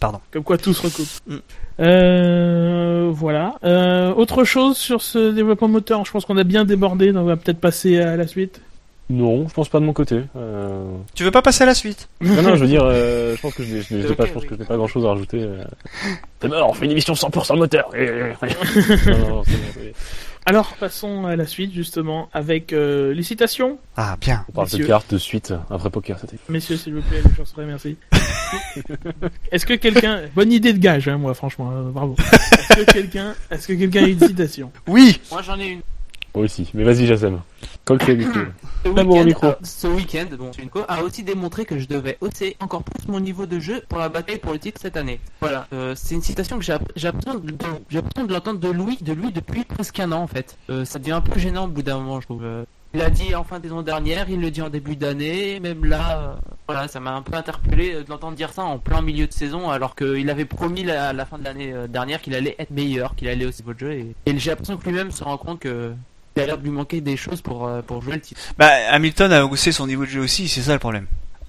[0.00, 0.20] Pardon.
[0.32, 1.06] Comme quoi tout se recoupe.
[1.28, 1.36] Mm.
[1.80, 3.54] Euh, voilà.
[3.64, 7.26] Euh, autre chose sur ce développement moteur, je pense qu'on a bien débordé, donc on
[7.26, 8.60] va peut-être passer à la suite.
[9.10, 10.22] Non, je pense pas de mon côté.
[10.36, 10.84] Euh...
[11.14, 13.54] Tu veux pas passer à la suite Non, non, je veux dire, euh, je pense
[13.54, 14.48] que je pas, je pense oui.
[14.48, 15.40] que je n'ai pas grand chose à rajouter.
[15.42, 15.64] euh.
[16.40, 17.90] C'est mort, on fait une émission 100% moteur.
[17.94, 18.34] non, non, non,
[19.04, 19.42] c'est bon,
[19.74, 19.94] c'est-
[20.46, 23.78] Alors, passons à la suite, justement, avec euh, les citations.
[23.96, 24.44] Ah, bien.
[24.48, 24.84] On parle Messieurs.
[24.84, 26.38] de cartes de suite après poker, c'était.
[26.48, 27.96] Messieurs, s'il vous plaît, je serais merci.
[29.50, 30.22] Est-ce que quelqu'un...
[30.34, 32.16] Bonne idée de gage, hein, moi, franchement, euh, bravo.
[32.18, 34.72] Est-ce que quelqu'un est-ce que quelqu'un a une citation?
[34.86, 35.80] Oui Moi j'en ai une.
[36.34, 37.40] Moi aussi, mais vas-y, Jassem.
[37.84, 38.40] Colle tes micros.
[38.84, 39.46] Ce week-end, micro.
[39.48, 43.20] euh, ce week-end, bon, Sunko a aussi démontré que je devais hausser encore plus mon
[43.20, 45.20] niveau de jeu pour la bataille pour le titre cette année.
[45.40, 49.30] Voilà, euh, c'est une citation que j'ai l'impression de, de l'entendre de Louis, de lui
[49.30, 50.56] depuis presque un an en fait.
[50.70, 52.44] Euh, ça devient un peu gênant au bout d'un moment, je trouve.
[52.44, 52.64] Euh,
[52.94, 55.84] il l'a dit en fin de saison dernière, il le dit en début d'année, même
[55.84, 56.34] là, euh,
[56.66, 59.70] voilà, ça m'a un peu interpellé de l'entendre dire ça en plein milieu de saison,
[59.70, 63.14] alors qu'il avait promis la- à la fin de l'année dernière qu'il allait être meilleur,
[63.16, 65.92] qu'il allait aussi votre jeu, et, et j'ai l'impression que lui-même se rend compte que
[66.36, 68.40] il a l'air de lui manquer des choses pour, euh, pour jouer le titre.
[68.58, 71.06] Bah, Hamilton a haussé son niveau de jeu aussi, c'est ça le problème.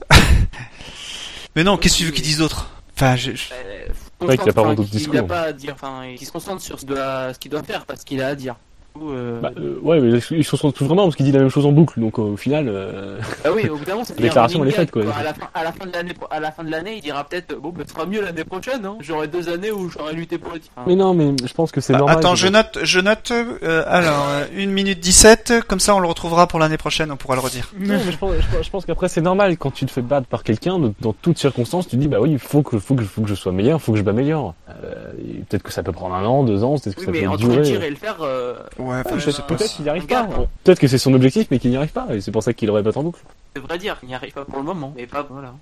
[1.56, 2.70] Mais non, qu'est-ce que tu veux qu'ils disent d'autre?
[2.96, 3.86] Enfin, je, je- Euh,
[4.20, 5.20] vrai qu'il a pas enfin, qu'il discours.
[5.20, 7.86] a pas à dire, enfin, qu'il se concentre sur ce, doit- ce qu'il doit faire,
[7.86, 8.56] parce qu'il a à dire.
[8.94, 11.50] Coup, euh, Bah, euh, ouais, mais ils se retrouvent vraiment parce qu'il dit la même
[11.50, 14.14] chose en boucle, donc euh, au final, euh, bah oui, au bout d'un moment, ça
[14.18, 15.04] La déclaration, elle est faite, quoi.
[15.18, 17.24] À la fin, à la fin de l'année, à la fin de l'année, il dira
[17.24, 18.98] peut-être, bon, bah, ce sera mieux l'année prochaine, hein.
[19.02, 20.74] J'aurai deux années où j'aurai lutté pour le titre.
[20.88, 22.18] Mais non, mais je pense que c'est Bah, normal.
[22.18, 23.32] attends, je note, je note.
[23.32, 27.16] euh, alors, euh, 1 minute 17, comme ça on le retrouvera pour l'année prochaine, on
[27.18, 27.72] pourra le redire.
[27.80, 30.02] Non, mais je pense, je pense- je pense qu'après c'est normal quand tu te fais
[30.02, 32.96] battre par quelqu'un, dans toutes circonstances, tu te dis bah oui, il faut que, faut
[32.96, 34.54] que, faut que je sois meilleur, faut que je m'améliore.
[34.70, 35.12] Euh,
[35.50, 37.28] peut-être que ça peut prendre un an, deux ans, peut-être que oui, ça mais peut
[37.30, 37.64] entre le durer.
[37.64, 39.48] tir et le faire, euh, Ouais, enfin, Ouais, je peut-être sais pas.
[39.50, 40.20] peut-être si- qu'il n'y arrive pas.
[40.22, 40.46] hein.
[40.64, 42.70] Peut-être que c'est son objectif, mais qu'il n'y arrive pas, et c'est pour ça qu'il
[42.70, 43.22] aurait battu en boucle.
[43.56, 45.54] je devrais dire, il n'y arrive pas pour le moment, mais pas, voilà.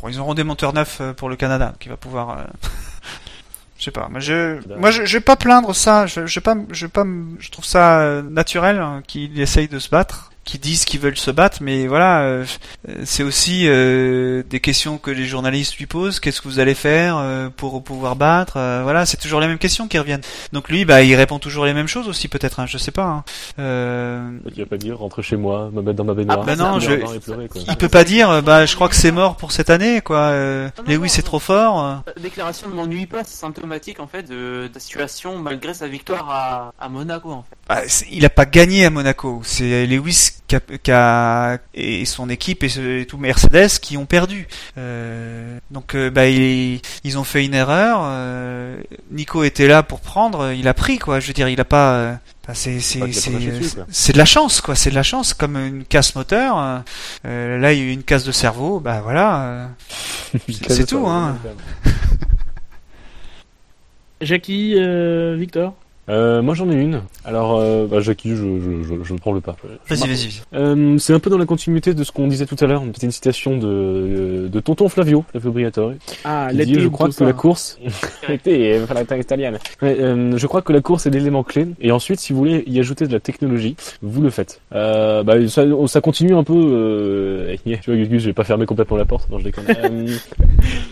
[0.00, 2.38] Bon, ils auront des monteurs neufs euh, pour le Canada, qui va pouvoir.
[2.38, 2.44] euh,
[3.78, 4.08] Je sais pas.
[4.08, 6.06] Moi, je, moi, je, je vais pas plaindre ça.
[6.06, 7.04] Je, je vais pas, je vais pas,
[7.40, 11.16] je trouve ça euh, naturel hein, qu'ils essayent de se battre, qu'ils disent qu'ils veulent
[11.16, 12.44] se battre, mais voilà, euh,
[12.88, 16.18] euh, c'est aussi euh, des questions que les journalistes lui posent.
[16.20, 19.58] Qu'est-ce que vous allez faire euh, pour pouvoir battre Euh, Voilà, c'est toujours les mêmes
[19.58, 20.20] questions qui reviennent.
[20.52, 22.58] Donc lui, bah, il répond toujours les mêmes choses aussi, peut-être.
[22.60, 23.04] Hein, je sais pas.
[23.04, 23.24] hein.
[23.60, 26.40] Euh, Il va pas dire rentrer chez moi, me mettre dans ma baignoire.
[26.42, 27.62] Ah, bah non, je- et pleurer, quoi.
[27.68, 30.18] il peut pas dire, bah, je crois que c'est mort pour cette année, quoi.
[30.18, 32.02] Euh, Non, non, Lewis non, c'est trop fort.
[32.16, 35.86] La déclaration ne m'ennuie pas, c'est symptomatique, en fait, de, de la situation malgré sa
[35.86, 37.56] victoire à, à Monaco, en fait.
[37.68, 39.40] Ah, c'est- il a pas gagné à Monaco.
[39.44, 43.96] C'est Lewis qui a, qui a- et son équipe et, ce- et tout Mercedes qui
[43.96, 44.46] ont perdu.
[44.78, 48.00] Euh, donc euh, bah il- ils ont fait une erreur.
[48.02, 48.76] euh,
[49.10, 51.20] Nico était là pour prendre, il a pris quoi.
[51.20, 51.92] Je veux dire, il a pas.
[51.94, 52.14] euh,
[52.44, 54.74] enfin, c'est de la chance quoi.
[54.74, 56.82] C'est de la chance comme une casse moteur.
[57.26, 58.80] euh, là il y a eu une casse de cerveau.
[58.80, 59.70] Bah voilà.
[60.68, 61.38] c'est tout, hein.
[64.20, 65.74] Jackie, euh, Victor?
[66.08, 67.02] Euh, moi j'en ai une.
[67.24, 69.56] Alors, euh, bah, Jackie, je, je, je, je prends le pas.
[69.86, 70.42] Je Vas-y vas-y.
[70.54, 72.82] Euh, c'est un peu dans la continuité de ce qu'on disait tout à l'heure.
[72.92, 75.92] C'était une citation de, de Tonton Flavio, Flavio Briatore,
[76.24, 77.78] Ah, qui dit, je crois que la course,
[78.28, 79.58] euh, italienne.
[79.82, 81.68] Euh, je crois que la course est l'élément clé.
[81.80, 84.60] Et ensuite, si vous voulez y ajouter de la technologie, vous le faites.
[84.74, 86.54] Euh, bah, ça, ça continue un peu.
[86.54, 87.56] Euh...
[87.64, 89.30] Tu vois, Gus, j'ai pas fermé complètement la porte.
[89.30, 89.64] Non, je déconne.
[89.82, 90.06] Euh,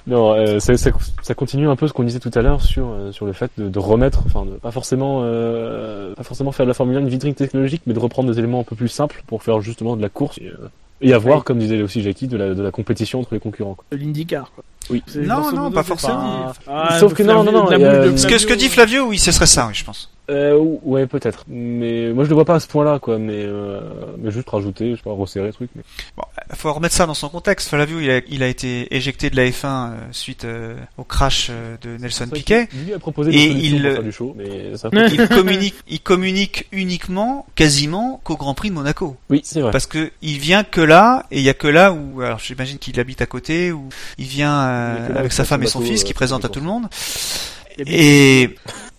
[0.06, 0.90] non, euh, ça, ça,
[1.22, 3.50] ça continue un peu ce qu'on disait tout à l'heure sur euh, sur le fait
[3.58, 7.08] de, de remettre, enfin, pas forcément, euh, pas forcément faire de la Formule 1 une
[7.08, 10.02] vitrine technologique, mais de reprendre des éléments un peu plus simples pour faire justement de
[10.02, 10.38] la course.
[10.38, 10.68] Et, euh,
[11.02, 11.42] et avoir, Ouais.
[11.44, 13.74] comme disait aussi Jackie, de la, de la compétition entre les concurrents.
[13.74, 13.84] quoi.
[13.90, 14.52] de l'IndyCar.
[14.54, 14.64] Quoi.
[14.90, 15.02] Oui.
[15.16, 16.52] Non, grosso non, modo, pas forcément.
[16.66, 19.06] Ah, Sauf que non, Flavio- non, non, bouche de Ce que ce que dit Flavio,
[19.06, 20.10] oui, ce serait ça, oui, je pense.
[20.30, 21.44] Euh, ouais, peut-être.
[21.48, 23.18] Mais moi, je le vois pas à ce point-là, quoi.
[23.18, 23.80] Mais, euh,
[24.18, 25.70] mais juste rajouter, je sais pas, resserrer le truc.
[25.74, 25.82] Mais...
[26.16, 26.22] Bon,
[26.54, 27.68] faut remettre ça dans son contexte.
[27.68, 31.48] Flavio, il a, il a été éjecté de la F1 euh, suite euh, au crash
[31.50, 32.68] euh, de Nelson Piquet.
[32.84, 34.88] Lui a proposé Et il- pour faire du show, mais ça.
[34.92, 39.16] Il communique, il communique uniquement, quasiment, qu'au Grand Prix de Monaco.
[39.30, 39.72] Oui, c'est vrai.
[39.72, 42.78] Parce que il vient que là, et il y a que là où, alors j'imagine
[42.78, 46.02] qu'il habite à côté, où il vient euh, avec sa son femme et son fils,
[46.02, 46.86] euh, qui présente à tout le monde.
[47.86, 48.56] Et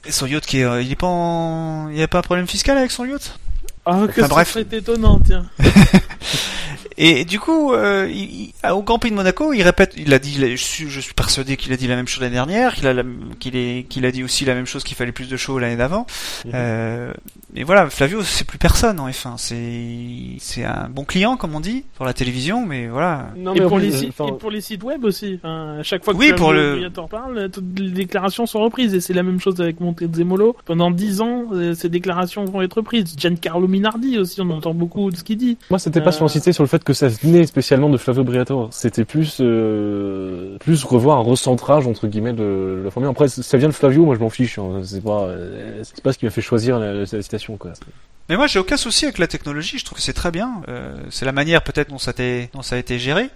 [0.09, 2.47] son yacht qui est, euh, il est pas en, il y a pas un problème
[2.47, 3.38] fiscal avec son yacht?
[3.86, 4.51] Ah, que Enfin, ça bref.
[4.51, 5.45] serait étonnant, tiens.
[6.97, 10.19] Et du coup, euh, il- il- au Grand Prix de Monaco, il répète, il a
[10.19, 12.87] dit, je suis, je suis persuadé qu'il a dit la même chose l'année dernière, qu'il
[12.87, 13.03] a, la-
[13.39, 15.77] qu'il est, qu'il a dit aussi la même chose qu'il fallait plus de show l'année
[15.77, 16.05] d'avant.
[16.45, 16.51] Mhm.
[16.53, 17.13] Euh,
[17.55, 19.37] et voilà, Flavio, c'est plus personne en F1.
[19.37, 23.29] C'est, c'est un bon client, comme on dit, pour la télévision, mais voilà.
[23.37, 25.35] Non, et, en pour plus, les euh, et pour les sites web aussi.
[25.35, 28.93] Enfin, à chaque fois que Oui, Flavio pour le- parle, toutes les déclarations sont reprises.
[28.93, 30.55] Et c'est la même chose avec Montezemolo.
[30.65, 33.13] Pendant dix ans, ces déclarations vont être reprises.
[33.17, 35.57] Giancarlo Minardi aussi, on entend beaucoup de ce qu'il dit.
[35.69, 38.23] Moi, c'était pas Euh, sur insister sur le fait que ça venait spécialement de Flavio
[38.23, 38.69] Briatore.
[38.71, 43.07] C'était plus, euh, plus revoir un recentrage entre guillemets de la Formule.
[43.07, 43.11] 1.
[43.11, 44.59] Après, ça vient de Flavio, moi je m'en fiche.
[44.59, 44.82] hein.
[44.84, 47.57] C'est pas, euh, c'est pas ce qui m'a fait choisir la, la citation.
[48.29, 49.77] Mais moi, j'ai aucun souci avec la technologie.
[49.77, 50.61] Je trouve que c'est très bien.
[50.69, 52.13] Euh, c'est la manière peut-être dont ça
[52.53, 53.29] dont ça a été géré.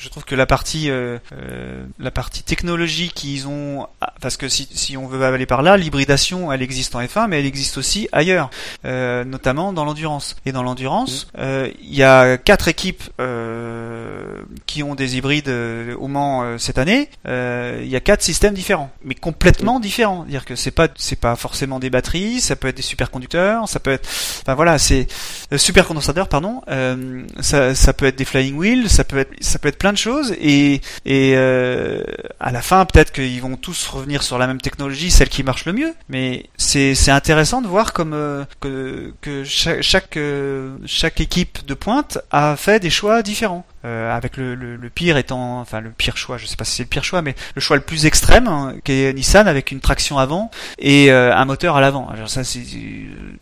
[0.00, 4.48] Je trouve que la partie, euh, euh, la partie technologie qu'ils ont, ah, parce que
[4.48, 7.76] si, si on veut aller par là, l'hybridation, elle existe en F1, mais elle existe
[7.76, 8.48] aussi ailleurs,
[8.86, 10.36] euh, notamment dans l'endurance.
[10.46, 15.94] Et dans l'endurance, euh, il y a quatre équipes euh, qui ont des hybrides euh,
[15.96, 17.10] au Mans cette année.
[17.28, 20.22] Euh, Il y a quatre systèmes différents, mais complètement différents.
[20.22, 23.80] C'est-à-dire que c'est pas, c'est pas forcément des batteries, ça peut être des superconducteurs, ça
[23.80, 24.08] peut être,
[24.40, 25.08] enfin voilà, c'est
[25.52, 26.62] euh, supercondensateurs, pardon.
[26.68, 29.98] Euh, ça, ça peut être des flying wheels, ça peut être, ça peut être de
[29.98, 30.34] choses.
[30.40, 32.02] Et, euh,
[32.38, 35.64] à la fin, peut-être qu'ils vont tous revenir sur la même technologie, celle qui marche
[35.64, 35.94] le mieux.
[36.08, 41.74] Mais c'est, intéressant de voir comme euh, que, que chaque, chaque, euh, chaque équipe de
[41.74, 43.64] pointe a fait des choix différents.
[43.82, 47.02] Avec le, pire étant, enfin le pire choix, je sais pas si c'est le pire
[47.02, 50.50] choix, mais le choix le plus extrême, hein, qui est Nissan avec une traction avant
[50.78, 52.10] et un moteur à l'avant.
[52.26, 52.60] Ça c'est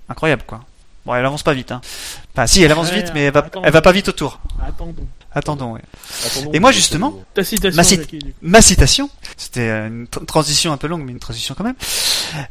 [0.09, 0.61] incroyable quoi.
[1.09, 1.73] Bon, elle avance pas vite.
[1.73, 1.81] Hein.
[2.35, 3.63] Enfin, si, elle avance Ouais, vite, mais elle va, attends.
[3.65, 4.41] elle va pas vite autour.
[4.63, 5.07] Attendons.
[5.33, 5.73] Attendons.
[5.73, 5.81] Ouais.
[6.27, 8.21] Attendons, Et moi, justement, Ta citation, Ma Jackie,
[8.63, 11.77] citation, c'était une tr- transition un peu longue, mais une transition quand même.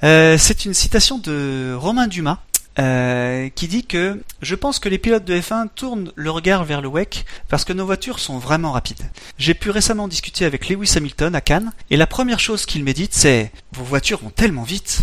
[0.04, 2.40] Euh, c'est une citation de Romain Dumas,
[2.80, 6.82] euh, qui dit que je pense que les pilotes de F1 tournent le regard vers
[6.82, 9.04] le WEC parce que nos voitures sont vraiment rapides.
[9.38, 13.14] J'ai pu récemment discuter avec Lewis Hamilton à Cannes et la première chose qu'il médite
[13.16, 15.02] c'est vos voitures vont tellement vite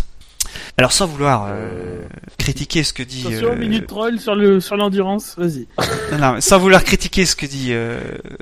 [0.77, 2.01] alors sans vouloir euh,
[2.37, 5.67] critiquer ce que dit Attention, euh, minute troll sur le sur l'endurance, vas-y.
[6.11, 7.99] non, non, sans vouloir critiquer ce que dit euh,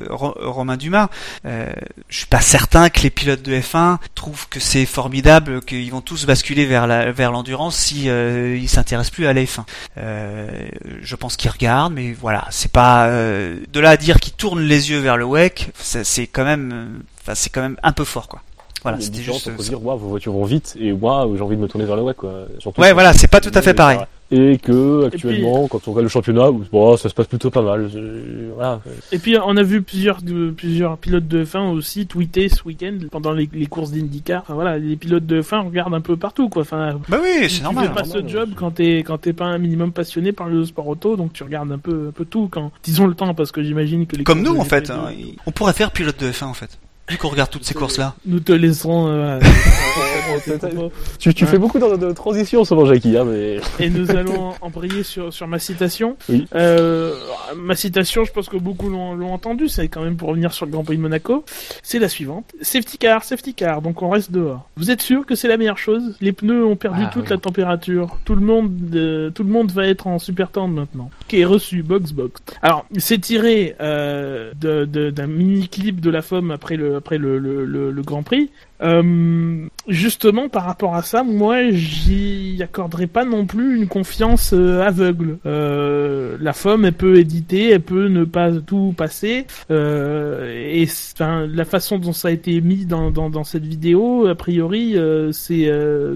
[0.10, 1.10] Ro- Romain Dumas,
[1.46, 1.72] euh,
[2.10, 6.02] je suis pas certain que les pilotes de F1 trouvent que c'est formidable qu'ils vont
[6.02, 9.64] tous basculer vers la vers l'endurance si euh, ils s'intéressent plus à la F1.
[9.98, 10.48] Euh,
[11.02, 14.62] je pense qu'ils regardent, mais voilà, c'est pas euh, de là à dire qu'ils tournent
[14.64, 16.86] les yeux vers le WEC, c'est quand même, euh,
[17.22, 18.42] enfin c'est quand même un peu fort quoi.
[18.84, 19.48] Voilà, c'était juste.
[19.48, 21.96] euh, dire, waouh, vos voitures vont vite, et moi, j'ai envie de me tourner vers
[21.96, 22.34] le web, quoi.
[22.60, 24.00] Surtout Ouais, voilà, c'est pas tout à fait pareil.
[24.32, 27.88] Et que, actuellement, quand on regarde le championnat, bon, ça se passe plutôt pas mal.
[28.56, 28.80] Voilà.
[29.12, 30.20] Et puis on a vu plusieurs
[30.58, 34.42] plusieurs pilotes de F1 aussi tweeter ce week-end pendant les, les courses d'IndyCar.
[34.42, 36.64] Enfin, voilà, les pilotes de F1 regardent un peu partout quoi.
[36.64, 37.90] Enfin, Bah oui, tu c'est normal.
[37.90, 40.66] fais pas normal, ce job quand t'es quand t'es pas un minimum passionné par le
[40.66, 43.36] sport auto, donc tu regardes un peu un peu tout quand ils ont le temps
[43.36, 45.12] parce que j'imagine que les Comme nous en fait, GP2, hein.
[45.46, 46.80] on pourrait faire pilote de F1 en fait.
[47.10, 48.16] Vu qu'on regarde toutes ces courses là.
[48.26, 49.08] Nous te laisserons.
[49.08, 49.40] euh,
[51.20, 51.50] Tu, tu Ouais.
[51.52, 53.58] fais beaucoup de, de transitions en ce moment, Jackie, hein, mais...
[53.80, 56.16] Et nous allons embrayer sur, sur ma citation.
[56.30, 56.48] Oui.
[56.56, 57.14] Euh,
[57.56, 60.72] ma citation, je pense que beaucoup l'ont entendu, c'est quand même pour revenir sur le
[60.72, 61.44] Grand Prix de Monaco.
[61.82, 62.46] C'est la suivante.
[62.62, 64.68] Safety car, safety car, donc on reste dehors.
[64.78, 66.16] Vous êtes sûr que c'est la meilleure chose?
[66.22, 67.30] Les pneus ont perdu Ah, toute oui.
[67.30, 68.18] la température.
[68.26, 71.10] Tout le monde, euh, tout le monde va être en super tendre maintenant.
[71.28, 72.42] Qui est reçu, box box.
[72.62, 77.18] Alors, c'est tiré euh, de- de- d'un mini clip de la FOM après le après
[77.18, 78.50] le, le, le, le Grand Prix.
[78.84, 84.82] Euh, justement, par rapport à ça, moi, j'y accorderai pas non plus une confiance euh,
[84.82, 85.38] aveugle.
[85.46, 89.46] Euh, la femme, elle peut éditer, elle peut ne pas tout passer.
[89.72, 94.28] Euh, et enfin, la façon dont ça a été mis dans, dans, dans cette vidéo,
[94.28, 95.72] a priori, euh, c'est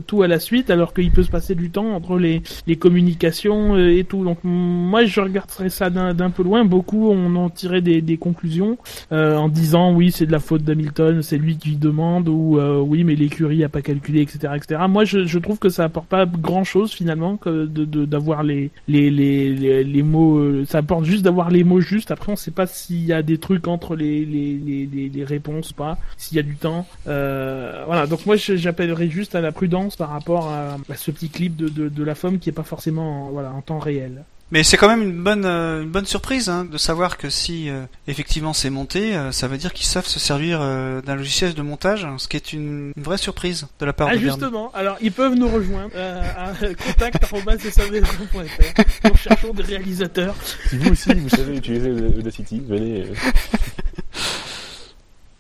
[0.08, 3.78] tout à la suite, alors qu'il peut se passer du temps entre les, les communications
[3.78, 4.24] et tout.
[4.24, 6.66] Donc, moi, je regarderais ça d'un peu loin.
[6.66, 8.78] Beaucoup on en tiré des, des conclusions
[9.12, 13.04] en disant oui, c'est de la faute d'Hamilton, c'est lui qui demande, ou euh, oui,
[13.04, 14.82] mais l'écurie a pas calculé, etc., etc.
[14.90, 17.66] Moi, je, trouve que ça apporte pas grand chose finalement de
[18.06, 20.38] d'avoir les, les les les mots.
[20.38, 22.12] euh, ça apporte juste d'avoir les mots justes.
[22.12, 25.74] Après, on sait pas s'il y a des trucs entre les les les, les, réponses
[25.74, 26.86] pas, s'il y a du temps.
[27.08, 28.08] Euh, voilà.
[28.08, 31.90] Donc moi, j'appellerais juste à la prudence par rapport à, ce petit clip de de,
[31.90, 34.24] de la femme qui est pas forcément en, voilà en temps réel.
[34.50, 37.70] Mais c'est quand même une bonne, euh, une bonne surprise hein, de savoir que si
[37.70, 41.54] euh, effectivement c'est monté, euh, ça veut dire qu'ils savent se servir euh, d'un logiciel
[41.54, 44.32] de montage, ce qui est une, une vraie surprise de la part Ah de Bernie.
[44.40, 49.10] justement, alors ils peuvent nous rejoindre euh, à contact@savraison.fr.
[49.10, 50.34] Nous cherchons des réalisateurs.
[50.70, 53.02] Si vous aussi, vous savez utiliser Audacity, venez...
[53.04, 53.14] euh.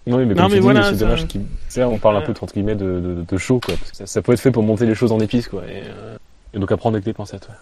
[0.05, 1.41] Non, mais comme Non, tu mais voilà, c'est dommage qu'il...
[1.77, 3.75] on parle un peu, entre guillemets, de, de, de show, quoi.
[3.77, 5.63] Parce que ça, ça peut être fait pour monter les choses en épices, quoi.
[5.65, 6.17] Et, euh,
[6.53, 7.55] et donc apprendre avec des pincettes, ouais.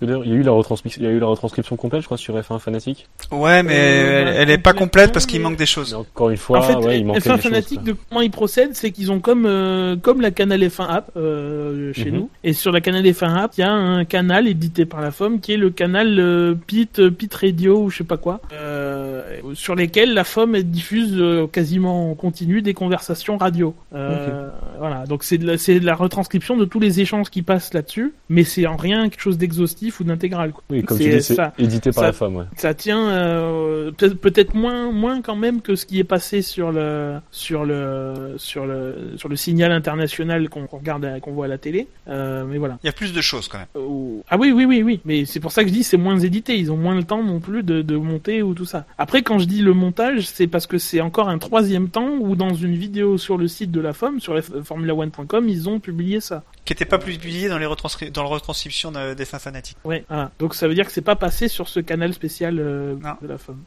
[0.00, 2.06] D'ailleurs, il y a eu la retranscription, il y a eu la retranscription complète, je
[2.06, 3.08] crois, sur F1 Fanatique.
[3.32, 5.92] Ouais, mais Euh, elle, voilà, elle est pas complète parce qu'il manque des choses.
[5.92, 8.20] Mais encore une fois, en fait, ouais, il manquait F1 des Fanatique, choses, de comment
[8.20, 12.16] ils procèdent, c'est qu'ils ont comme euh, comme la canal F1 app euh, chez Mhm.
[12.16, 12.30] nous.
[12.44, 15.40] Et sur la canal F1 app, il y a un canal édité par la FOM
[15.40, 19.22] qui est le canal euh, Pit Pit Radio ou je sais pas quoi, euh,
[19.54, 23.74] sur lesquels la FOM elle diffuse euh, quasiment en continu des conversations radio.
[23.94, 24.48] Euh,
[24.78, 27.74] Voilà, donc c'est de la c'est de la retranscription de tous les échanges qui passent
[27.74, 30.52] là-dessus, mais c'est en rien quelque chose d'exhaustif ou d'intégral.
[30.52, 30.62] quoi.
[30.70, 31.52] Oui, comme C'est tu dis, c'est ça.
[31.58, 32.44] édité par ça- la femme, ouais.
[32.56, 36.72] ça tient euh, peut- peut-être moins moins quand même que ce qui est passé sur
[36.72, 41.58] le sur le sur le sur le signal international qu'on regarde qu'on voit à la
[41.58, 43.66] télé Euh, mais voilà Il y a plus de choses quand même.
[43.76, 46.18] Ou- ah oui oui oui oui mais c'est pour ça que je dis c'est moins
[46.18, 49.22] édité ils ont moins le temps non plus de, de monter ou tout ça après
[49.22, 52.54] quand je dis le montage c'est parce que c'est encore un troisième temps où dans
[52.54, 56.42] une vidéo sur le site de la FOM sur la formula1.com ils ont publié ça
[56.64, 59.76] Qui était pas publié dans les retranscri- dans la retranscription de- des fins fanatiques.
[59.84, 60.30] Ouais voilà.
[60.38, 63.38] donc ça veut dire que c'est pas passé sur ce canal spécial euh, de la
[63.38, 63.58] FOM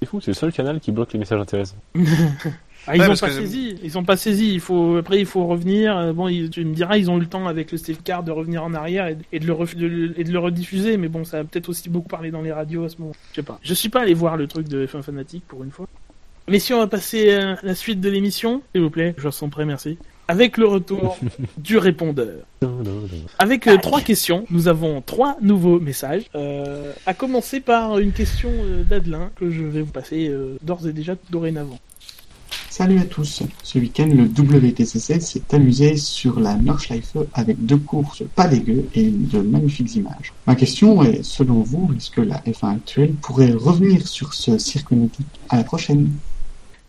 [0.00, 1.76] C'est fou, c'est le seul canal qui bloque les messages intéressants.
[2.86, 4.54] Ah, ils Ouais, ont pas que- saisi, ils ont pas saisi.
[4.54, 5.94] Il faut après il faut revenir.
[5.98, 8.22] Euh, Bon, il- tu me diras, ils ont eu le temps avec le Steve Car
[8.22, 10.96] de revenir en arrière et, et de le ref- de et de le rediffuser.
[10.96, 13.12] Mais bon, ça a peut-être aussi beaucoup parlé dans les radios à ce moment.
[13.32, 13.58] Je sais pas.
[13.62, 15.86] Je suis pas allé voir le truc de F1 Fanatique pour une fois.
[16.48, 19.30] Mais si on va passer à la suite de l'émission, s'il vous plaît, je vous
[19.30, 19.98] sens prêt, merci.
[20.30, 21.18] Avec le retour
[21.58, 22.36] du répondeur.
[23.40, 26.22] Avec euh, trois questions, nous avons trois nouveaux messages.
[26.36, 30.86] Euh, à commencer par une question euh, d'Adelin que je vais vous passer euh, d'ores
[30.86, 31.80] et déjà dorénavant.
[32.68, 33.42] Salut à tous.
[33.64, 39.10] Ce week-end, le WTCC s'est amusé sur la Nordschleife avec deux courses pas dégueu et
[39.10, 40.32] de magnifiques images.
[40.46, 44.94] Ma question est, selon vous, est-ce que la F1 actuelle pourrait revenir sur ce circuit
[44.94, 46.08] mythique À la prochaine?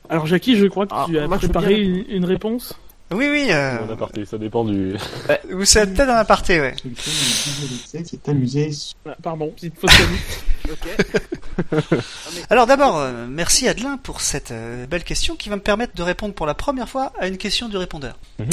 [0.09, 2.75] Alors Jackie, je crois que Ah, tu as préparé bien une, une réponse?
[3.13, 3.47] Oui, oui.
[3.49, 3.79] Euh...
[3.85, 4.95] En aparté, ça dépend du.
[5.53, 6.73] Ou c'est peut-être un aparté, ouais.
[6.77, 7.11] Ce week-end,
[7.61, 8.69] le WTC s'est amusé
[9.05, 9.91] Ah, Pardon, petite fausse.
[10.71, 11.97] Ok.
[12.49, 16.03] Alors d'abord, euh, merci Adelin pour cette euh, belle question qui va me permettre de
[16.03, 18.17] répondre pour la première fois à une question du répondeur.
[18.39, 18.47] Mhm.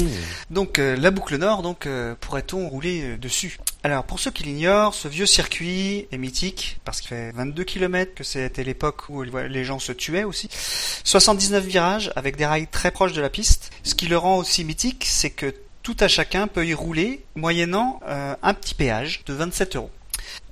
[0.50, 1.88] Donc euh, la boucle nord, donc
[2.20, 3.58] pourrait-on rouler dessus?
[3.84, 8.14] Alors pour ceux qui l'ignorent, ce vieux circuit est mythique parce qu'il fait 22 km,
[8.14, 10.48] que c'était l'époque où les gens se tuaient aussi.
[11.04, 13.70] 79 virages avec des rails très proches de la piste.
[13.84, 15.54] Ce qui le rend aussi mythique, c'est que
[15.88, 19.90] tout à chacun peut y rouler moyennant euh, un petit péage de 27 euros.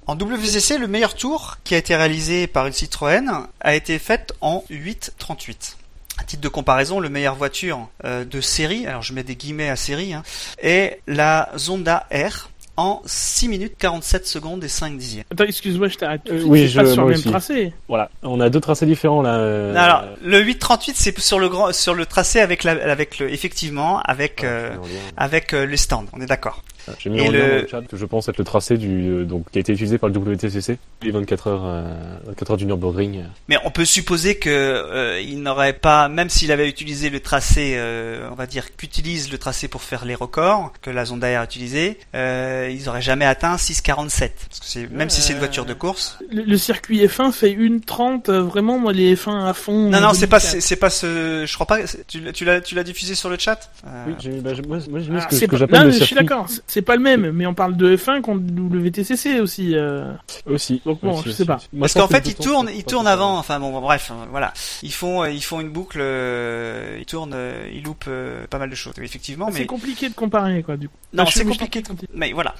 [0.06, 3.28] En WCC, le meilleur tour qui a été réalisé par une Citroën
[3.60, 5.74] a été fait en 8.38.
[6.18, 9.68] À titre de comparaison, le meilleure voiture euh, de série, alors je mets des guillemets
[9.68, 10.22] à série, hein,
[10.62, 15.24] est la Zonda R en 6 minutes 47 secondes et 5 dixièmes.
[15.32, 16.20] Attends, excuse-moi, je t'arrête.
[16.30, 17.28] Euh, oui, c'est pas je- sur moi le même aussi.
[17.28, 17.72] tracé.
[17.88, 19.36] Voilà, on a deux tracés différents là.
[19.38, 23.30] euh, Alors, le 8.38 c'est sur le grand, sur le tracé avec la, avec le,
[23.32, 24.76] effectivement, avec, ah, euh,
[25.16, 26.04] avec euh, les stands.
[26.12, 26.62] On est d'accord.
[26.98, 28.76] J'ai mis et en lien le- dans le chat que je pense être le tracé
[28.76, 31.84] du euh, donc qui a été utilisé par le WTCC les 24 heures euh,
[32.26, 33.24] 24 heures du Nürburgring.
[33.48, 37.74] Mais on peut supposer que euh, il n'aurait pas, même s'il avait utilisé le tracé,
[37.76, 41.44] euh, on va dire qu'utilise le tracé pour faire les records que la Zonda a
[41.44, 44.30] utilisé, euh, ils auraient jamais atteint 6,47.
[44.48, 46.18] Parce que c'est même si c'est une voiture de course.
[46.30, 49.90] Le, le circuit F1 fait une 30, euh, vraiment, moi, les F1 à fond.
[49.90, 50.40] Non non, c'est pas 2004.
[50.42, 51.78] c'est c'est pas ce, je crois pas.
[52.08, 53.70] Tu l'as- tu l'as tu l'as diffusé sur le chat?
[53.86, 55.56] Euh, Oui, j'ai bah, j'ai- moi, moi j'ai mis Ah, ce que, ce que pas-
[55.56, 57.54] j'appelle non, le mais je suis circuit d'accord, c'est- c'est pas le même, mais on
[57.54, 59.74] parle de F1 contre WTCC aussi.
[59.74, 60.12] euh.
[60.44, 60.82] aussi.
[60.84, 61.56] Donc bon, aussi, je aussi, sais pas.
[61.56, 61.68] aussi.
[61.80, 63.38] Parce qu'en que fait, ils tournent, c'est ils tournent avant.
[63.38, 64.52] Enfin bon, bon, bref, euh, voilà.
[64.82, 67.34] Ils font, euh, ils font une boucle, euh, ils tournent,
[67.72, 68.92] ils loupent euh, pas mal de choses.
[69.00, 70.94] Effectivement, C'est mais compliqué de comparer, quoi, du coup.
[71.14, 71.82] non, c'est compliqué.
[72.12, 72.54] Mais voilà.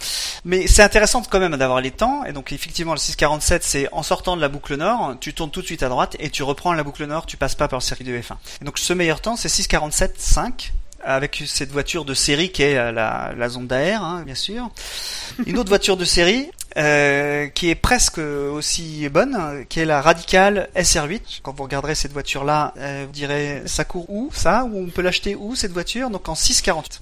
[0.47, 2.24] Mais c'est intéressant quand même d'avoir les temps.
[2.24, 5.60] Et donc effectivement, le 647, c'est en sortant de la boucle nord, tu tournes tout
[5.60, 7.26] de suite à droite et tu reprends la boucle nord.
[7.26, 8.32] Tu passes pas par le circuit de F1.
[8.62, 10.70] Et donc ce meilleur temps, c'est 647.5
[11.06, 14.70] avec cette voiture de série qui est euh, la, la Zonda Air, hein, bien sûr.
[15.46, 20.68] Une autre voiture de série euh, qui est presque aussi bonne, qui est la Radical
[20.76, 21.40] SR8.
[21.42, 24.64] Quand vous regarderez cette voiture-là, euh, vous direz ça court où ça?
[24.64, 26.10] Ou on peut l'acheter où cette voiture?
[26.10, 27.00] Donc en 648.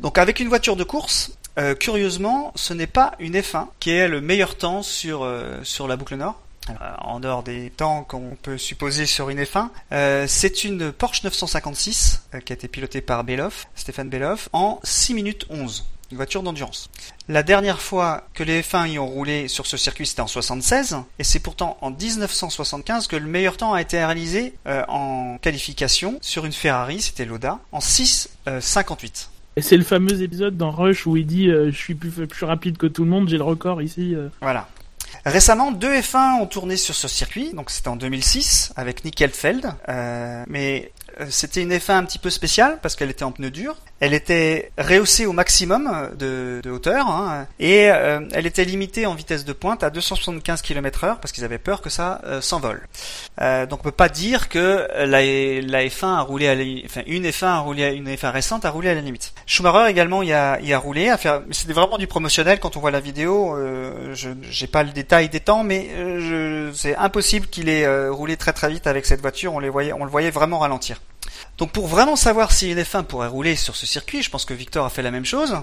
[0.00, 4.08] Donc avec une voiture de course, euh, curieusement, ce n'est pas une F1 qui est
[4.08, 6.40] le meilleur temps sur euh, sur la boucle nord.
[6.70, 11.22] Euh, en dehors des temps qu'on peut supposer sur une F1, euh, c'est une Porsche
[11.24, 15.84] 956 euh, qui a été pilotée par Beloff, Stéphane Beloff, en 6 minutes 11.
[16.12, 16.88] Une voiture d'endurance.
[17.28, 20.98] La dernière fois que les F1 y ont roulé sur ce circuit, c'était en 76,
[21.18, 26.18] et c'est pourtant en 1975 que le meilleur temps a été réalisé euh, en qualification
[26.20, 29.28] sur une Ferrari, c'était l'Oda, en 6,58.
[29.56, 32.12] Et c'est le fameux épisode dans Rush où il dit euh, je suis plus,
[32.42, 34.14] rapide que tout le monde, j'ai le record ici.
[34.14, 34.28] euh.
[34.40, 34.68] Voilà.
[35.24, 39.72] Récemment, deux F1 ont tourné sur ce circuit, donc c'était en 2006 avec Nick Heidfeld,
[39.88, 40.92] euh, mais
[41.28, 43.76] c'était une F1 un petit peu spéciale parce qu'elle était en pneu dur.
[44.00, 49.14] Elle était rehaussée au maximum de, de hauteur hein, et euh, elle était limitée en
[49.14, 52.86] vitesse de pointe à 275 km/h parce qu'ils avaient peur que ça euh, s'envole.
[53.40, 57.02] Euh, donc on peut pas dire que la, la F1 a roulé à la, enfin
[57.06, 59.32] une F1 a roulé une F1 récente a roulé à la limite.
[59.46, 61.10] Schumacher également y a, y a roulé
[61.50, 63.56] c'était vraiment du promotionnel quand on voit la vidéo.
[63.56, 68.12] Euh, je j'ai pas le détail des temps, mais euh, c'est impossible qu'il ait euh,
[68.12, 69.54] roulé très très vite avec cette voiture.
[69.54, 71.00] On les voyait, on le voyait vraiment ralentir.
[71.58, 74.54] Donc pour vraiment savoir si une F1 pourrait rouler sur ce circuit, je pense que
[74.54, 75.54] Victor a fait la même chose.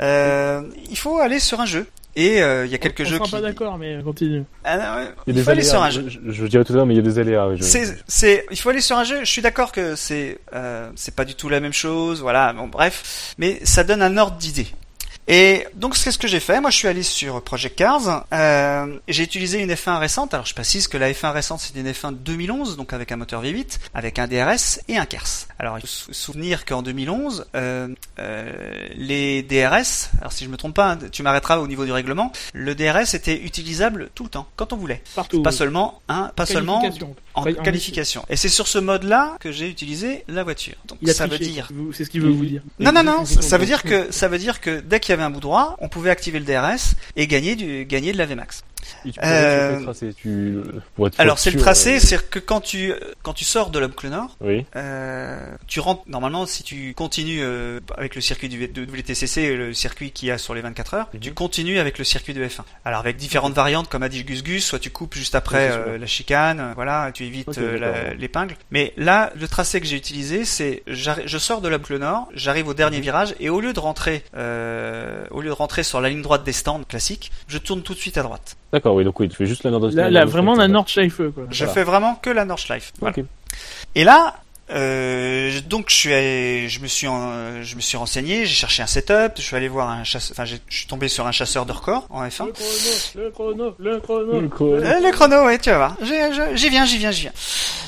[0.00, 1.86] euh, il faut aller sur un jeu.
[2.16, 3.30] Et euh, il y a quelques on jeux sera qui.
[3.30, 4.42] pas d'accord, mais continue.
[4.64, 6.04] Ah, non, ouais, Il faut aller sur un jeu.
[6.08, 7.54] Je, je, je dirais tout à l'heure, mais il y a des aléas.
[7.54, 7.62] je-
[8.08, 9.20] c'est, il faut aller sur un jeu.
[9.20, 12.20] Je suis d'accord que c'est, euh, c'est pas du tout la même chose.
[12.20, 12.52] Voilà.
[12.54, 13.34] Bon, bref.
[13.38, 14.66] Mais ça donne un ordre d'idée.
[15.30, 16.58] Et donc, c'est ce que j'ai fait.
[16.58, 18.24] Moi, je suis allé sur Project Cars.
[18.32, 20.32] Euh, j'ai utilisé une F1 récente.
[20.32, 23.16] Alors, je précise que la F1 récente, c'est une F1 de 2011, donc avec un
[23.16, 25.48] moteur V8, avec un DRS et un KERS.
[25.58, 27.88] Alors, il faut se souvenir qu'en 2011, euh,
[28.18, 31.92] euh, les DRS, alors si je me trompe pas, hein, tu m'arrêteras au niveau du
[31.92, 35.02] règlement, le DRS était utilisable tout le temps, quand on voulait.
[35.14, 35.42] Partout.
[35.42, 36.82] Pas seulement, hein, pas seulement
[37.34, 38.24] en qualification.
[38.30, 40.76] Et c'est sur ce mode-là que j'ai utilisé la voiture.
[40.86, 41.68] Donc Il ça veut dire.
[41.92, 42.62] C'est ce qu'il veut vous dire.
[42.80, 45.17] Non non non, ça veut dire que ça veut dire que dès qu'il y avait
[45.22, 48.62] un bout droit, on pouvait activer le DRS et gagner du gagner de la VMAX.
[49.04, 50.58] Et tu peux Euh, tracé, tu...
[50.96, 52.92] pour être Alors c'est le tracé, euh, c'est que quand tu
[53.22, 54.64] quand tu sors de la boucle nord, Oui.
[54.76, 59.72] euh, tu rentres normalement si tu continues euh, avec le circuit du de WTCC, le
[59.74, 61.20] circuit qu'il y a sur les 24 heures, Mhm.
[61.20, 62.62] tu continues avec le circuit de F1.
[62.84, 65.98] Alors avec différentes variantes comme a dit Gus Gus, soit tu coupes juste après Oui,
[65.98, 67.58] la chicane, voilà, tu évites
[68.18, 68.56] l'épingle.
[68.70, 72.68] Mais là, le tracé que j'ai utilisé, c'est je sors de la boucle nord, j'arrive
[72.68, 73.02] au dernier Mhm.
[73.02, 76.52] virage et au lieu de rentrer au lieu de rentrer sur la ligne droite des
[76.52, 78.56] stands classiques, je tourne tout de suite à droite.
[78.72, 81.44] D'accord, oui, donc oui, tu fais juste la Nord Là, là, vraiment la Nordschleife, quoi.
[81.50, 81.72] Je Voilà.
[81.72, 82.92] fais vraiment que la Nordschleife.
[83.00, 83.16] Voilà.
[83.18, 83.24] Ok.
[83.94, 84.34] Et là,
[84.70, 88.82] Euh, donc je suis allé, je me suis en- je me suis renseigné, j'ai cherché
[88.82, 91.64] un setup, je suis allé voir un chasseur, enfin je suis tombé sur un chasseur
[91.66, 92.46] de records en F1.
[92.46, 94.40] Le chrono, le chrono, le chrono.
[94.40, 94.74] Le chrono.
[94.76, 95.96] Euh, le chrono, ouais, tu vas voir.
[96.54, 97.32] J'y viens, j'y viens, j'y viens.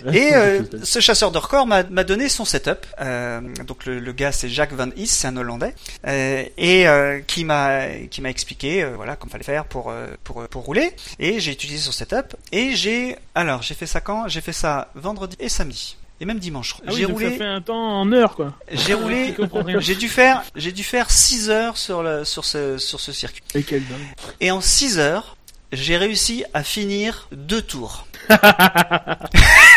[0.14, 2.86] Et euh, ce chasseur de records m'a m'a donné son setup.
[3.00, 5.74] Euh, donc le, le gars c'est Jacques Van Is, c'est un Hollandais,
[6.06, 9.92] euh, et euh, qui m'a qui m'a expliqué euh, voilà comment fallait faire pour
[10.24, 10.90] pour pour rouler.
[11.18, 14.26] Et j'ai utilisé son setup et j'ai alors j'ai fait ça quand?
[14.28, 15.96] J'ai fait ça vendredi et samedi.
[16.20, 16.76] Et même dimanche.
[16.86, 18.52] Ah oui, j'ai donc ça roulé, fait un temps en heure, quoi.
[18.70, 19.34] j'ai roulé,
[19.78, 23.42] j'ai dû faire, j'ai dû faire 6 heures sur le, sur ce, sur ce circuit.
[23.54, 23.98] Et quel dingue.
[24.40, 25.36] Et en 6 heures,
[25.72, 28.06] j'ai réussi à finir deux tours.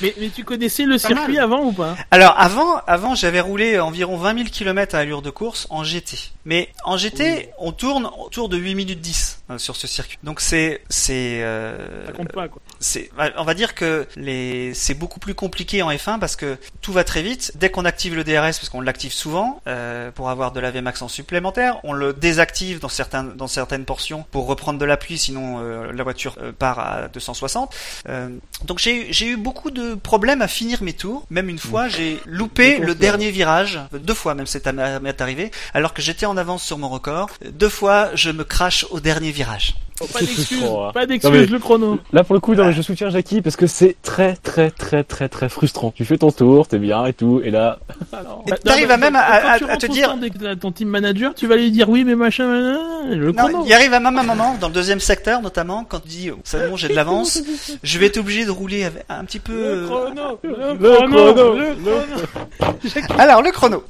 [0.00, 4.16] Mais, mais tu connaissais le circuit avant ou pas Alors avant, avant j'avais roulé environ
[4.16, 6.32] 20 000 km à allure de course en GT.
[6.44, 10.18] Mais en GT, on tourne autour de 8 minutes 10 euh, sur ce circuit.
[10.22, 12.60] Donc c'est c'est euh, Ça compte pas, quoi.
[12.80, 16.92] c'est on va dire que les c'est beaucoup plus compliqué en F1 parce que tout
[16.92, 17.52] va très vite.
[17.56, 21.02] Dès qu'on active le DRS parce qu'on l'active souvent euh, pour avoir de la Vmax
[21.02, 25.60] en supplémentaire, on le désactive dans certains dans certaines portions pour reprendre de l'appui sinon
[25.60, 27.74] euh, la voiture euh, part à 260.
[28.08, 28.30] Euh,
[28.64, 31.24] donc j'ai j'ai eu beaucoup de problèmes à finir mes tours.
[31.30, 35.94] Même une fois, j'ai loupé le dernier virage, deux fois même c'est m'est arrivé, alors
[35.94, 37.30] que j'étais en avance sur mon record.
[37.52, 39.74] Deux fois, je me crache au dernier virage.
[40.00, 40.90] Oh, pas d'excuses, hein.
[40.92, 41.98] pas d'excuses, le chrono.
[42.12, 45.28] Là pour le coup, non, je soutiens Jackie parce que c'est très très très très
[45.28, 45.90] très frustrant.
[45.90, 47.78] Tu fais ton tour, t'es bien et tout, et là,
[48.12, 50.16] Bah, t'arrives à même à- te dire-
[50.60, 53.64] ton team manager, tu vas lui dire oui, mais machin, machin, le chrono.
[53.66, 56.68] Il arrive à même un moment, dans le deuxième secteur notamment, quand tu dis, c'est
[56.68, 57.40] bon, j'ai de l'avance,
[57.82, 59.52] je vais être obligé de rouler avec un petit peu...
[59.52, 63.18] Le euh, chrono, le Le chrono, chrono, le chrono.
[63.18, 63.84] Alors, le chrono.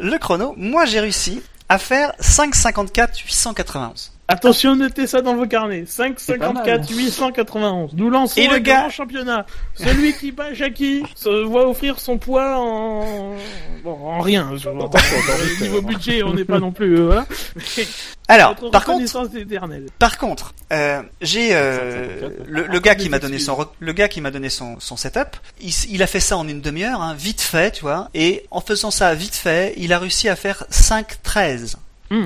[0.00, 4.12] Le chrono, moi j'ai réussi à faire 5,54 891.
[4.32, 5.82] Attention, notez ça dans vos carnets.
[5.82, 6.80] pas 5,54, mal.
[6.88, 7.90] 891.
[7.94, 9.44] Nous lançons Et le un gars- grand championnat.
[9.74, 13.34] Celui qui bat Jackie se voit offrir son poids en,
[13.82, 14.52] bon, en rien.
[14.56, 17.26] Je- Au niveau budget, on n'est pas non plus, euh, voilà.
[18.28, 19.86] Alors, par contre, reconnaissance éternelle.
[19.98, 24.06] par contre, euh, j'ai euh, 5,54, le, le gars qui m'a donné son le gars
[24.06, 27.40] qui m'a donné son, son setup, il, a fait ça en une demi-heure, hein, vite
[27.40, 31.74] fait, tu vois, et en faisant ça vite fait, il a réussi à faire 5,13.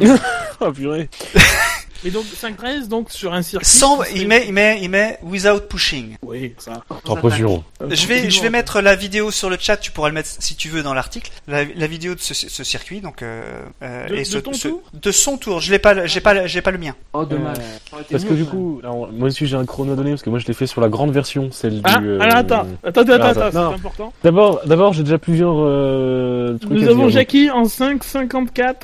[0.61, 1.09] oh purée.
[2.05, 3.67] Et donc, 5,13, donc, sur un circuit.
[3.67, 6.17] Sans, il met, il met, il met without pushing.
[6.23, 6.83] Oui, ça.
[7.09, 7.65] Impression.
[7.91, 9.77] Je vais, je vais mettre la vidéo sur le chat.
[9.79, 11.31] Tu pourras le mettre si tu veux dans l'article.
[11.49, 13.43] La, la vidéo de ce, ce circuit, donc euh,
[13.83, 15.61] euh, De- et de ce, ton ce- tour de son tour.
[15.61, 16.95] Je l'ai pas, j'ai pas, j'ai pas le mien.
[17.15, 17.57] Oh, dommage.
[17.59, 20.39] Euh, Parce que du coup, alors, moi aussi j'ai un chrono donné parce que moi
[20.39, 22.09] je l'ai fait sur la grande version, celle Ah, du.
[22.09, 24.13] euh, alors attends, attends, attends, alors, attends, c'est important.
[24.23, 27.11] D'abord, d'abord j'ai déjà plusieurs euh, trucs Nous à avons dire.
[27.15, 28.75] Jackie en 5,54.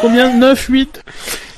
[0.00, 0.38] Combien?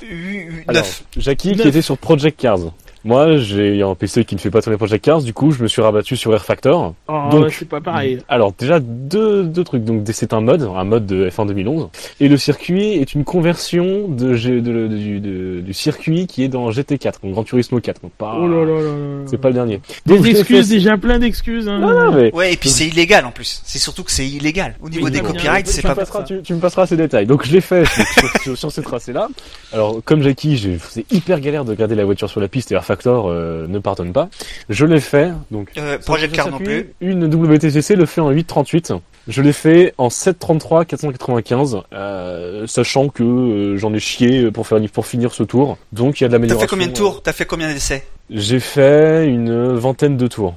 [0.08, 1.04] 9, 8 Alors, 9.
[1.18, 2.58] Jackie qui était sur Project Cars.
[3.04, 5.68] Moi, j'ai un PC qui ne fait pas tourner Project Cars, du coup, je me
[5.68, 6.94] suis rabattu sur Air Factor.
[7.08, 8.18] Oh, Donc- c'est pas pareil.
[8.28, 9.84] Alors, déjà, deux, deux trucs.
[9.84, 11.88] Donc, c'est un mode, un mode de F1 2011.
[12.20, 16.42] Et le circuit est une conversion de, G- de- de- du, de- du circuit qui
[16.44, 18.02] est dans GT4, donc Gran Turismo 4.
[18.02, 19.22] Donc, pas, Oh là là là là.
[19.26, 19.80] c'est pas le dernier.
[20.06, 21.68] Des excuses, déjà plein d'excuses.
[21.68, 21.78] Hein.
[21.78, 23.62] Non, non, mais Ouais, et puis c'est illégal en plus.
[23.64, 24.76] C'est surtout que c'est illégal.
[24.82, 25.94] Au niveau Oui, des copyrights, c'est me pas.
[25.94, 27.26] passeras, tu, tu me passeras ces détails.
[27.26, 28.04] Donc je l'ai fait sur,
[28.42, 29.28] sur, sur ce tracé-là.
[29.72, 32.74] Alors comme Jackie, j'ai- c'est hyper galère de garder la voiture sur la piste et
[32.88, 34.30] Factor euh, ne pardonne pas.
[34.70, 35.30] Je l'ai fait.
[35.50, 36.94] Donc Euh, Project Car non plus.
[37.02, 38.94] Une WTCC le fait en 838.
[39.28, 44.78] Je l'ai fait en 733 495, euh, sachant que euh, j'en ai chié pour faire
[44.90, 45.76] pour finir ce tour.
[45.92, 46.66] Donc il y a de T'as l'amélioration.
[46.66, 47.22] fait combien de tours?
[47.22, 48.06] T'as fait combien d'essais?
[48.30, 50.54] J'ai fait une vingtaine de tours.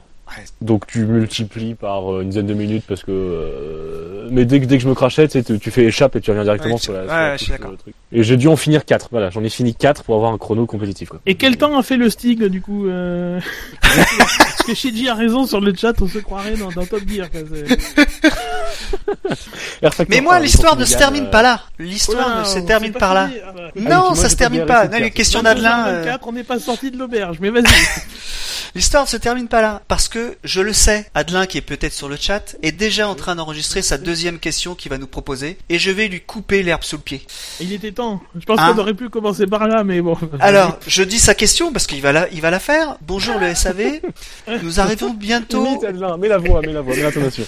[0.62, 4.66] Donc tu multiplies par euh, une dizaine de minutes parce que euh, mais dès que
[4.66, 6.94] dès que je me crachais tu, tu, fais échappe et tu reviens directement Ouais, sur
[6.94, 7.94] la, ouais, la touche, euh, truc.
[8.12, 10.66] et j'ai dû en finir 4 voilà j'en ai fini 4 pour avoir un chrono
[10.66, 11.20] compétitif quoi.
[11.26, 13.40] Et quel temps a fait le Stig, du coup euh...
[13.82, 17.30] Parce que Shinji a raison sur le chat, on se croirait dans, dans Top Gear.
[17.32, 17.41] Quoi.
[20.10, 21.62] Mais moi, l'histoire ne se termine pas là.
[21.80, 23.30] L'histoire ne se termine pas par là.
[23.45, 23.72] Ah bah.
[23.76, 24.88] Non, moi, ça se termine pas.
[24.88, 26.02] Non, les questions 22, d'Adelin.
[26.02, 27.64] 24, on n'est pas sorti de l'auberge, mais vas-y.
[28.76, 31.93] L'histoire ne se termine pas là, parce que je le sais, Adelin qui est peut-être
[31.93, 35.57] sur le chat est déjà en train d'enregistrer sa deuxième question qu'il va nous proposer,
[35.69, 37.22] et je vais lui couper l'herbe sous le pied.
[37.60, 38.22] Il était temps.
[38.35, 40.18] Je pense Hein qu'on aurait pu commencer par là, mais bon.
[40.39, 42.98] Alors, je dis sa question parce qu'il va la, il va la faire.
[43.02, 44.02] Bonjour le SAV,
[44.64, 45.68] nous arrivons bientôt.
[45.85, 47.43] Adelin, mets la voix, mets la voix, mets l'intonation.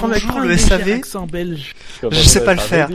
[0.00, 1.00] bonjour, le SAV.
[1.30, 1.74] belge.
[2.10, 2.88] Je sais pas le faire.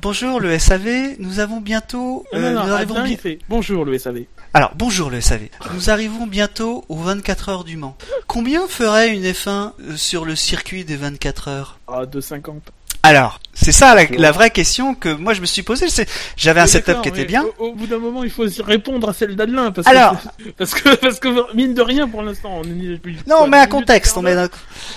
[0.00, 2.24] Bonjour le SAV, nous avons bientôt.
[2.32, 4.26] Euh, non, non, nous arrivons fait Bonjour le SAV.
[4.54, 5.48] Alors, bonjour le SAV.
[5.74, 7.96] Nous arrivons bientôt aux 24 heures du Mans.
[8.28, 11.80] Combien ferait une F1 euh, sur le circuit des 24 heures?
[11.88, 12.60] Ah, 2,50.
[13.02, 15.88] Alors, C'est ça la, la vraie question que moi je me suis posée.
[15.88, 17.44] C'est, j'avais un Oui, setup qui était mais bien.
[17.58, 19.72] Au, au bout d'un moment, il faut répondre à celle d'Adelin.
[19.72, 20.14] Parce Alors.
[20.38, 23.00] que, parce que, parce que, mine de rien, pour l'instant, on est.
[23.26, 24.16] Non, met un contexte.
[24.16, 24.48] On d'heure, un-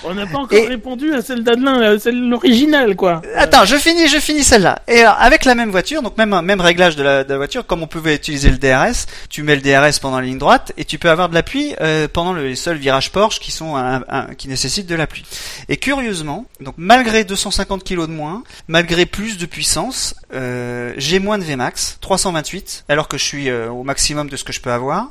[0.04, 3.22] On n'a pas encore Et- répondu à celle d'Adelin, celle l'originale, quoi.
[3.36, 4.80] Attends, je finis, je finis celle-là.
[4.88, 7.66] Et alors, avec la même voiture, donc même même réglage de la, de la voiture,
[7.66, 10.86] comme on pouvait utiliser le DRS, tu mets le DRS pendant la ligne droite et
[10.86, 13.76] tu peux avoir de la pluie euh, pendant le- les seuls virages Porsche qui sont
[13.76, 15.24] un- un- qui nécessitent de la pluie.
[15.68, 21.38] Et curieusement, donc malgré 250 kg de moins, malgré plus de puissance, euh, j'ai moins
[21.38, 24.72] de Vmax, 328, alors que je suis euh, au maximum de ce que je peux
[24.72, 25.10] avoir.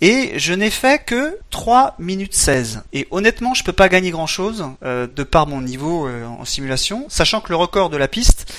[0.00, 2.82] Et je n'ai fait que 3 minutes 16.
[2.92, 7.06] Et honnêtement, je peux pas gagner grand chose de par mon niveau euh, en simulation,
[7.08, 8.52] sachant que le record de la piste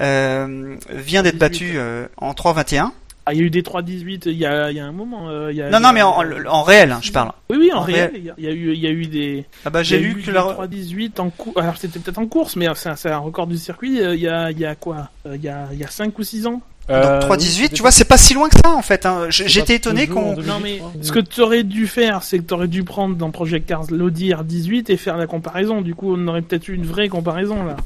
[0.00, 2.90] euh, vient d'être battu euh, en 3,21.
[3.26, 5.30] Ah, il y a eu des 3-18 il y a, il y a un moment.
[5.30, 6.14] euh, il y a- Non, il y non, mais en,
[6.50, 7.32] en réel, hein, je parle.
[7.50, 8.10] Oui, oui, en, en réel.
[8.10, 8.12] réel.
[8.16, 9.44] Il y a- il y a eu, il y a eu des.
[9.64, 10.42] Ah bah j'ai lu eu que la...
[10.42, 11.56] 3-18 en course.
[11.56, 14.00] Alors, c'était peut-être en course, mais c'est un, c'est un record du circuit.
[14.02, 15.88] euh, Il y a, il y a quoi Euh, Il y a, il y a
[15.88, 16.60] 5 ou 6 ans.
[16.90, 19.06] Euh, Donc 3,18, tu vois, c'est pas si loin que ça en fait.
[19.06, 19.30] Hein.
[19.30, 20.36] J- J'étais étonné qu'on...
[20.36, 23.30] Non, mais ce que tu aurais dû faire, c'est que tu aurais dû prendre dans
[23.30, 25.80] Project Cars l'Audi R18 et faire la comparaison.
[25.80, 27.76] Du coup, on aurait peut-être eu une vraie comparaison là.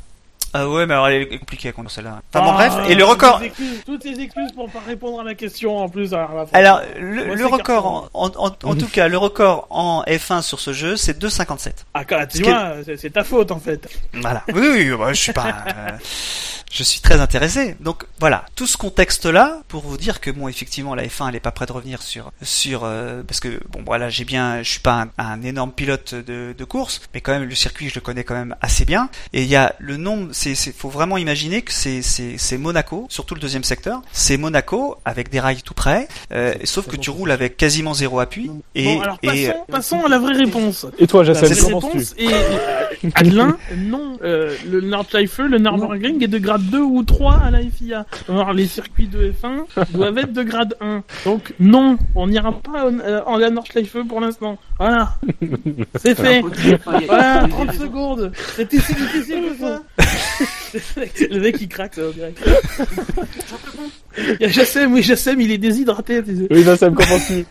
[0.54, 2.22] Ah ouais, mais alors elle est compliquée à conduire celle-là.
[2.32, 3.40] Enfin bon, Ah, bref, et le record...
[3.84, 6.14] toutes tes excuses- pour pas répondre à la question en plus.
[6.52, 11.18] Alors, le, record, en, en, tout cas, le record en F1 sur ce jeu, c'est
[11.22, 11.72] 2,57.
[11.94, 13.88] Ah, tu vois, c'est- ta faute en fait.
[14.14, 14.42] Voilà.
[14.54, 15.46] Oui, oui, je suis pas.
[15.68, 15.90] euh,
[16.70, 17.76] je suis très intéressé.
[17.80, 21.40] Donc voilà, tout ce contexte-là pour vous dire que bon, effectivement, la F1 elle est
[21.40, 24.80] pas prête de revenir sur sur euh, parce que bon, voilà, j'ai bien, je suis
[24.80, 28.00] pas un, un énorme pilote de, de course, mais quand même le circuit je le
[28.00, 29.08] connais quand même assez bien.
[29.32, 32.58] Et il y a le nombre, c'est, c'est, faut vraiment imaginer que c'est c'est c'est
[32.58, 36.96] Monaco, surtout le deuxième secteur, c'est Monaco avec des rails tout près, euh, sauf que
[36.96, 40.36] tu roules avec quasiment zéro appui et bon, alors et passons, passons à la vraie
[40.36, 40.86] réponse.
[40.98, 44.18] Et toi, vraie comment réponse tu est euh, Adelin, non.
[44.22, 48.06] Euh, le Nordschleife, le Nürburgring est de grade 2 ou 3 à la FIA.
[48.28, 51.02] Alors les circuits de F1 doivent être de grade 1.
[51.24, 54.58] Donc non, on n'ira pas en, euh, en la Nordschleife pour l'instant.
[54.78, 55.14] Voilà.
[55.96, 56.42] C'est fait.
[57.06, 58.32] Voilà, 30 secondes.
[58.56, 59.82] C'était si difficile que ça.
[61.30, 62.34] le mec il craque ça dirait.
[64.18, 66.22] Il y a Jassem, oui Jassem, il est déshydraté.
[66.24, 66.46] tu sais.
[66.50, 67.44] Oui, Jacem, qu'en penses-tu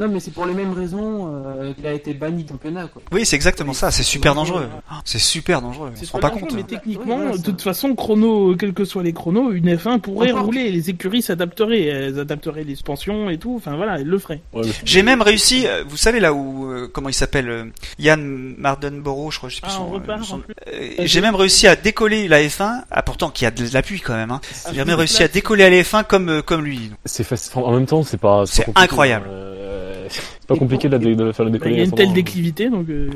[0.00, 3.02] Non, mais c'est pour les mêmes raisons euh, qu'il a été banni du championnat, quoi.
[3.12, 3.90] oui, c'est exactement ça.
[3.90, 4.68] C'est super dangereux.
[4.90, 5.92] Ah, C'est super dangereux.
[6.00, 6.52] On se rend pas compte.
[6.54, 6.66] Mais hein.
[6.68, 10.46] techniquement, de toute façon, chrono, quels que soient les chronos, une F1 pourrait Encore.
[10.46, 10.70] rouler.
[10.70, 11.82] Les écuries s'adapteraient.
[11.82, 13.54] Elles adapteraient les suspensions et tout.
[13.56, 14.40] Enfin voilà, elles le feraient.
[14.84, 17.64] J'ai même réussi, euh, vous savez là où, euh, comment il s'appelle, euh,
[17.98, 21.66] Yann Mardenborough, je crois, je sais plus Ah, son, repart, euh, euh, J'ai même réussi
[21.66, 24.40] à décoller la F1, ah, pourtant qui a de l'appui quand même, hein.
[24.64, 26.90] Ah, J'ai même réussi à décoller à la F1 comme, euh, comme lui.
[27.04, 27.52] C'est facile.
[27.56, 28.44] En même temps, c'est pas.
[28.46, 29.26] C'est incroyable.
[29.30, 31.74] euh, C'est pas compliqué de, dé- de le faire le Bah, décoller.
[31.74, 32.88] Il y a une telle déclivité, donc.
[32.88, 33.10] euh,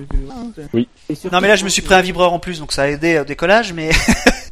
[0.72, 2.82] que surtout, Non mais là je me suis pris un vibreur en plus, donc ça
[2.82, 3.90] a aidé au décollage, mais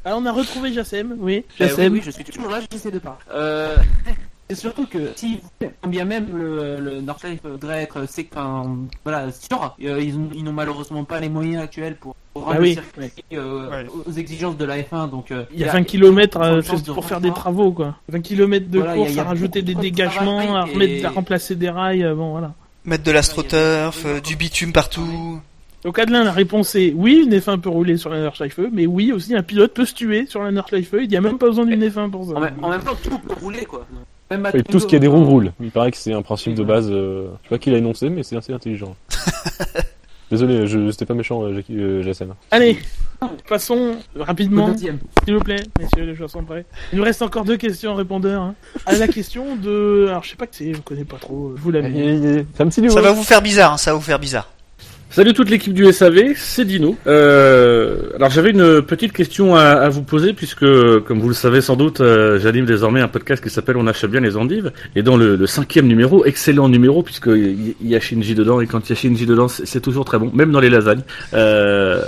[0.04, 1.36] Ah, on a retrouvé Jassem, oui.
[1.36, 1.92] Euh, oui, Jassem.
[1.92, 3.18] oui, je suis toujours là, j'essaie de pas.
[3.34, 3.76] Euh,
[4.50, 5.40] c'est surtout que si
[5.88, 10.44] bien même le, le Northlife voudrait être c'est enfin, voilà sûr, euh, ils ont- ils
[10.44, 13.86] n'ont malheureusement pas les moyens actuels pour, pour rendre Bah oui, le circuit euh, Ouais.
[14.06, 17.20] aux exigences de la F1 donc euh, Il y a 20 km de pour faire
[17.20, 17.96] des travaux, quoi.
[18.08, 19.80] 20 km de Voilà, il y a- course, il y a à rajouter des de
[19.80, 22.52] dégagements, à remettre, et- à remplacer des rails, euh, bon voilà.
[22.84, 25.40] mettre de l'astroturf, euh, du bitume partout.
[25.82, 29.12] Donc Adelin, la réponse est oui, une F1 peut rouler sur la Nordschleife, mais oui
[29.12, 30.94] aussi un pilote peut se tuer sur la Nordschleife.
[31.00, 32.32] Il n'y a même pas besoin d'une F1 pour ça.
[32.34, 33.86] en, même, en même temps tout peut rouler quoi.
[34.30, 35.52] Même Oui, tout ce qui a des roues roule.
[35.60, 36.88] Il paraît que c'est un principe de base.
[36.90, 38.94] euh, Je sais pas qui l'a énoncé, mais c'est assez intelligent.
[40.30, 40.90] Désolé, je...
[40.92, 42.02] c'était pas méchant, euh, Jackie- euh.
[42.52, 42.78] Allez,
[43.48, 44.98] passons Le rapidement, deuxième.
[45.24, 46.64] s'il vous plaît, messieurs, les choses sont prêts.
[46.92, 48.40] Il nous reste encore deux questions répondeurs.
[48.42, 48.54] Hein.
[48.86, 50.06] À la question de...
[50.08, 52.44] Alors je sais pas que c'est, je connais pas trop, vous l'avez.
[52.54, 52.94] C'est un petit nouveau.
[52.94, 54.48] Ça va vous faire bizarre, hein, ça va vous faire bizarre.
[55.12, 56.96] Salut toute l'équipe du SAV, c'est Dino.
[57.08, 60.60] Euh, alors j'avais une petite question à, à vous poser puisque,
[61.00, 64.08] comme vous le savez sans doute, euh, j'anime désormais un podcast qui s'appelle On achète
[64.12, 64.70] bien les endives.
[64.94, 68.60] Et dans le, le cinquième numéro, excellent numéro puisque il y, y a Shinji dedans
[68.60, 71.02] et quand il y a Shinji dedans, c'est toujours très bon, même dans les lasagnes.
[71.34, 72.04] Euh,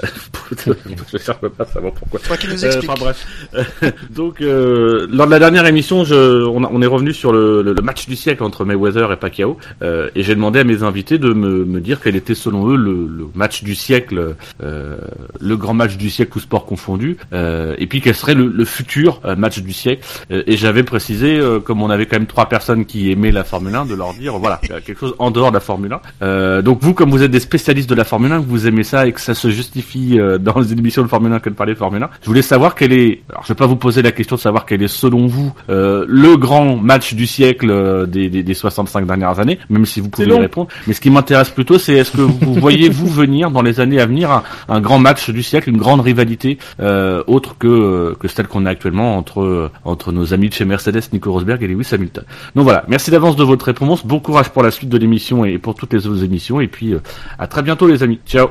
[1.13, 2.21] je cherche pas savoir pourquoi.
[2.21, 2.89] Toi qui nous Euh, expliques.
[2.89, 3.93] Enfin bref.
[4.15, 7.63] Donc euh, lors de la dernière émission, je, on, a- on est revenu sur le,
[7.63, 10.85] le- le match du siècle entre Mayweather et Pacquiao, euh, et j'ai demandé à mes
[10.85, 14.97] invités de me, me dire quel était selon eux le, le match du siècle, euh,
[15.41, 18.65] le grand match du siècle, tout sport confondu, euh, et puis quel serait le, le
[18.65, 20.05] futur euh, match du siècle.
[20.31, 23.45] Euh, et j'avais précisé, euh, comme on avait quand même trois personnes qui aimaient la
[23.45, 26.01] Formule 1, de leur dire voilà quelque chose en dehors de la Formule 1.
[26.23, 28.85] Euh, donc vous, comme vous êtes des spécialistes de la Formule 1, que vous aimez
[28.85, 31.55] ça et que ça se justifie euh, dans les émissions de Formule 1 que de
[31.55, 32.11] parler de Formule 1.
[32.23, 34.67] Je voulais savoir quel est, alors je vais pas vous poser la question de savoir
[34.67, 39.07] quel est selon vous euh, le grand match du siècle euh, des, des, des 65
[39.07, 40.69] dernières années, même si vous pouvez y répondre.
[40.87, 44.01] Mais ce qui m'intéresse plutôt, c'est est-ce que vous voyez vous venir dans les années
[44.01, 48.29] à venir un, un grand match du siècle, une grande rivalité euh, autre que que
[48.29, 51.89] celle qu'on a actuellement entre entre nos amis de chez Mercedes, Nico Rosberg et Lewis
[51.93, 52.25] Hamilton.
[52.55, 54.07] Donc voilà, merci d'avance de votre réponse.
[54.07, 56.61] Bon courage pour la suite de l'émission et pour toutes les autres émissions.
[56.61, 57.01] Et puis euh,
[57.39, 58.21] à très bientôt les amis.
[58.27, 58.49] Ciao.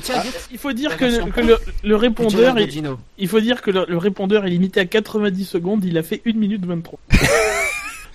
[0.00, 2.68] Tiens dire Il faut dire que, le, le répondeur, est,
[3.18, 5.84] il faut dire que le, le répondeur est limité à 90 secondes.
[5.84, 6.98] Il a fait 1 minute 23.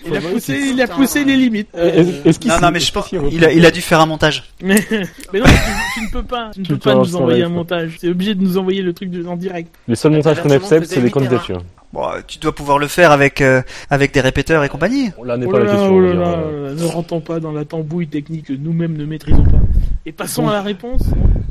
[0.05, 1.69] il a poussé, il a poussé les limites.
[1.75, 4.05] Euh, Est-ce qu'il Non, non, mais je pense, il a, il a dû faire un
[4.05, 4.43] montage.
[4.61, 4.75] mais,
[5.33, 5.51] mais non, tu,
[5.95, 7.97] tu ne peux pas, tu ne peux pas nous envoyer un montage.
[7.99, 9.73] C'est obligé de nous envoyer le truc de- en direct.
[9.87, 11.61] Les seuls montages qu'on accepte, c'est les candidatures.
[11.91, 15.11] Bon, euh, tu dois pouvoir le faire avec euh, avec des répéteurs et compagnie.
[15.23, 15.95] Là n'est Oh pas là la question.
[15.95, 19.43] oh là là, euh, ne rentrons pas dans la tambouille technique que nous-mêmes ne maîtrisons
[19.43, 19.57] pas.
[20.05, 21.01] Et passons à la réponse.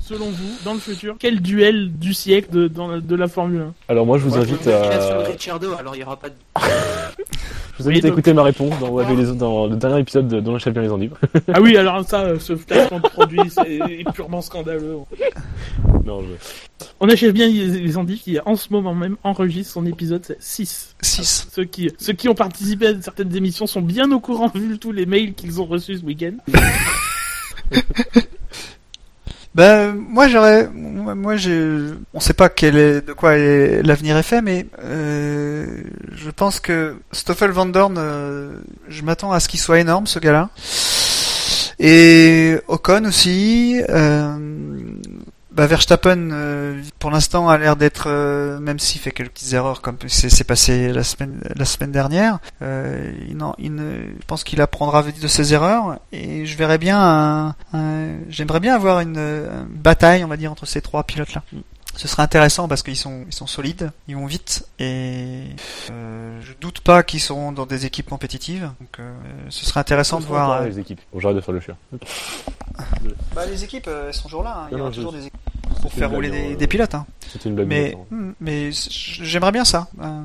[0.01, 3.62] Selon vous, dans le futur, quel duel du siècle de, dans la- de la Formule
[3.62, 6.28] 1 Alors moi, je vous Ouais, invite sur à, Ricciardo, alors il y aura pas
[6.28, 6.35] de.
[7.77, 10.28] je vous invite à Oui, donc- écouter ma réponse dans, les- dans le dernier épisode
[10.28, 11.15] de Dans la champion les endives.
[11.52, 14.98] Ah oui, alors ça, ce placement de produit, c'est est purement scandaleux.
[16.05, 16.67] Non, je...
[17.00, 20.94] On achève bien les, endives qui, en ce moment même, enregistre son épisode 6.
[21.00, 21.48] 6.
[21.52, 24.92] Ceux qui, ceux qui ont participé à certaines émissions sont bien au courant vu tous
[24.92, 26.34] les mails qu'ils ont reçus ce week-end.
[29.55, 34.22] Ben moi j'aurais, moi j'ai, on sait pas quel est, de quoi est- l'avenir est
[34.22, 35.66] fait, mais euh,
[36.12, 40.20] je pense que Stoffel Van Dorn, euh, je m'attends à ce qu'il soit énorme ce
[40.20, 40.50] gars-là.
[41.80, 43.80] Et Ocon aussi.
[43.88, 44.36] Euh,
[45.59, 49.82] bah Verstappen, euh, pour l'instant, a l'air d'être, euh, même s'il fait quelques petites erreurs
[49.82, 53.36] comme c'est passé la semaine la semaine dernière, euh, il
[53.74, 58.60] ne, je pense qu'il apprendra de ses erreurs et je verrais bien, un, un- j'aimerais
[58.60, 59.18] bien avoir une,
[59.68, 61.43] bataille, on va dire, entre ces trois pilotes-là.
[61.97, 65.43] Ce serait intéressant parce qu'ils sont ils sont solides, ils vont vite et
[65.89, 68.70] je doute pas qu'ils seront dans des équipes compétitives.
[68.78, 69.01] Donc
[69.48, 70.62] ce serait intéressant de voir.
[70.62, 71.01] les équipes.
[71.12, 71.76] Bon, j'arrête de faire le chien.
[73.35, 74.55] Bah, les équipes elles sont toujours là.
[74.64, 74.68] hein.
[74.70, 75.35] Il y Non, aura non, toujours des équipes
[75.82, 76.94] pour faire rouler des, des pilotes.
[76.94, 77.06] Hein.
[77.28, 77.68] C'était une blague.
[77.68, 79.88] Mais hmm, mais j'aimerais bien ça.
[80.02, 80.20] Euh,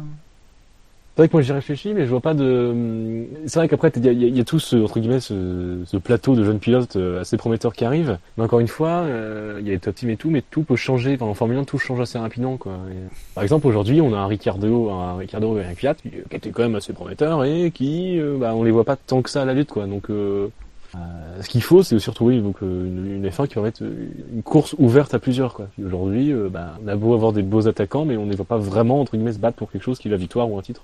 [1.15, 3.25] C'est vrai que moi j'y réfléchis, mais je vois pas de.
[3.45, 6.43] C'est vrai qu'après il y, y a tout ce entre guillemets ce, ce plateau de
[6.43, 8.17] jeunes pilotes euh, assez prometteurs qui arrivent.
[8.37, 10.63] Mais encore une fois, euh, il y a les top teams et tout, mais tout
[10.63, 11.13] peut changer.
[11.15, 12.73] Enfin, en Formule 1, tout change assez rapidement, quoi.
[12.91, 12.95] Et,
[13.35, 16.49] par exemple, aujourd'hui, on a un Ricardo, un Ricardo et un Fiat qui, qui était
[16.49, 19.43] quand même assez prometteur et qui, euh, bah, on les voit pas tant que ça
[19.43, 19.85] à la lutte, quoi.
[19.85, 20.47] Donc euh,
[20.95, 24.43] euh, ce qu'il faut, c'est surtout euh, une, une F1 qui va mettre euh, une
[24.43, 25.67] course ouverte à plusieurs, quoi.
[25.83, 29.01] Aujourd'hui, bah, on a beau avoir des beaux attaquants, mais on ne voit pas vraiment
[29.01, 30.83] entre guillemets se battre pour quelque chose qui est la victoire ou un titre.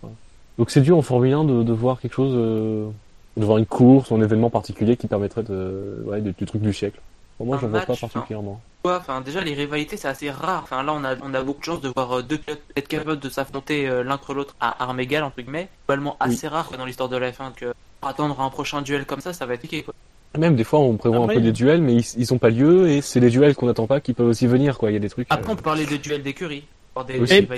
[0.59, 2.89] Donc c'est dur en Formule 1 de, de voir quelque chose, euh,
[3.37, 6.61] de voir une course ou un événement particulier qui permettrait de, ouais, du, du truc
[6.61, 6.99] du siècle.
[7.39, 8.59] Pour moi, j'en vois pas particulièrement.
[8.83, 10.59] Ouais, Enfin, déjà, les rivalités, c'est assez rare.
[10.63, 12.89] Enfin, là, on a, on a beaucoup de chance de voir euh, deux pilotes être
[12.89, 15.69] capables de s'affronter euh, l'un contre l'autre à armes égales, entre guillemets.
[15.87, 19.05] Globalement, assez rare quoi, dans l'histoire de la F1 que pour attendre un prochain duel
[19.05, 19.93] comme ça, ça va être piqué, quoi.
[20.37, 22.49] Même des fois, on prévoit Après, un peu des duels, mais ils, ils ont pas
[22.49, 24.91] lieu et c'est les duels qu'on n'attend pas qui peuvent aussi venir, quoi.
[24.91, 25.27] Il y a des trucs.
[25.29, 26.65] Après, euh, on peut parler de duels d'écurie.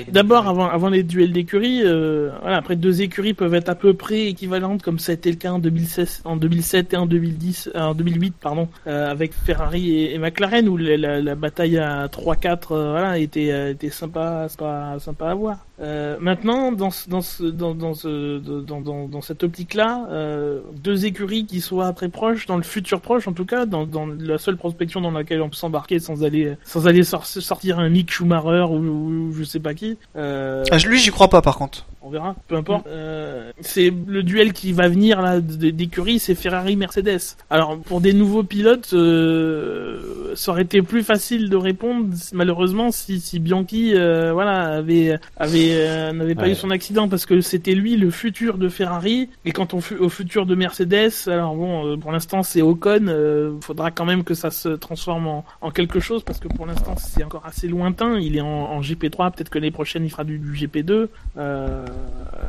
[0.09, 3.93] D'abord, avant, avant les duels d'écurie, euh, voilà, après deux écuries peuvent être à peu
[3.93, 7.71] près équivalentes, comme ça a été le cas en 2016, en 2007 et en 2010,
[7.75, 11.77] euh, en 2008, pardon, euh, avec Ferrari et, et McLaren, où la, la, la bataille
[11.77, 15.65] à 3-4, euh, voilà, était, était sympa, sympa, sympa à voir.
[15.81, 21.45] Euh, maintenant, dans dans ce, dans, dans ce, dans, dans, cette optique-là, euh, deux écuries
[21.45, 23.87] qui soient très proches, dans le futur proche en tout cas, dans,
[24.19, 27.89] la seule prospection dans laquelle on peut s'embarquer sans aller, sans aller sor- sortir un
[27.89, 29.97] Mick Schumacher ou, ou je sais pas qui.
[30.15, 31.85] Euh, ah, lui j'y crois pas par contre.
[32.03, 32.87] On verra, peu importe.
[32.87, 37.19] Euh, c'est le duel qui va venir là d'écurie, c'est Ferrari Mercedes.
[37.49, 43.19] Alors pour des nouveaux pilotes, euh, ça aurait été plus facile de répondre malheureusement si,
[43.19, 46.51] si Bianchi, euh, voilà, avait avait euh, n'avait pas Ouais.
[46.51, 49.29] eu son accident parce que c'était lui le futur de Ferrari.
[49.45, 53.07] Et quand on fut au futur de Mercedes, alors bon, euh, pour l'instant c'est Ocon.
[53.07, 56.65] Euh, faudra quand même que ça se transforme en, en quelque chose parce que pour
[56.65, 58.17] l'instant c'est encore assez lointain.
[58.19, 61.07] Il est en, en GP3, peut-être que l'année prochaine il fera du, du GP2.
[61.37, 61.85] Euh,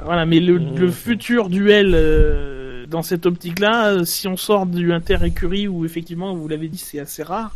[0.04, 5.68] voilà, mais le, futur duel euh, dans cette optique-là, euh, si on sort du inter-écurie
[5.68, 7.54] où effectivement, vous l'avez dit, c'est assez rare,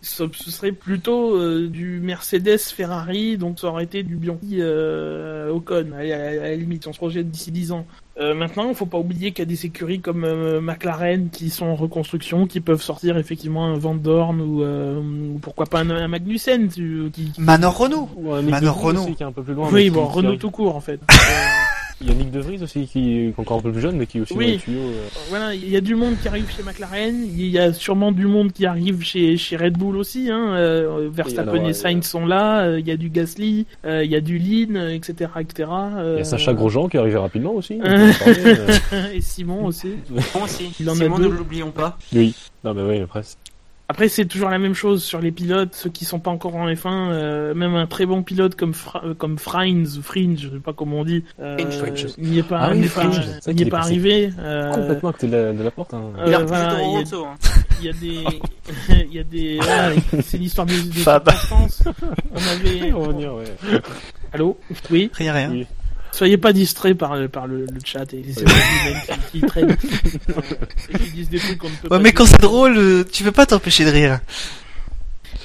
[0.00, 5.92] ce, serait plutôt euh, du Mercedes Ferrari, donc ça aurait été du Bianchi euh, Ocon,
[5.94, 7.86] à, à la limite, on se projette d'ici 10 ans.
[8.20, 11.50] Euh, maintenant, il faut pas oublier qu'il y a des écuries comme euh, McLaren qui
[11.50, 15.80] sont en reconstruction, qui peuvent sortir effectivement un Van Dorn ou, euh, ou pourquoi pas
[15.80, 18.08] un, un Magnussen, tu- qui, Manor Renault.
[18.16, 19.68] Ou un Manor Renault aussi qui est un peu plus loin.
[19.72, 20.98] oui, qui- bon, qui Renault tout court en fait.
[22.00, 24.06] Il y a Nick De Vries aussi, qui est encore un peu plus jeune, mais
[24.06, 24.46] qui est aussi Oui.
[24.46, 24.80] dans les tuyaux.
[24.80, 25.08] euh.
[25.30, 28.26] Voilà, il y a du monde qui arrive chez McLaren, il y a sûrement du
[28.26, 30.30] monde qui arrive chez, chez Red Bull aussi.
[30.30, 30.54] Hein.
[30.54, 34.04] Euh, Verstappen alors, et euh, Sainz sont là, euh, il y a du Gasly, euh,
[34.04, 35.30] il y a du Lin, euh, etc.
[35.40, 35.50] etc.
[35.58, 37.80] Il y euh, a Sacha Grosjean qui est arrivé rapidement aussi.
[37.84, 38.12] Euh.
[38.28, 39.12] euh.
[39.12, 39.94] et Simon aussi.
[40.08, 40.72] Bon aussi.
[40.78, 41.24] Il en a Simon, deux.
[41.24, 41.98] ne l'oublions pas.
[42.14, 42.32] Oui.
[42.62, 43.38] Non, mais oui, presque.
[43.90, 46.68] Après, c'est toujours la même chose sur les pilotes, ceux qui sont pas encore en
[46.68, 47.10] F1.
[47.10, 50.60] euh, même un très bon pilote comme Fra euh, comme Frines ou Fringe, je sais
[50.62, 51.56] pas comment on dit, euh,
[52.18, 53.04] n'y est pas, Ah oui, n'est pas,
[53.46, 54.30] est est pas arrivé.
[54.38, 55.94] euh, Complètement à côté de la, de la porte.
[55.94, 56.02] Hein.
[56.18, 57.36] euh, Il voilà, y hein.
[57.80, 58.24] il y a des
[59.10, 59.92] il y a des voilà,
[60.22, 63.44] c'est l'histoire des, des on avait On va venir, ouais.
[64.34, 64.58] allô?
[64.90, 65.10] Oui?
[65.14, 65.50] Rien, rien.
[65.50, 65.66] Oui.
[66.18, 69.70] Soyez pas distraits par le par le, le chat et les émoticônes qui, qui traînent
[69.70, 70.42] euh,
[70.90, 72.14] et qui disent des trucs qu'on ne peut Ouais, pas mais dire.
[72.18, 74.20] quand c'est drôle, euh, tu peux pas t'empêcher de rire.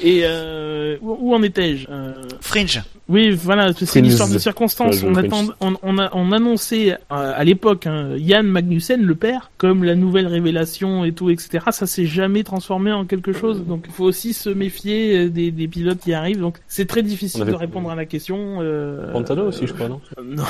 [0.01, 2.81] Et euh, où, où en étais-je Euh, Fringe.
[3.09, 4.03] oui voilà c'est Fringe.
[4.03, 5.01] l'histoire des circonstances.
[5.03, 9.15] Ouais, on attend on, on a on annonçait euh, à l'époque hein, Yann Magnussen le
[9.15, 13.63] père comme la nouvelle révélation et tout etc ça s'est jamais transformé en quelque chose.
[13.65, 16.39] Donc il faut aussi se méfier des, des pilotes qui arrivent.
[16.39, 19.89] Donc c'est très difficile avait- de répondre à la question euh, Pantano aussi, je crois,
[19.89, 20.01] non?
[20.23, 20.43] non.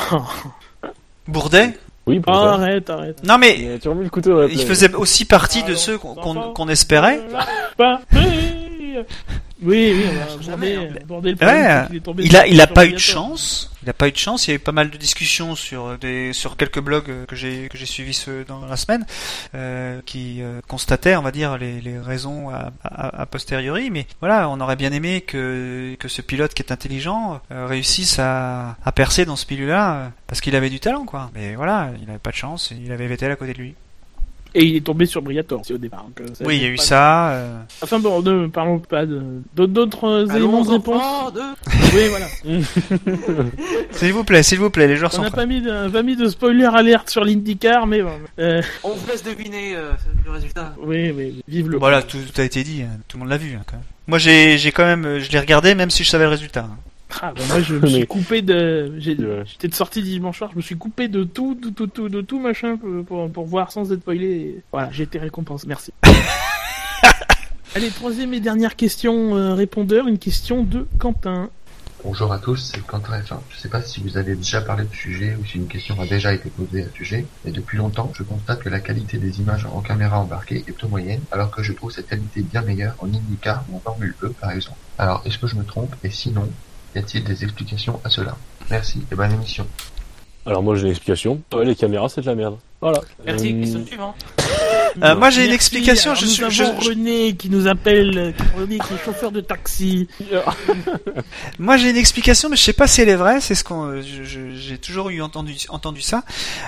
[1.27, 1.73] Bourdet?
[2.05, 3.23] Oui, Oh, arrête arrête.
[3.25, 4.57] Non mais, il plaie.
[4.65, 7.21] faisait aussi partie de ceux qu'on espérait.
[7.77, 8.01] Pas-
[9.61, 11.01] Oui, oui, on va Jamais, aborder, hein.
[11.03, 13.71] aborder le problème, Ouais, c'est qu'il est tombé Il a, il pas eu de chance.
[13.83, 14.47] Il a pas eu de chance.
[14.47, 17.35] Il y a eu pas mal de discussions sur des, sur quelques blogs euh, que
[17.35, 19.05] j'ai, que j'ai suivis ce, dans la semaine,
[19.55, 23.89] euh, qui euh, constataient, on va dire, les, les raisons à, à, a posteriori.
[23.89, 28.19] Mais voilà, on aurait bien aimé que, que ce pilote qui est intelligent euh, réussisse
[28.19, 31.29] à, à percer dans ce milieu-là, euh, parce qu'il avait du talent, quoi.
[31.35, 32.71] Mais voilà, il avait pas de chance.
[32.71, 33.75] et Il avait Vettel à côté de lui.
[34.55, 36.03] Et il est tombé sur Briator aussi au départ.
[36.03, 37.31] donc, euh, ça Oui, il y a eu ça.
[37.31, 39.19] euh, Enfin bon, ne parlons pas de
[39.55, 41.33] d'autres- d'autres éléments Allons de réponse.
[41.33, 41.41] de...
[41.95, 42.27] Oui, voilà.
[43.91, 45.41] S'il vous plaît, s'il vous plaît, les joueurs On sont n'a prêts.
[45.41, 48.11] pas mis de, pas mis de spoiler alerte sur l'IndyCar, mais bon.
[48.39, 49.91] Euh, On vous laisse deviner euh,
[50.25, 50.73] le résultat.
[50.81, 51.77] oui, oui, vive le.
[51.77, 52.81] Voilà, tout, tout a été dit.
[52.83, 52.97] hein.
[53.07, 53.55] Tout le monde l'a vu.
[53.55, 53.85] hein, quand même.
[54.07, 56.67] Moi, j'ai, quand même, euh, je l'ai regardé, même si je savais le résultat.
[56.69, 56.77] hein.
[57.21, 58.93] Ah, bah, moi, je me suis coupé de.
[58.99, 62.21] J'étais de sortie dimanche soir, je me suis coupé de tout, tout, tout, tout, de
[62.21, 64.25] tout machin pour, pour, pour voir sans être spoilé.
[64.25, 65.67] et Voilà, j'ai été récompensé.
[65.67, 65.93] Merci.
[67.75, 71.49] Allez, troisième et dernière question euh, répondeur, une question de Quentin.
[72.03, 73.37] Bonjour à tous, c'est Quentin F1.
[73.49, 75.99] Je ne sais pas si vous avez déjà parlé du sujet ou si une question
[76.01, 79.17] a déjà été posée à ce sujet, mais depuis longtemps, je constate que la qualité
[79.17, 82.61] des images en caméra embarquée est plutôt moyenne, alors que je trouve cette qualité bien
[82.61, 84.77] meilleure en IndyCar ou en Formule E, par exemple.
[84.97, 85.95] Alors, est-ce que je me trompe?
[86.03, 86.49] Et sinon,
[86.95, 88.35] y a-t-il des explications à cela?
[88.69, 89.67] Merci et bonne émission.
[90.45, 91.41] Alors moi j'ai une explication.
[91.53, 92.57] Ouais, les caméras c'est de la merde.
[92.83, 93.01] Voilà.
[93.25, 94.15] Merci, Euh, question suivante.
[95.01, 96.13] Euh, moi, j'ai une explication.
[96.15, 100.07] Je suis, je- René qui nous appelle, René qui est chauffeur de taxi.
[101.59, 103.41] moi, j'ai une explication, mais je sais pas si elle est vraie.
[103.41, 104.01] C'est ce qu'on, euh,
[104.55, 106.23] j'ai toujours eu entendu, entendu ça.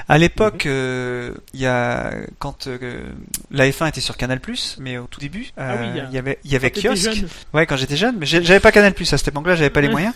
[0.08, 3.04] À l'époque, euh, il y a quand euh,
[3.52, 4.40] la F1 était sur Canal+,
[4.80, 6.56] mais au tout début, euh, Ah oui, il y a- il y avait, il y
[6.56, 7.12] avait kiosque.
[7.14, 7.28] jeune.
[7.54, 9.90] Ouais, quand j'étais jeune, mais j'avais pas Canal Plus à cette époque-là, j'avais pas les
[9.90, 10.14] moyens.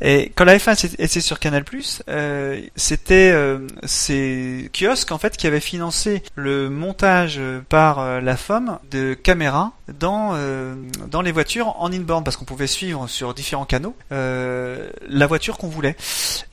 [0.00, 5.18] Et quand la F1 était était sur Canal Plus, euh, c'était euh, ces kiosques en
[5.18, 10.74] fait qui avaient financé le montage euh, par euh, la FOM de caméras dans euh,
[11.10, 15.68] dans les voitures en inbound parce qu'on pouvait suivre sur différents canaux la voiture qu'on
[15.68, 15.96] voulait.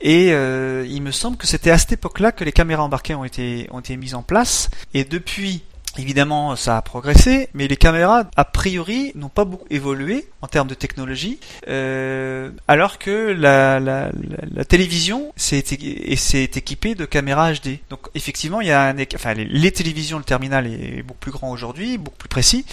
[0.00, 3.68] Et il me semble que c'était à cette époque-là que les caméras embarquées ont été
[3.70, 4.70] ont été mises en place.
[4.94, 5.62] Et depuis
[5.98, 10.68] Évidemment, ça a progressé, mais les caméras, a priori, n'ont pas beaucoup évolué en termes
[10.68, 14.10] de technologie, euh, alors que la, la,
[14.54, 17.80] la, télévision s'est équipée de caméras HD.
[17.90, 21.50] Donc, effectivement, il y a un, enfin, les, télévisions, le terminal est beaucoup plus grand
[21.50, 22.64] aujourd'hui, beaucoup plus précis,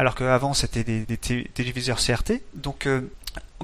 [0.00, 2.42] alors qu'avant c'était des, des té- téléviseurs CRT.
[2.54, 3.02] Donc, euh,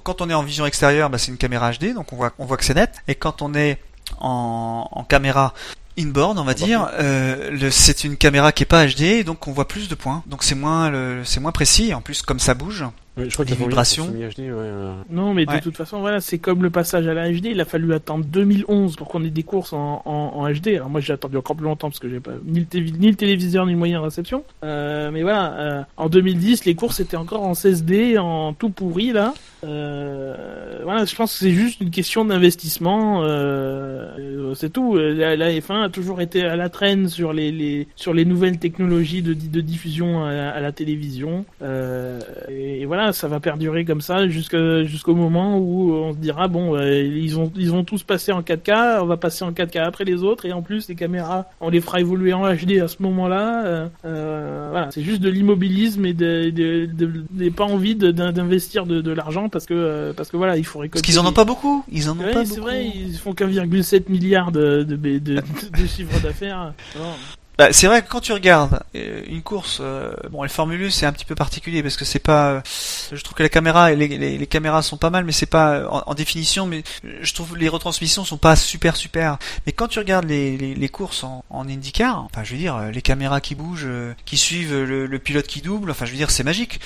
[0.04, 2.44] quand on est en vision extérieure, bah, c'est une caméra HD, donc on voit, on
[2.44, 2.94] voit que c'est net.
[3.08, 3.78] Et quand on est
[4.20, 5.54] en, en caméra
[5.98, 9.66] inboard, on va dire, euh, c'est une caméra qui est pas HD, donc on voit
[9.68, 10.22] plus de points.
[10.26, 11.92] Donc c'est moins, le- c'est moins précis.
[11.94, 12.84] En plus, comme ça bouge,
[13.26, 14.04] je crois que les la Formule vibrations.
[14.06, 15.60] c'est semi-HD, ouais, euh, Non, mais de Ouais.
[15.60, 17.46] toute façon, voilà, c'est comme le passage à la HD.
[17.46, 20.68] Il a fallu attendre 2011 pour qu'on ait des courses en, en, en HD.
[20.76, 23.08] Alors moi, j'ai attendu encore plus longtemps parce que j'ai pas ni le, télévi- ni
[23.08, 24.44] le téléviseur ni le moyen de réception.
[24.64, 29.12] Euh, mais voilà, euh, en 2010, les courses étaient encore en 16D, en tout pourri
[29.12, 29.34] là.
[29.64, 33.22] Euh, voilà, je pense que c'est juste une question d'investissement.
[34.54, 34.96] C'est tout.
[34.96, 38.58] La, la F1 a toujours été à la traîne sur les, les sur les nouvelles
[38.58, 41.44] technologies de, de diffusion à, à la télévision.
[41.62, 46.18] Euh, et, et voilà, voilà, ça va perdurer comme ça jusqu'au moment où on se
[46.18, 49.52] dira bon, euh, ils ont ils ont tous passé en 4K, on va passer en
[49.52, 52.80] 4K après les autres et en plus les caméras, on les fera évoluer en HD
[52.82, 53.64] à ce moment-là.
[53.66, 58.84] euh, euh, voilà, c'est juste de l'immobilisme et de, de, de- de- pas envie d'investir
[58.84, 61.00] de, l'argent parce que parce que voilà, il faut récolter.
[61.00, 61.84] Parce qu'ils en ont pas beaucoup.
[61.90, 62.62] Ils en ont Ouais, pas c'est beaucoup.
[62.68, 66.72] vrai, ils font qu'un,7 milliard de, de chiffre d'affaires.
[67.58, 70.90] Bah, c'est vrai que quand tu regardes euh, une course, euh, bon, les Formule 1,
[70.90, 72.50] c'est un petit peu particulier parce que c'est pas.
[72.52, 72.60] euh,
[73.12, 75.72] je trouve que la caméra, les, les, les caméras sont pas mal, mais c'est pas
[75.72, 76.66] euh, en, en définition.
[76.66, 76.84] Mais
[77.20, 79.38] je trouve que les retransmissions sont pas super super.
[79.66, 82.76] Mais quand tu regardes les, les, les courses en, en IndyCar, enfin, je veux dire,
[82.76, 86.12] euh, les caméras qui bougent, euh, qui suivent le, le pilote qui double, enfin, je
[86.12, 86.78] veux dire, c'est magique.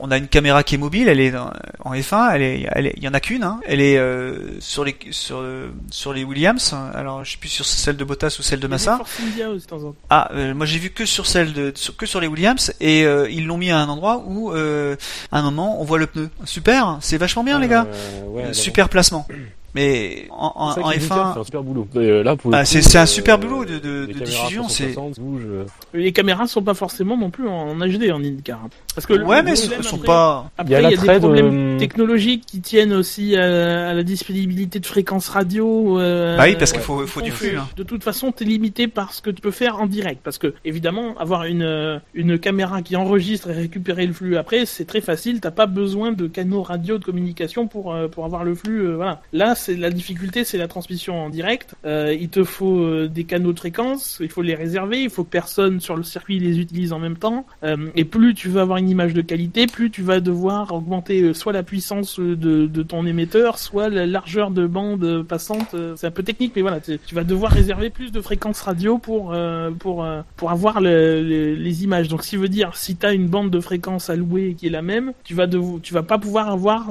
[0.00, 1.52] On a une caméra qui est mobile, elle est dans-
[1.84, 3.60] en F1, elle est, elle est, il y en a qu'une, hein.
[3.64, 5.44] Elle est euh, sur les sur
[5.92, 6.74] sur les Williams.
[6.94, 8.96] Alors, je sais plus sur celle de Bottas ou celle de Massa.
[8.96, 9.96] Force India aussi, de temps en temps.
[10.10, 13.04] Ah, euh, moi j'ai vu que sur celle de sur- que sur les Williams et
[13.04, 14.96] euh, ils l'ont mis à un endroit où euh,
[15.32, 16.28] à un moment on voit le pneu.
[16.44, 17.86] Super, c'est vachement bien les gars.
[17.88, 19.26] Euh, ouais, Euh, Super placement.
[19.74, 21.86] Mais en, en, c'est en vrai que l'IndyCar fait F1, un super boulot.
[21.96, 24.06] Et, euh, là, pour le Ah, coup, c'est- c'est un euh, super boulot de- de-
[24.08, 27.74] les de caméras diffusion, c'est- 360 bougent, Les caméras sont pas forcément non plus en
[27.76, 28.60] HD en IndyCar.
[28.96, 30.50] Parce que ouais, mais ils sont après- pas.
[30.58, 33.36] Après, Il y a il y a, l'attrait des problèmes de- technologiques qui tiennent aussi
[33.36, 36.00] à, à la disponibilité de fréquences radio.
[36.00, 37.56] euh, Bah oui, parce qu'il faut faut du flux.
[37.56, 37.68] euh, hein.
[37.76, 40.20] De toute façon, t'es limité par ce que tu peux faire en direct.
[40.24, 44.64] Parce que, évidemment, avoir une, euh, une caméra qui enregistre et récupérer le flux après,
[44.66, 45.40] c'est très facile.
[45.40, 48.80] T'as pas besoin de canaux radio de communication pour, euh, pour avoir le flux.
[48.88, 49.20] euh, voilà.
[49.32, 51.74] Là, c'est la difficulté, c'est la transmission en direct.
[51.84, 54.18] Euh, il te faut euh, des canaux de fréquence.
[54.20, 55.02] Il faut les réserver.
[55.02, 57.44] Il faut que personne sur le circuit les utilise en même temps.
[57.62, 61.22] Euh, et plus tu veux avoir une image de qualité, plus tu vas devoir augmenter
[61.22, 65.74] euh, soit la puissance euh, de, ton émetteur, soit la largeur de bande euh, passante.
[65.96, 69.34] C'est un peu technique, mais voilà, tu, vas devoir réserver plus de fréquences radio pour
[69.78, 70.06] pour
[70.36, 72.08] pour avoir les images.
[72.08, 74.82] Donc, ce qui veut dire, si t'as une bande de fréquences allouée qui est la
[74.82, 76.90] même, tu vas de, tu vas pas pouvoir avoir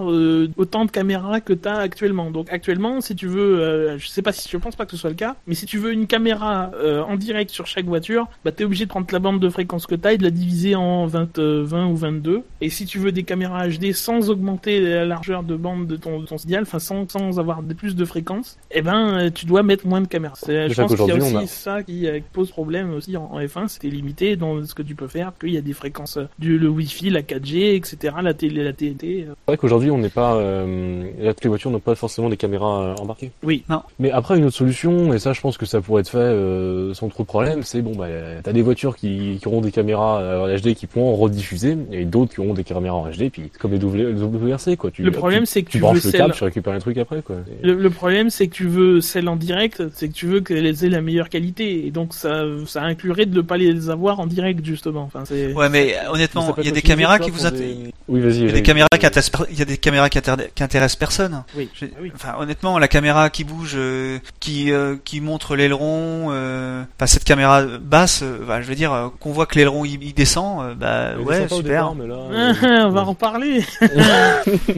[0.57, 2.31] autant de caméras que t'as actuellement.
[2.31, 5.09] Donc, actuellement, si tu veux, je sais pas si je pense pas que ce soit
[5.09, 6.71] le cas, mais si tu veux une caméra
[7.07, 9.95] en direct sur chaque voiture, bah t'es obligé de prendre la bande de fréquence que
[9.95, 12.43] t'as et de la diviser en 20 20 21 ou 22.
[12.61, 16.25] Et si tu veux des caméras HD sans augmenter la largeur de bande de ton,
[16.37, 19.87] signal, enfin sans, sans avoir de, plus de fréquences, eh ben euh, tu dois mettre
[19.87, 20.35] moins de caméras.
[20.47, 23.89] Je pense qu'il y a aussi ça euh, qui pose problème aussi en, F1, c'était
[23.89, 26.69] limité dans ce que tu peux faire, qu'il y a des fréquences euh, du le
[26.69, 29.27] Wi-Fi, la 4G, etc., la télé, la TNT.
[29.27, 32.95] C'est vrai qu'aujourd'hui on n'est pas, là, toutes les voitures n'ont pas forcément des caméras
[32.99, 33.31] embarquées.
[33.43, 33.63] Oui.
[33.69, 33.81] Non.
[33.99, 37.09] Mais après une autre solution, et ça je pense que ça pourrait être fait sans
[37.09, 38.07] trop de problème, c'est bon bah
[38.43, 42.53] t'as des voitures qui, auront des caméras HD qui pourront rediffuser et d'autres qui auront
[42.53, 44.91] des caméras en HD, puis c'est comme les WRC, quoi.
[44.91, 46.19] Tu, Le problème, c'est que tu tu veux branches le celle...
[46.21, 47.37] câble, tu récupères un truc après, quoi.
[47.61, 50.41] Et- Le, le problème, c'est que tu veux celle en direct, c'est que tu veux
[50.41, 54.19] qu'elles aient la meilleure qualité, et donc ça, ça inclurait de ne pas les avoir
[54.19, 55.03] en direct justement.
[55.03, 55.53] Enfin, c'est.
[55.53, 58.35] Ouais, mais Mais honnêtement, il y a des caméras qui vous des- Oui, vas-y.
[58.35, 58.63] il y a des vas-y.
[58.63, 59.05] caméras qui
[59.51, 61.43] il y a des caméras qui, inter- qui intéressent personne.
[61.55, 61.69] Oui.
[61.73, 62.11] Je- Ah oui.
[62.13, 67.23] Enfin, honnêtement, la caméra qui bouge, euh, qui euh, qui montre l'aileron, euh, bah, cette
[67.23, 70.63] caméra basse, euh, bah, je veux dire, euh, qu'on voit que l'aileron il, il descend,
[70.63, 71.63] euh, bah ouais, pas super.
[71.63, 73.63] départ, mais là, euh, on va en parler.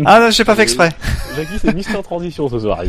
[0.06, 0.92] Ah non, j'ai pas fait exprès.
[1.36, 2.80] Jackie, c'est Mister Transition ce soir.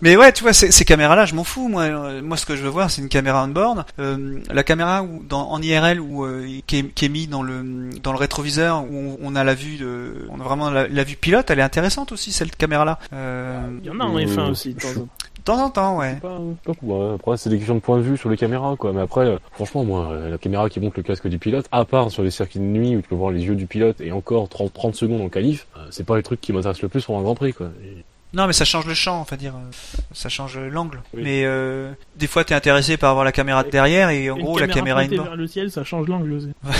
[0.00, 1.68] Mais ouais, tu vois, ces, ces caméras-là, je m'en fous.
[1.68, 3.84] Moi, Euh, moi, ce que je veux voir, c'est une caméra on-board.
[3.98, 7.42] Euh, la caméra où, dans, en IRL où, euh, qui, est, qui est mis dans
[7.42, 10.88] le dans le rétroviseur où on, on a la vue de, on a vraiment la,
[10.88, 11.50] la vue pilote.
[11.50, 12.98] Elle est intéressante aussi cette caméra-là.
[13.12, 14.74] Euh, Il y en a en Euh, F1 aussi.
[14.74, 15.08] de temps en temps.
[15.38, 16.14] de temps en temps, ouais.
[16.16, 17.14] pas, hein.
[17.14, 18.92] Après, c'est des questions de point de vue sur les caméras, quoi.
[18.92, 21.84] Mais après, euh, franchement, moi, euh, la caméra qui montre le casque du pilote, à
[21.84, 24.10] part sur les circuits de nuit où tu peux voir les yeux du pilote et
[24.12, 27.04] encore 30, 30 secondes en qualif, euh, c'est pas les trucs qui m'intéressent le plus
[27.04, 27.68] pour un Grand Prix, quoi.
[27.84, 29.70] Et- Non, mais ça change le champ, enfin dire, euh,
[30.12, 31.02] ça change l'angle.
[31.14, 31.22] Oui.
[31.24, 34.42] Mais euh, des fois, t'es intéressé par avoir la caméra de derrière et en Une
[34.42, 36.52] gros, la caméra pointée vers le ciel, ça change l'angle aussi.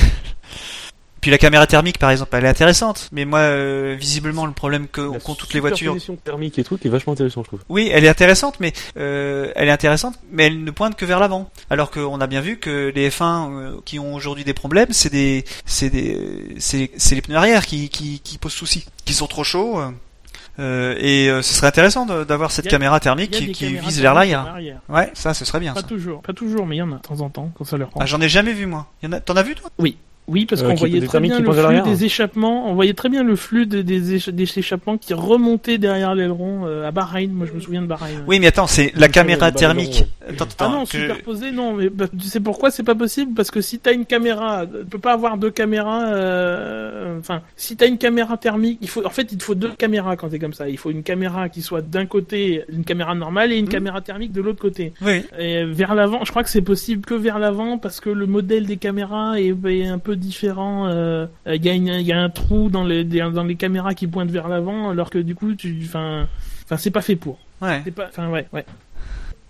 [1.22, 3.08] Puis la caméra thermique, par exemple, elle est intéressante.
[3.12, 6.64] Mais moi, euh, visiblement, le problème que La qu'ont toutes les voitures, superposition thermique et
[6.64, 7.60] tout, qui est vachement intéressant, je trouve.
[7.68, 11.20] Oui, elle est intéressante, mais euh, elle est intéressante, mais elle ne pointe que vers
[11.20, 11.48] l'avant.
[11.70, 15.12] Alors qu'on a bien vu que les F1 euh, qui ont aujourd'hui des problèmes, c'est
[15.12, 19.28] des, c'est des, c'est, c'est les pneus arrière qui, qui, qui posent souci, qui sont
[19.28, 19.80] trop chauds.
[20.58, 24.54] Euh, et euh, ce serait intéressant d'avoir cette a- caméra thermique qui, vise vers l'arrière.
[24.88, 25.72] Ouais, ça, ce serait bien.
[25.72, 25.86] Pas Ça.
[25.86, 27.88] toujours, pas toujours, mais il y en a de temps en temps quand ça leur
[27.88, 28.00] prend.
[28.00, 28.86] Ah, j'en ai jamais vu moi.
[29.02, 29.20] Y en a...
[29.20, 29.70] T'en as vu toi?
[29.78, 29.96] Oui,
[30.48, 32.70] parce Euh, qu'on voyait très bien le flux des échappements.
[32.70, 36.62] On voyait très bien le flux des, des, écha- des échappements qui remontaient derrière l'aileron
[36.66, 37.30] euh, à Bahreïn.
[37.32, 38.22] Moi, je me souviens de Bahreïn.
[38.26, 40.04] Oui, mais attends, c'est la caméra thermique.
[40.26, 40.70] non, Attends, Ah attends.
[40.72, 43.34] non, que- superposé, non, mais bah, tu sais pourquoi c'est pas possible?
[43.34, 46.06] Parce que si t'as une caméra, tu peux pas avoir deux caméras.
[46.14, 49.70] euh, Enfin, si t'as une caméra thermique, il faut, en fait, il te faut deux
[49.76, 50.68] caméras quand t'es comme ça.
[50.68, 53.68] Il faut une caméra qui soit d'un côté une caméra normale et une Hmm.
[53.68, 54.92] caméra thermique de l'autre côté.
[55.02, 55.22] Oui.
[55.38, 58.66] Et vers l'avant, je crois que c'est possible que vers l'avant parce que le modèle
[58.66, 60.86] des caméras est, est un peu peu différent.
[60.89, 64.48] euh, Il y, a y un trou dans les dans les caméras qui pointent vers
[64.48, 66.26] l'avant, alors que du coup, tu, enfin,
[66.78, 67.39] c'est pas fait pour.
[67.60, 67.80] Ouais.
[67.84, 68.64] C'est pas, enfin ouais, ouais.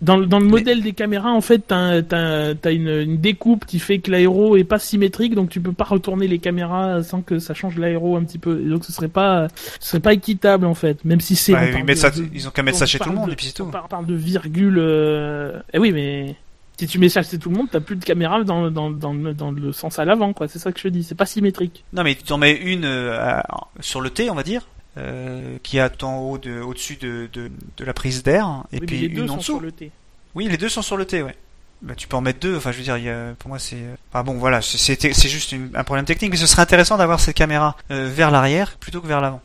[0.01, 3.79] Dans, le- dans le modèle des caméras, en fait, t'as t'as une, une découpe qui
[3.79, 7.39] fait que l'aéro est pas symétrique, donc tu peux pas retourner les caméras sans que
[7.39, 8.61] ça change l'aéro un petit peu.
[8.65, 9.47] Et donc ce serait pas,
[9.79, 11.53] ce serait pas équitable en fait, même si c'est.
[11.53, 13.15] Bah, ils, parle mettent de- ça, de- ils ont qu'à mettre ça chez tout le
[13.15, 13.77] monde de- et puis c'est on tout.
[13.89, 14.75] parle de virgule.
[14.77, 15.59] Euh...
[15.73, 16.35] Eh oui, mais
[16.77, 19.13] si tu mets ça chez tout le monde, t'as plus de caméra dans, dans, dans,
[19.13, 20.47] le- dans le sens à l'avant, quoi.
[20.47, 21.03] C'est ça que je dis.
[21.03, 21.83] C'est pas symétrique.
[21.93, 24.67] Non, mais tu en mets une euh, à- sur le T, on va dire,
[24.97, 28.85] euh, qui est en haut, de, au-dessus de, de, de la prise d'air, et Oui,
[28.85, 29.51] puis les deux une sont en dessous.
[29.53, 29.91] sur le T.
[30.35, 31.35] Oui, les deux sont sur le T, ouais.
[31.83, 32.55] Bah, tu peux en mettre deux.
[32.55, 33.77] Enfin, je veux dire, il y a- pour moi, c'est.
[34.11, 37.35] Enfin bon, voilà, c'est- juste une- un problème technique, mais ce serait intéressant d'avoir cette
[37.35, 39.41] caméra euh, vers l'arrière plutôt que vers l'avant.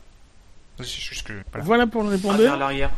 [0.77, 1.33] C'est juste que.
[1.51, 1.65] Voilà.
[1.65, 2.37] Voilà pour le Ah, répondeur.
[2.39, 2.91] vers l'arrière.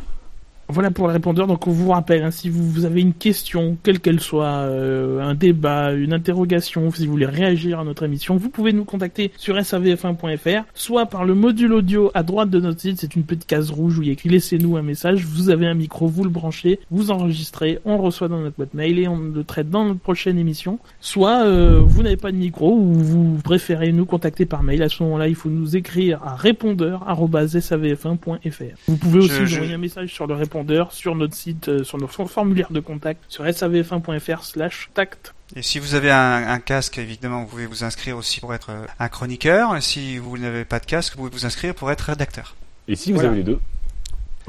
[0.72, 1.46] Voilà pour le répondeur.
[1.46, 5.20] Donc on vous rappelle, hein, si vous, vous avez une question, quelle qu'elle soit, euh,
[5.20, 9.30] un débat, une interrogation, si vous voulez réagir à notre émission, vous pouvez nous contacter
[9.36, 13.46] sur savf1.fr, soit par le module audio à droite de notre site, c'est une petite
[13.46, 16.24] case rouge où il y a écrit laissez-nous un message, vous avez un micro, vous
[16.24, 19.70] le branchez, vous enregistrez, on le reçoit dans notre boîte mail et on le traite
[19.70, 20.78] dans notre prochaine émission.
[21.00, 24.82] Soit euh, vous n'avez pas de micro ou vous préférez nous contacter par mail.
[24.82, 28.62] À ce moment-là, il faut nous écrire à répondeur@savf1.fr.
[28.88, 31.68] Vous pouvez aussi Je- nous je- envoyer un message sur le répondeur, sur notre site,
[31.68, 35.34] euh, sur notre formulaire de contact, sur savf1.fr/slash tact.
[35.54, 38.70] Et si vous avez un, un casque, évidemment, vous pouvez vous inscrire aussi pour être
[38.70, 39.76] euh, un chroniqueur.
[39.76, 42.54] Et si vous n'avez pas de casque, vous pouvez vous inscrire pour être rédacteur.
[42.88, 43.30] Et si vous Voilà.
[43.30, 43.60] avez les deux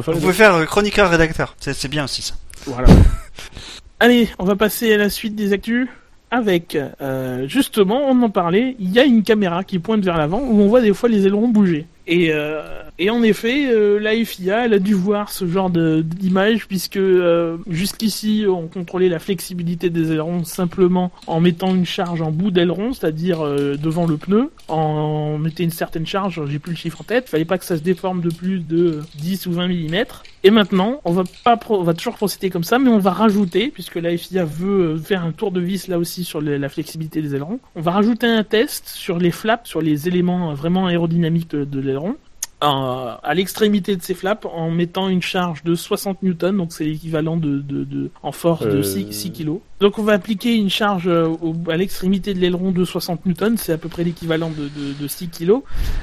[0.01, 1.55] faire Vous les pouvez faire euh, chroniqueur-rédacteur.
[1.59, 2.35] C'est c'est bien aussi ça.
[2.65, 2.87] Voilà.
[3.99, 5.87] Allez, on va passer à la suite des actus.
[6.31, 10.39] Avec, euh, justement, on en parlait, il y a une caméra qui pointe vers l'avant
[10.39, 11.85] où on voit des fois les ailerons bouger.
[12.05, 16.97] Et, euh, et en effet, euh, la FIA, a dû voir ce genre d'image puisque
[16.97, 22.51] euh, jusqu'ici, on contrôlait la flexibilité des ailerons simplement en mettant une charge en bout
[22.51, 24.51] d'aileron, c'est-à-dire euh, devant le pneu.
[24.67, 27.77] En mettait une certaine charge, j'ai plus le chiffre en tête, fallait pas que ça
[27.77, 30.05] se déforme de plus de 10 ou 20 mm.
[30.43, 33.69] Et maintenant, on va pas, on va toujours procéder comme ça, mais on va rajouter,
[33.69, 37.33] puisque la FIA veut faire un tour de vis là aussi sur la flexibilité des
[37.33, 41.63] ailerons, on va rajouter un test sur les flaps, sur les éléments vraiment aérodynamiques de,
[41.63, 42.15] de l'aileron.
[42.65, 47.35] à l'extrémité de ces flaps en mettant une charge de 60 newtons, donc c'est l'équivalent
[47.35, 48.83] de, de, de- en force de Euh.
[48.83, 49.59] 6, 6 kg.
[49.81, 53.55] Donc on va appliquer une charge euh, au- à l'extrémité de l'aileron de 60 newtons,
[53.57, 55.55] c'est à peu près l'équivalent de, de, de 6 kg.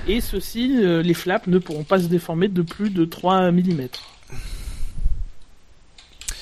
[0.06, 3.88] Et ceci, euh, les flaps ne pourront pas se déformer de plus de 3 mm.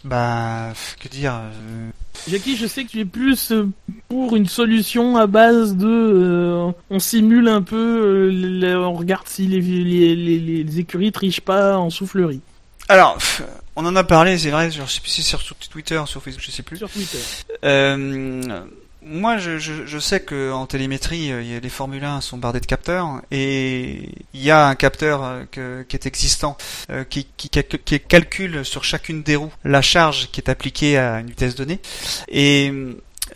[0.04, 1.90] Bah, que dire euh,
[2.28, 3.68] Jackie, je sais que tu es plus euh,
[4.08, 8.30] pour une solution à base de, euh, on simule un peu,
[8.76, 12.40] on regarde si les, les, les, les écuries trichent pas en soufflerie
[12.88, 13.42] Alors, pff,
[13.76, 14.70] on en a parlé, c'est vrai.
[14.70, 16.78] Je sais plus si c'est sur Twitter, sur Facebook, je sais plus.
[16.78, 17.18] sur Twitter.
[17.64, 18.66] Euh,
[19.08, 22.66] moi, je, je, je sais que en télémétrie, euh, les Formule 1 sont bardés de
[22.66, 26.56] capteurs et il y a un capteur euh, qui est existant
[26.90, 31.20] euh, qui, qui, qui calcule sur chacune des roues la charge qui est appliquée à
[31.20, 31.80] une vitesse donnée.
[32.28, 32.72] Et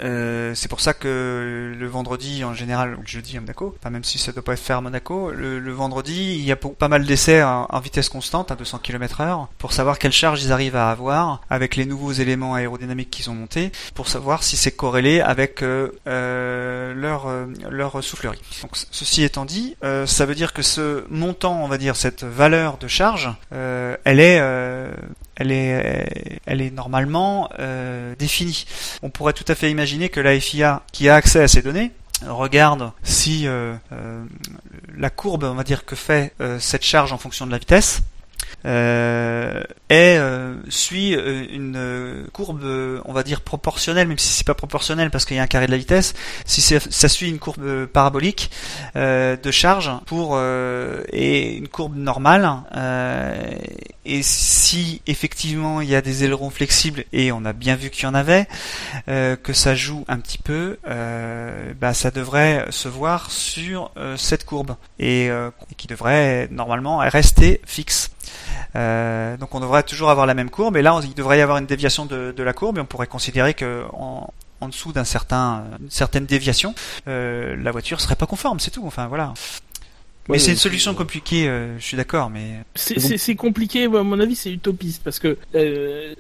[0.01, 3.91] euh, c'est pour ça que le vendredi en général, ou le jeudi à Monaco, enfin
[3.91, 6.57] même si ça doit pas être fait à Monaco, le, le vendredi il y a
[6.57, 10.43] pas mal d'essais en, en vitesse constante à 200 km heure pour savoir quelle charge
[10.43, 14.57] ils arrivent à avoir avec les nouveaux éléments aérodynamiques qu'ils ont montés pour savoir si
[14.57, 18.41] c'est corrélé avec euh, euh, leur euh, leur soufflerie.
[18.63, 22.79] Donc ceci étant dit, ça veut dire que ce montant, on va dire cette valeur
[22.79, 24.41] de charge, elle est
[25.51, 28.65] elle est normalement euh, définie.
[29.03, 31.93] On pourrait tout à fait imaginer que la FIA qui a accès à ces données
[32.27, 34.25] regarde si euh, euh,
[34.97, 38.03] la courbe, on va dire, que fait cette charge en fonction de la vitesse
[40.69, 42.65] suit une courbe,
[43.05, 45.67] on va dire proportionnelle, même si c'est pas proportionnel parce qu'il y a un carré
[45.67, 46.15] de la vitesse.
[46.45, 48.51] Si ça suit une courbe parabolique
[48.95, 52.49] de charge pour et une courbe normale.
[54.05, 58.05] Et si effectivement il y a des ailerons flexibles et on a bien vu qu'il
[58.05, 58.47] y en avait,
[59.09, 64.17] euh, que ça joue un petit peu, euh, bah, ça devrait se voir sur euh,
[64.17, 68.11] cette courbe et, euh, qui devrait normalement rester fixe.
[68.75, 71.59] Euh, donc on devrait toujours avoir la même courbe et là il devrait y avoir
[71.59, 75.05] une déviation de, de la courbe et on pourrait considérer que en, en dessous d'un
[75.05, 76.75] certain une certaine déviation,
[77.09, 78.87] euh, la voiture serait pas conforme, c'est tout.
[78.87, 79.35] Enfin voilà.
[80.29, 84.37] Mais c'est une solution compliquée, euh, je suis d'accord, mais C'est- compliqué, à mon avis,
[84.37, 86.15] c'est utopiste parce que euh,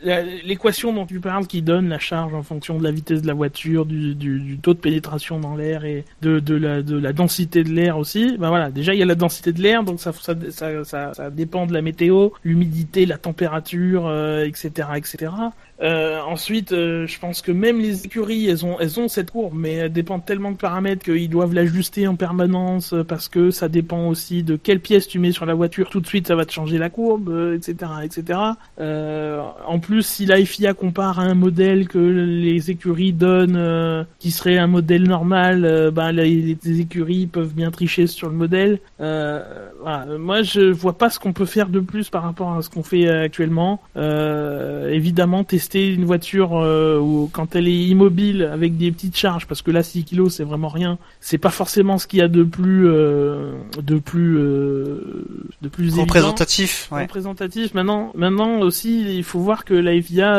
[0.44, 3.34] l'équation dont tu parles, qui donne la charge en fonction de la vitesse de la
[3.34, 7.12] voiture, du, du, du taux de pénétration dans l'air et de, de, la, de la
[7.12, 10.00] densité de l'air aussi, ben voilà, déjà il y a la densité de l'air, donc
[10.00, 15.32] ça, ça, ça, ça, ça dépend de la météo, l'humidité, la température, euh, etc., etc.
[15.82, 19.54] Euh, ensuite, euh, je pense que même les écuries, elles ont, elles ont cette courbe,
[19.56, 23.68] mais elles dépendent tellement de paramètres qu'ils doivent l'ajuster en permanence euh, parce que ça
[23.68, 25.90] dépend aussi de quelle pièce tu mets sur la voiture.
[25.90, 28.38] Tout de suite, ça va te changer la courbe, euh, etc., etc.
[28.80, 34.04] Euh, en plus, si la FIA compare à un modèle que les écuries donnent, euh,
[34.20, 38.78] qui serait un modèle normal, bah, les, écuries peuvent bien tricher sur le modèle.
[38.98, 40.06] Voilà.
[40.18, 42.82] Moi, je vois pas ce qu'on peut faire de plus par rapport à ce qu'on
[42.82, 43.80] fait actuellement.
[43.96, 49.62] Évidemment, tester une voiture euh, où, quand elle est immobile avec des petites charges, parce
[49.62, 50.98] que là, 6 kilos, c'est vraiment rien.
[51.20, 55.24] C'est pas forcément ce qu'il y a de plus, euh, de plus, euh,
[55.62, 57.02] de plus évident Représentatif, ouais.
[57.02, 57.74] représentatif.
[57.74, 60.34] Maintenant, maintenant aussi, il faut voir que la FIA,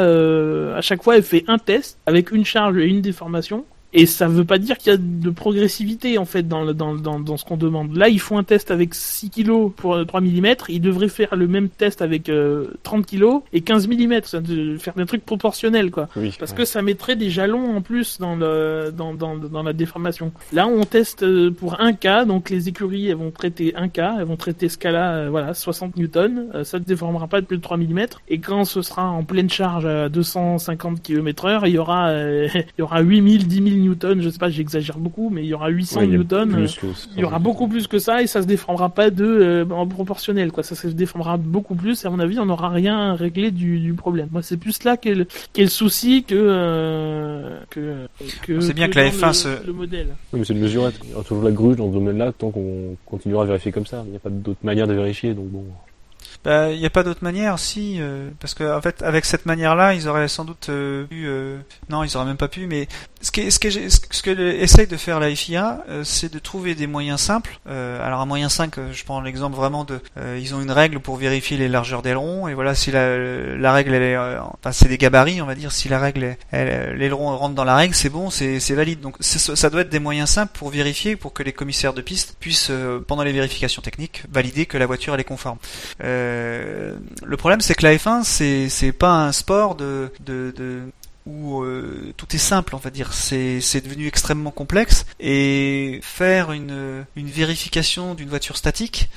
[0.76, 3.65] à chaque fois, elle fait un test avec une charge et une déformation.
[3.93, 6.95] Et ça veut pas dire qu'il y a de progressivité en fait dans, le- dans,
[6.95, 7.95] dans, dans ce qu'on demande.
[7.95, 10.55] Là, ils font un test avec 6 kg pour euh, 3 mm.
[10.69, 13.93] Ils devraient faire le même test avec euh, 30 kg et 15 mm.
[14.41, 16.07] De faire des trucs proportionnels quoi.
[16.15, 16.35] Oui.
[16.39, 20.31] Parce que ça mettrait des jalons en plus dans, le, dans, dans, dans la déformation.
[20.51, 24.15] Là, on teste euh, pour un cas, donc les écuries elles vont traiter un cas,
[24.19, 27.45] elles vont traiter ce cas-là, euh, voilà, 60 newtons, euh, ça ne déformera pas de
[27.45, 28.05] plus de 3 mm.
[28.29, 32.47] Et quand ce sera en pleine charge à 250 km heure, il y aura, euh,
[32.55, 35.53] il y aura 8000, 10 000 newtons, je sais pas, j'exagère beaucoup, mais il y
[35.53, 36.49] aura 800 Ouais, il y a newtons.
[36.53, 36.68] euh,
[37.15, 39.85] il y aura beaucoup plus que ça et ça se déformera pas de euh, en
[39.88, 40.64] proportionnel quoi.
[40.64, 43.93] Ça se déformera beaucoup plus et à mon avis on n'aura rien réglé du, du
[43.93, 44.30] problème.
[44.31, 45.27] Moi c'est plus là qu'est le,
[45.68, 46.35] souci que
[46.84, 48.07] euh, que
[48.43, 48.60] que.
[48.61, 50.07] C'est bien que la dans F1 le, se- le modèle.
[50.31, 50.95] Oui, mais c'est une mesurette.
[51.03, 53.85] Il y aura toujours la grue dans ce domaine-là tant qu'on continuera à vérifier comme
[53.85, 54.03] ça.
[54.05, 55.65] Il n'y a pas d'autre manière de vérifier, donc bon.
[56.43, 59.45] Bah, il n'y a pas d'autre manière, si, euh, parce que en fait, avec cette
[59.45, 61.57] manière-là, ils auraient sans doute euh, pu, euh,
[61.89, 62.88] non, ils auraient même pas pu, mais
[63.23, 64.29] ce que, ce que, ce que
[64.61, 67.59] essaye de faire la FIA, euh, c'est de trouver des moyens simples.
[67.67, 70.71] Euh, alors un moyen simple, euh, je prends l'exemple vraiment de, euh, ils ont une
[70.71, 73.17] règle pour vérifier les largeurs d'aileron, et voilà, si la,
[73.55, 76.35] la règle, elle est, euh, enfin, c'est des gabarits, on va dire, si la règle,
[76.51, 78.99] l'aileron rentre dans la règle, c'est bon, c'est, valide.
[78.99, 82.35] Donc ça doit être des moyens simples pour vérifier, pour que les commissaires de piste
[82.39, 85.57] puissent, euh, pendant les vérifications techniques, valider que la voiture elle est conforme.
[86.03, 90.81] Euh, le problème, c'est que la F1, c'est c'est pas un sport de de, de
[91.25, 93.13] où euh, tout est simple, on va dire.
[93.13, 99.09] C'est devenu extrêmement complexe et faire une une vérification d'une voiture statique,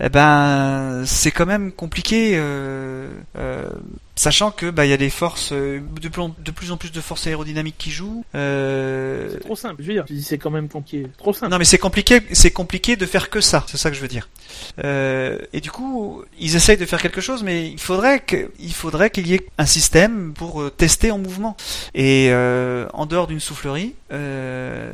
[0.00, 2.32] eh ben c'est quand même compliqué.
[2.34, 3.70] Euh, euh,
[4.16, 6.76] Sachant que bah il y a des forces euh, de plus, en, de plus en
[6.76, 8.24] plus de forces aérodynamiques qui jouent.
[8.36, 9.82] Euh, C'est trop simple.
[9.82, 11.08] Je veux dire, c'est quand même compliqué.
[11.18, 11.50] Trop simple.
[11.50, 14.08] non mais c'est compliqué, c'est compliqué de faire que ça, c'est ça que je veux
[14.08, 14.28] dire.
[14.84, 18.72] Euh, et du coup, ils essayent de faire quelque chose, mais il faudrait que, il
[18.72, 21.56] faudrait qu'il y ait un système pour euh, tester en mouvement.
[21.94, 24.90] Et euh, en dehors d'une soufflerie, euh,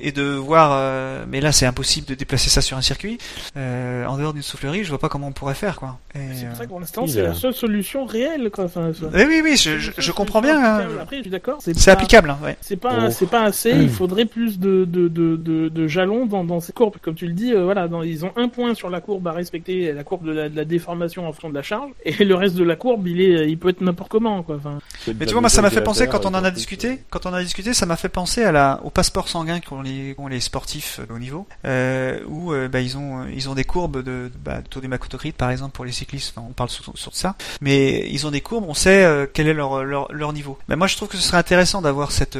[0.00, 3.18] et de voir, euh, mais là c'est impossible de déplacer ça sur un circuit.
[3.56, 5.98] Euh, en dehors d'une soufflerie, je vois pas comment on pourrait faire quoi.
[6.14, 8.64] C'est pour ça que pour l'instant, c'est a- la seule solution réelle, quoi.
[8.64, 10.58] Enfin, ça- oui oui oui, je, je, je comprends bien.
[10.62, 10.86] hein.
[11.00, 11.58] Après, je suis d'accord.
[11.60, 12.56] C'est pas- applicable, hein, ouais.
[12.60, 13.10] C'est pas, Oh.
[13.10, 13.70] c'est pas assez.
[13.70, 16.96] Il faudrait plus de, de, de, de, de jalons dans, dans ces courbes.
[17.00, 19.32] Comme tu le dis, euh, voilà, dans, ils ont un point sur la courbe à
[19.32, 22.34] respecter, la courbe de la, de la déformation en fonction de la charge, et le
[22.34, 24.56] reste de la courbe, il est, il peut être n'importe comment, quoi.
[24.56, 24.78] Enfin,
[25.18, 27.32] Mais tu vois, moi, ça m'a fait penser quand on en a discuté, quand on
[27.32, 28.47] a discuté, ça m'a fait penser à
[28.82, 33.54] au passeport sanguin qu'ont les, sportifs euh, au niveau, euh, où euh, bah, ils ont,
[33.54, 36.34] des courbes de, bah, de taux d'hématocrite, par exemple, pour les cyclistes.
[36.36, 39.84] On parle sur, ça, mais ils ont des courbes, on sait euh, quel est leur,
[39.84, 40.58] leur, leur niveau.
[40.68, 42.38] Mais moi, je trouve que ce serait intéressant d'avoir cette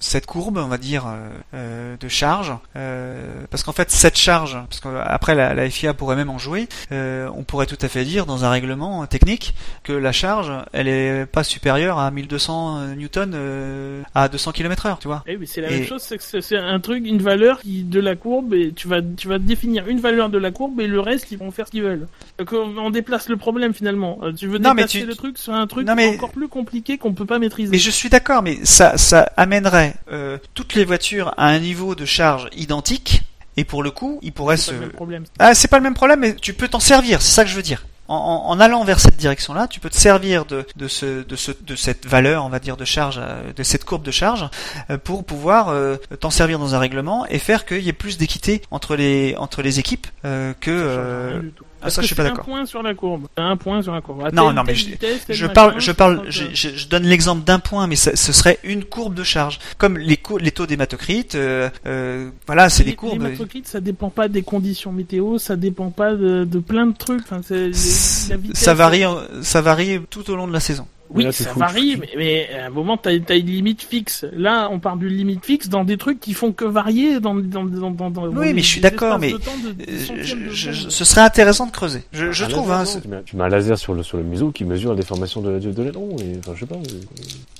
[0.00, 3.20] cette courbe, on va dire, euh, euh, de charge, euh,
[3.50, 7.28] parce qu'en fait cette charge, parce qu'après la, la FIA pourrait même en jouer, euh,
[7.34, 11.26] on pourrait tout à fait dire dans un règlement technique que la charge, elle est
[11.26, 15.24] pas supérieure à 1200 newtons euh, à 200 km/h, tu vois.
[15.26, 16.02] eh oui, c'est la Et- même chose.
[16.02, 19.28] C'est que c'est- un truc, une valeur qui, de la courbe, et tu vas, tu
[19.28, 21.82] vas définir une valeur de la courbe, et le reste, ils vont faire ce qu'ils
[21.82, 22.06] veulent.
[22.38, 24.18] Donc, on, déplace le problème finalement.
[24.22, 26.30] Euh, Tu veux Non, mais déplacer tu- le truc sur un truc Non, mais- encore
[26.30, 27.70] plus compliqué qu'on peut pas maîtriser.
[27.70, 31.94] Mais je suis d'accord, mais ça, ça amènerait euh, toutes les voitures à un niveau
[31.94, 33.22] de charge identique,
[33.56, 35.24] et pour le coup, ils pourraient c'est se, pas le même problème.
[35.38, 37.56] Ah, c'est pas le même problème, mais tu peux t'en servir, c'est ça que je
[37.56, 37.84] veux dire.
[38.10, 41.76] En, allant vers cette direction-là, tu peux te servir de, de, ce, de, ce, de
[41.76, 44.48] cette valeur, on va dire, de charge, euh, de cette courbe de charge,
[44.88, 48.16] euh, pour pouvoir euh, t'en servir dans un règlement et faire qu'il y ait plus
[48.16, 50.70] d'équité entre les, entre les équipes euh, que...
[50.70, 51.42] Euh,
[51.80, 52.40] ah, Parce ça, que je suis pas d'accord.
[52.40, 53.28] Un point sur la courbe.
[53.36, 54.24] Un point sur la courbe.
[54.24, 54.88] À Non, non, mais je-
[55.30, 58.58] Je parle, je parle, je, je- je donne l'exemple d'un point, mais ça- ce serait
[58.64, 61.34] une courbe de charge, comme les, les taux d'hématocrite.
[61.34, 63.22] euh, euh, voilà, c'est des courbes.
[63.22, 67.22] L'hématocrite, ça dépend pas des conditions météo, ça dépend pas de, de plein de trucs.
[67.22, 69.04] Enfin, c'est, les- la vitesse, Ça varie,
[69.42, 70.86] ça varie tout au long de la saison.
[71.10, 74.26] Oui, là, ça varie, mais, mais à un moment, t'as as une limite fixe.
[74.32, 77.64] Là, on parle d'une limite fixe dans des trucs qui font que varier dans dans
[77.64, 78.10] dans dans.
[78.10, 81.22] dans Oui, dans mais je suis d'accord, mais de de- Euh, je- je- ce serait
[81.22, 82.02] intéressant de creuser.
[82.12, 82.68] Je, je Un trouve.
[82.68, 84.96] laser, Hein, non, tu, mets, un laser sur le, sur le museau qui mesure la
[84.96, 86.16] déformation de, de, de l'aileron.
[86.20, 86.76] Et, enfin, je sais pas.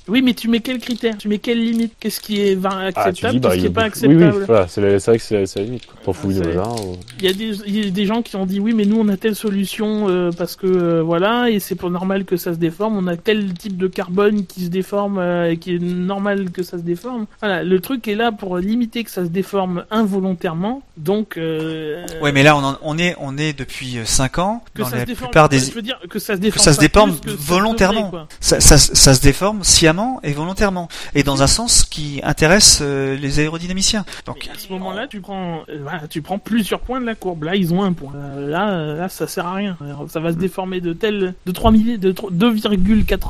[0.08, 1.18] Oui, mais tu mets quel critère?
[1.18, 1.92] Tu mets quelle limite?
[2.00, 3.34] Qu'est-ce qui est Ah, tu acceptable?
[3.34, 4.34] dis, bah, Qu'est-ce qui il- est pas oui, acceptable?
[4.38, 5.82] Oui, voilà, c'est vrai que c'est la limite.
[6.04, 8.36] T'en fous Ah, du ou- Il y, a des, il y a des gens qui
[8.36, 11.60] ont dit oui, mais nous on a telle solution euh, parce que euh, voilà, et
[11.60, 12.96] c'est pas normal que ça se déforme.
[12.96, 16.62] On a tel type de carbone qui se déforme euh, et qui est normal que
[16.62, 17.26] ça se déforme.
[17.40, 20.82] Voilà, le truc est là pour limiter que ça se déforme involontairement.
[20.96, 24.82] Donc, euh, Ouais, mais là, on, en- on est, on est depuis 5 ans que
[24.82, 25.30] dans ça la se déforme.
[25.30, 25.58] plupart des.
[25.60, 26.64] Je veux dire que ça se déforme.
[26.64, 28.12] ça se déforme volontairement.
[28.40, 33.16] Ça, ça, ça se déforme sciemment et volontairement, et dans un sens qui intéresse euh,
[33.16, 34.04] les aérodynamiciens.
[34.26, 37.14] Donc, Et à ce moment-là, tu prends, euh, voilà, tu prends plusieurs points de la
[37.14, 37.44] courbe.
[37.44, 38.12] Là, ils ont un point.
[38.16, 39.76] Euh, là, euh, là, ça sert à rien.
[40.08, 41.98] Ça va se déformer de tel, de 3 milli,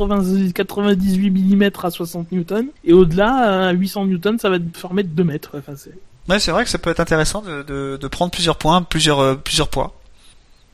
[0.07, 2.69] de 2,98 mm à 60 newtons.
[2.85, 5.51] Et au-delà, à 800 newtons, ça va te former de 2 mètres.
[5.59, 5.93] Enfin, c'est...
[6.29, 9.19] ouais, c'est vrai que ça peut être intéressant de, de, de prendre plusieurs points, plusieurs,
[9.21, 9.95] euh, plusieurs poids.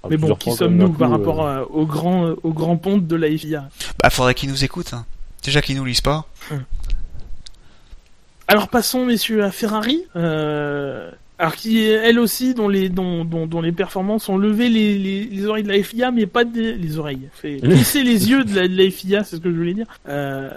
[0.02, 3.06] Ah, Mais bon, qui sommes-nous par coup, rapport euh, au grand, euh, au grand ponte
[3.06, 3.68] de la FIA
[4.02, 4.92] Bah, faudrait qu'ils nous écoutent.
[4.92, 5.06] hein.
[5.42, 6.26] Déjà qu'ils nous lisent pas.
[8.46, 10.05] Alors passons, messieurs, à Ferrari.
[10.16, 14.97] Euh, alors qui, elle aussi, dont les, dont, dont, dont les performances ont levé les,
[14.97, 17.28] les, les oreilles de la FIA, mais pas des, les oreilles.
[17.32, 19.86] Fait les yeux de la, de la FIA, c'est ce que je voulais dire.
[20.09, 20.51] Euh,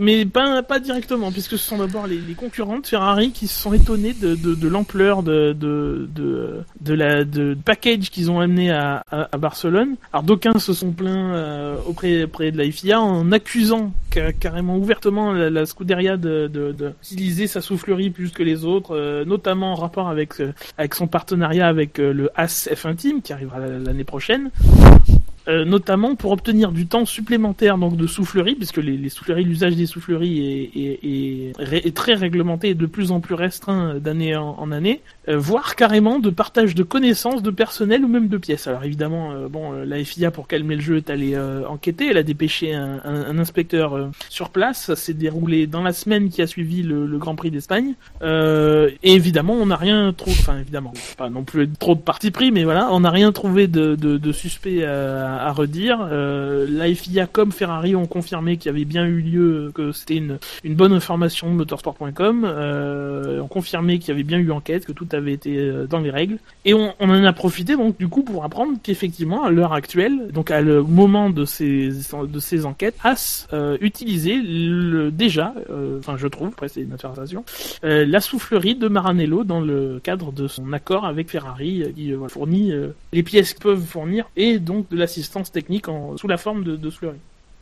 [0.00, 3.60] mais pas, pas directement, puisque ce sont d'abord les, les concurrents de Ferrari qui se
[3.60, 8.40] sont étonnés de, de, de l'ampleur de, de, de, de la de package qu'ils ont
[8.40, 9.96] amené à, à, à Barcelone.
[10.12, 14.76] Alors d'aucuns se sont plaints euh, auprès, auprès de la FIA en accusant ca- carrément
[14.76, 19.24] ouvertement la, la Scuderia de, de, de utiliser sa soufflerie plus que les autres, euh,
[19.24, 23.32] notamment en rapport avec euh, avec son partenariat avec euh, le AS F1 Team qui
[23.32, 24.50] arrivera l'année prochaine.
[25.48, 29.74] Euh, notamment pour obtenir du temps supplémentaire donc de soufflerie, puisque les, les souffleries, l'usage
[29.74, 34.36] des souffleries est, est, est, est très réglementé et de plus en plus restreint d'année
[34.36, 38.68] en, année, euh, voire carrément de partage de connaissances, de personnel ou même de pièces.
[38.68, 42.06] Alors évidemment, euh, bon, euh, la FIA pour calmer le jeu est allée euh, enquêter,
[42.10, 45.92] elle a dépêché un, un, un inspecteur euh, sur place, ça s'est déroulé dans la
[45.92, 50.12] semaine qui a suivi le, le Grand Prix d'Espagne, euh, et évidemment on n'a rien
[50.12, 53.32] trop, enfin évidemment, pas non plus trop de parti pris, mais voilà, on n'a rien
[53.32, 56.06] trouvé de, de, de suspect à, à redire.
[56.10, 60.16] Euh, la FIA comme Ferrari ont confirmé qu'il y avait bien eu lieu, que c'était
[60.16, 60.38] une,
[60.74, 65.08] bonne information de motorsport.com, euh, ont confirmé qu'il y avait bien eu enquête, que tout
[65.12, 68.44] avait été euh, dans les règles, et on, en a profité donc du coup pour
[68.44, 74.40] apprendre qu'effectivement à l'heure actuelle, donc à le moment de ces enquêtes, As euh, utilisait
[75.10, 77.44] déjà, euh, enfin je trouve, après c'est une interprétation,
[77.84, 82.12] euh, la soufflerie de Maranello dans le cadre de son accord avec Ferrari, euh, qui
[82.12, 85.21] euh, fournit euh, les pièces qu'ils peuvent fournir et donc de l'assistance
[85.52, 86.90] technique en, sous la forme de, de.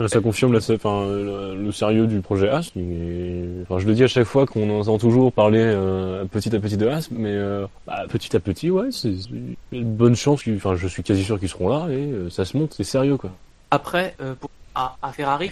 [0.01, 2.71] Là, ça confirme la- enfin, le, le sérieux du projet As.
[2.71, 6.55] qui est- Enfin, je le dis à chaque fois qu'on entend toujours parler euh, petit
[6.57, 9.13] à petit de As, mais euh, bah, petit à petit, ouais, c'est
[9.73, 10.43] une bonne chance.
[10.57, 13.19] Enfin, je suis quasi sûr qu'ils seront là et euh, ça se monte, c'est sérieux
[13.19, 13.31] quoi.
[13.71, 15.51] Après, euh, pour, à, à Ferrari,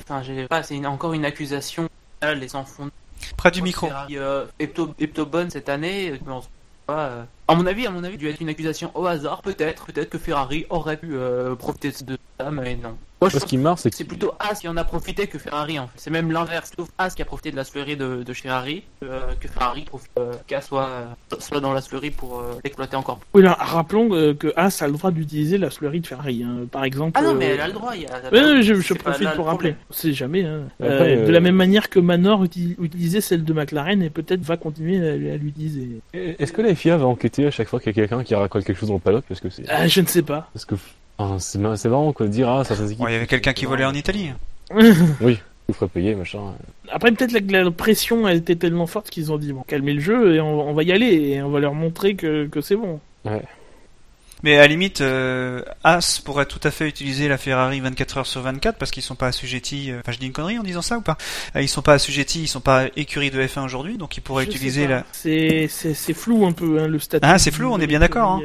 [0.48, 1.88] pas, c'est encore une accusation.
[2.22, 2.88] Là, les enfants.
[3.36, 3.86] Près du micro.
[3.88, 6.12] Ferrari, euh, Epto, Eptobonne cette année.
[6.26, 6.48] mais on sait
[6.86, 9.86] pas, euh, à mon avis, à mon avis, dû être une accusation au hasard, peut-être,
[9.86, 12.94] peut-être que Ferrari aurait pu euh, profiter de ça, mais non.
[13.20, 14.76] Moi, je Moi, ce pense qui me marre, c'est que c'est plutôt As qui en
[14.76, 15.94] a profité que Ferrari en fait.
[15.96, 16.66] C'est même l'inverse.
[16.68, 19.82] C'est plutôt As qui a profité de la fleurie de, de Ferrari euh, que Ferrari
[19.82, 23.18] profite euh, qu'As soit, euh, soit dans la fleurie pour euh, l'exploiter encore.
[23.34, 26.66] Oui, là, rappelons euh, que As a le droit d'utiliser la soufflerie de Ferrari, hein,
[26.70, 27.10] par exemple.
[27.20, 27.90] Ah non, mais elle a le droit.
[27.96, 29.74] Il y a, oui, je, je profite là pour rappeler.
[29.90, 30.44] On sait jamais.
[30.44, 30.68] Hein.
[30.80, 34.10] Après, Euh, euh, De la même manière que Manor uti- utilisait celle de McLaren et
[34.10, 35.88] peut-être va continuer à, à l'utiliser.
[36.12, 38.64] est-ce que la FIA va enquêter à chaque fois qu'il y a quelqu'un qui racole
[38.64, 40.48] quelque chose dans le paddock parce que c'est Ah, je ne sais pas.
[40.52, 40.74] parce que
[41.18, 43.04] enfin, c'est mar- c'est marrant quoi de dire ah certaines équipes.
[43.08, 44.30] Il y avait quelqu'un qui volait en Italie.
[44.80, 46.40] vous ferait payer machin.
[46.90, 50.00] Après, peut-être la, la pression a été tellement forte qu'ils ont dit bon, calmez le
[50.00, 52.76] jeu et on, on va y aller et on va leur montrer que, que c'est
[52.76, 53.00] bon.
[54.44, 58.26] Mais à la limite, euh, As pourrait tout à fait utiliser la Ferrari 24 heures
[58.26, 59.90] sur 24 parce qu'ils sont pas assujettis.
[59.90, 61.16] euh, Enfin, je dis une connerie en disant ça ou pas
[61.56, 64.44] Euh, Ils sont pas assujettis, ils sont pas écurie de F1 aujourd'hui, donc ils pourraient
[64.44, 65.04] Je utiliser la.
[65.12, 67.26] C'est c'est c'est flou un peu hein, le statut.
[67.28, 68.40] Ah, c'est flou, on est bien d'accord, hein.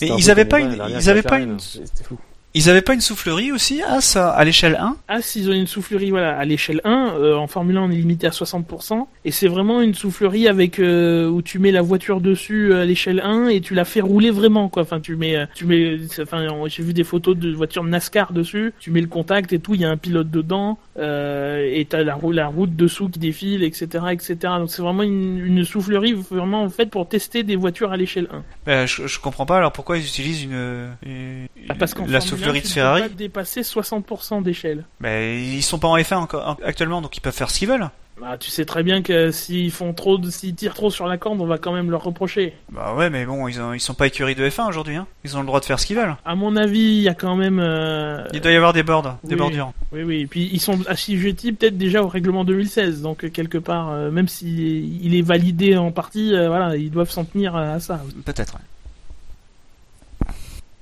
[0.00, 1.56] Mais ils avaient pas une- ils avaient pas une- hein.
[1.58, 2.18] C'était fou.
[2.56, 5.66] Ils avaient pas une soufflerie aussi, As, à à l'échelle 1 Ah, s'ils ont une
[5.66, 9.30] soufflerie voilà, à l'échelle 1, euh, en Formule 1 on est limité à 60%, et
[9.32, 13.20] c'est vraiment une soufflerie avec euh, où tu mets la voiture dessus euh, à l'échelle
[13.24, 14.82] 1 et tu la fais rouler vraiment quoi.
[14.82, 18.90] Enfin tu mets, tu mets, enfin j'ai vu des photos de voitures NASCAR dessus, tu
[18.92, 22.16] mets le contact et tout, il y a un pilote dedans, euh, et t'as la,
[22.32, 24.36] la route dessous qui défile, etc., etc.
[24.58, 28.42] Donc c'est vraiment une, une soufflerie vraiment faite pour tester des voitures à l'échelle 1.
[28.66, 32.20] Ben, je, je comprends pas alors pourquoi ils utilisent une, une- Ah, parce qu'en la
[32.20, 33.02] Formule de tu Ferrari.
[33.02, 34.84] pas dépasser 60% d'échelle.
[35.00, 37.68] Mais ils sont pas en F1 encore, en- actuellement, donc ils peuvent faire ce qu'ils
[37.68, 37.88] veulent.
[38.20, 41.18] Bah, tu sais très bien que s'ils font trop, de- s'ils tirent trop sur la
[41.18, 42.54] corde, on va quand même leur reprocher.
[42.70, 44.94] Bah ouais, mais bon, ils, ont, ils sont pas écurie de F1 aujourd'hui.
[44.94, 45.08] Hein.
[45.24, 46.14] Ils ont le droit de faire ce qu'ils veulent.
[46.24, 47.58] À mon avis, il y a quand même.
[47.58, 49.72] euh, Il doit y avoir des bords, des bordures.
[49.90, 50.20] Oui, oui.
[50.20, 54.28] Et puis ils sont assujettis peut-être déjà au règlement 2016, donc quelque part, euh, même
[54.28, 58.00] s'il il est validé en partie, euh, voilà, ils doivent s'en tenir à ça.
[58.24, 58.54] Peut-être.
[58.54, 58.60] ouais.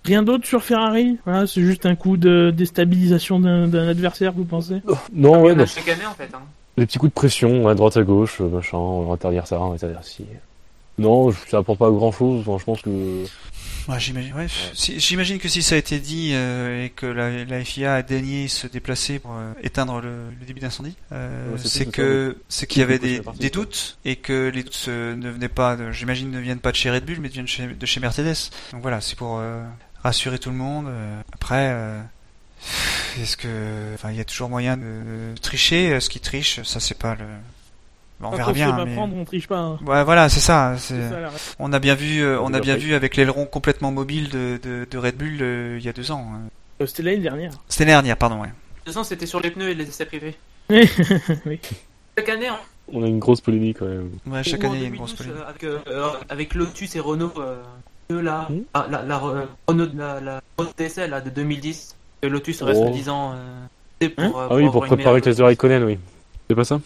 [0.04, 4.82] Rien d'autre sur Ferrari Voilà, c'est juste un coup de déstabilisation d'un adversaire, vous pensez?
[5.12, 6.28] Non, Il y ouais, bah, chaque année en fait.
[6.34, 6.40] Hein.
[6.76, 9.60] des petits coups de pression, à droite à gauche, euh, machin, on va interdire ça,
[9.60, 10.24] on va interdire ci.
[10.98, 13.24] Non, ça apporte pas grand chose, enfin, je pense que...
[13.88, 17.44] Ouais, j'imagine, ouais, si- j'imagine que si ça a été dit euh, et que la,
[17.44, 21.58] la FIA a daigné se déplacer pour euh, éteindre le, le début d'incendie, euh, Ouais,
[21.64, 23.20] c'est que c'est qu'il y avait des,
[23.50, 26.76] doutes et que les doutes euh, ne venaient pas, de- j'imagine, ne viennent pas de
[26.76, 28.50] chez Red Bull, mais viennent chez, de chez Mercedes.
[28.72, 29.64] Donc voilà, c'est pour euh,
[30.02, 30.86] rassurer tout le monde.
[30.88, 31.20] euh.
[31.32, 32.00] après, euh,
[33.20, 35.98] est-ce que, enfin, il y a toujours moyen de, tricher.
[36.00, 37.24] Ce qui triche, ça c'est pas le.
[38.20, 38.84] Bon, on Quand verra on bien.
[38.84, 39.58] mais- prendre, on triche pas.
[39.58, 39.78] hein.
[39.84, 40.76] Ouais, voilà, c'est ça.
[41.58, 44.86] On a bien vu, euh, on a bien vu avec l'aileron complètement mobile de, de,
[44.88, 46.30] de Red Bull euh, il y a deux ans.
[46.32, 46.40] hein.
[46.80, 47.52] Euh, C'était l'année dernière.
[47.68, 48.40] C'était l'année dernière, pardon.
[48.40, 48.46] Ouais.
[48.48, 48.52] De
[48.84, 50.36] toute façon, c'était sur les pneus et les essais privés.
[50.70, 50.88] oui.
[52.16, 52.58] Chaque année, hein.
[52.92, 54.10] On a une grosse polémique quand même.
[54.26, 55.40] Ouais, chaque Ou année il y a une 2012, grosse polémique.
[55.42, 57.62] euh, Avec, euh, euh, avec Lotus et Renault, euh,
[58.20, 58.60] Hmm?
[58.74, 62.90] ah, la, la, Renault, la, la Renault TSL là, de 2010, que Lotus reste Oh.
[62.90, 63.32] 10 ans.
[63.34, 63.64] euh,
[64.00, 65.98] c'est pour, Hein euh, Ah oui, pour préparer le test de Raikkonen, oui.
[66.48, 66.80] C'est pas ça?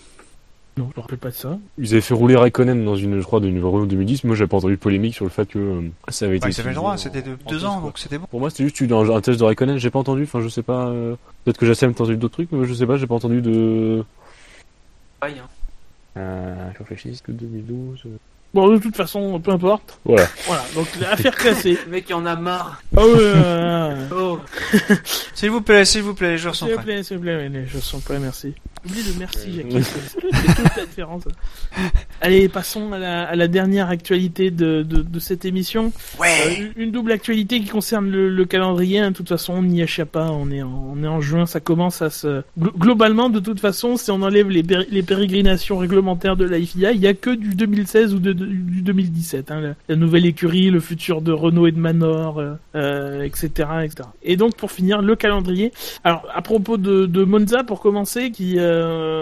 [0.79, 1.59] Non, je me rappelle pas de ça.
[1.79, 4.25] Ils avaient fait rouler Raikkonen dans une, je crois, d'une Renault 2010.
[4.25, 6.45] Moi, j'avais pas entendu de polémique sur le fait que euh, ça avait été.
[6.47, 8.27] Enfin, ils avaient le droit, c'était deux ans, donc c'était bon.
[8.27, 10.25] Pour moi, c'était juste un, un test de Raikkonen, j'ai pas entendu.
[10.25, 10.89] Enfin, je sais pas.
[10.89, 13.41] euh, Peut-être que Jassem a entendu d'autres trucs, mais je sais pas, j'ai pas entendu
[13.41, 14.05] de.
[15.19, 15.49] Pareil, hein.
[16.19, 18.03] Euh, je réfléchis, que 2012.
[18.55, 19.99] Bon, de toute façon, peu importe.
[20.05, 20.27] Voilà.
[20.47, 21.79] Voilà, donc l'affaire classée.
[21.85, 22.81] Le mec, il en a marre.
[22.97, 24.39] Ah ouais, euh, Oh.
[25.35, 26.95] S'il vous plaît, s'il vous plaît, les joueurs sont S'il vous prêts.
[26.95, 28.55] plaît, s'il vous plaît, oui, les choses sont prêts, merci.
[28.87, 29.83] Oublie le merci, Euh, Jackie.
[29.83, 31.23] C'est toute la différence.
[32.21, 35.93] Allez, passons à la, à la dernière actualité de, de, de cette émission.
[36.21, 36.29] Ouais.
[36.61, 39.01] Euh, une double actualité qui concerne le, le calendrier.
[39.01, 39.11] hein.
[39.11, 40.31] De toute façon, on n'y échappe pas.
[40.31, 42.43] On est, en, on est en juin, ça commence à se.
[42.59, 46.61] Glo- Globalement, de toute façon, si on enlève les, péri- les pérégrinations réglementaires de la
[46.61, 49.51] FIA, il y a que du 2016 ou de, de- du 2017.
[49.51, 49.61] Hein.
[49.61, 53.49] La, la nouvelle écurie, le futur de Renault et de Manor, euh, euh, etc.,
[53.85, 54.09] etc.
[54.23, 55.73] Et donc, pour finir, le calendrier.
[56.05, 58.76] Alors, à propos de, de Monza, pour commencer, qui euh,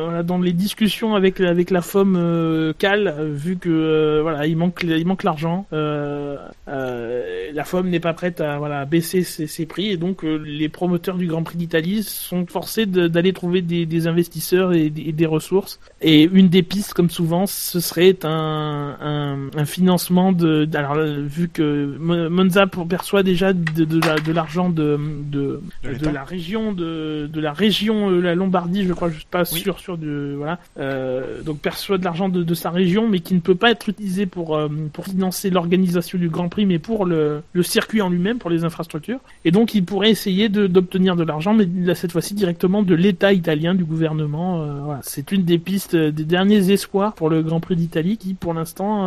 [0.04, 4.46] voilà, dans les discussions avec avec la FOM euh, Cal, euh, vu que euh, voilà,
[4.46, 6.36] il manque il manque l'argent, euh,
[6.68, 10.36] euh, la FOM n'est pas prête à voilà baisser ses, ses prix et donc euh,
[10.44, 14.90] les promoteurs du Grand Prix d'Italie sont forcés de- d'aller trouver des, des investisseurs et
[14.90, 15.78] des, et des ressources.
[16.00, 20.68] Et une des pistes, comme souvent, ce serait un, un, un financement de.
[20.74, 24.98] Alors, euh, vu que Mo- Monza perçoit déjà de, de, la- de l'argent de,
[25.30, 26.12] de, De de, l'État.
[26.12, 29.58] la région de, de la région euh, la Lombardie, je crois, je pas Oui.
[29.58, 30.60] sûr sûr de voilà.
[30.78, 33.88] Euh, donc perçoit de l'argent de, de sa région, mais qui ne peut pas être
[33.88, 38.10] utilisé pour euh, pour financer l'organisation du Grand Prix, mais pour le, le circuit en
[38.10, 39.18] lui-même, pour les infrastructures.
[39.44, 43.32] Et donc il pourrait essayer d'obtenir de, l'argent, mais là, cette fois-ci directement de l'État
[43.32, 44.62] italien, du gouvernement.
[44.62, 45.00] euh, voilà.
[45.02, 49.06] C'est une des pistes, des derniers espoirs pour le Grand Prix d'Italie, qui pour l'instant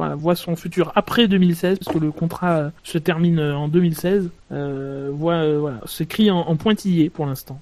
[0.00, 4.30] voilà, voit son futur après 2016, parce que le contrat se termine en 2016.
[4.52, 7.60] Euh, voit voilà, s'écrit en, en pointillé pour l'instant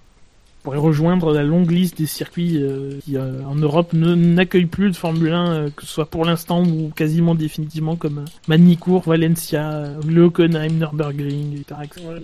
[0.63, 4.91] pourrait rejoindre la longue liste des circuits euh, qui euh, en Europe ne- n'accueillent plus
[4.91, 9.03] de Formule 1, euh, que ce soit pour l'instant ou quasiment définitivement comme euh, Manicourt,
[9.07, 11.75] Valencia, euh, le Hockenheim, Nürburgring, etc.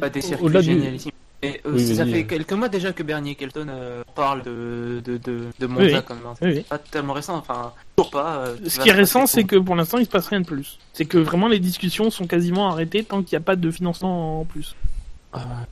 [0.00, 1.12] Pas des circuits génialissimes.
[1.42, 5.18] Et, euh, Oui, ça fait quelques mois déjà que Bernier Kelton euh, parle de, de,
[5.18, 6.00] de, de Monza Oui, oui.
[6.06, 6.64] comme un- Oui, oui.
[6.68, 8.36] pas tellement récent, enfin, toujours pas.
[8.46, 10.78] euh, Ce qui est récent, c'est que pour l'instant, il se passe rien de plus.
[10.94, 14.40] C'est que vraiment les discussions sont quasiment arrêtées tant qu'il n'y a pas de financement
[14.40, 14.74] en plus.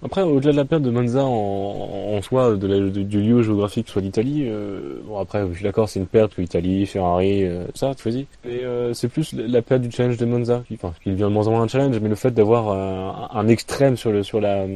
[0.05, 1.29] Après, au-delà de la perte de Monza en,
[2.17, 5.89] en soi, de la- du lieu géographique, soit l'Italie, euh, bon après, je suis d'accord,
[5.89, 8.27] c'est une perte, l'Italie, Ferrari, euh, ça, tu dis.
[8.45, 11.27] Mais euh, c'est plus la perte du challenge de Monza, qui, enfin, qui devient de
[11.29, 14.41] moins en moins un challenge, mais le fait d'avoir euh, un extrême sur le sur
[14.41, 14.67] la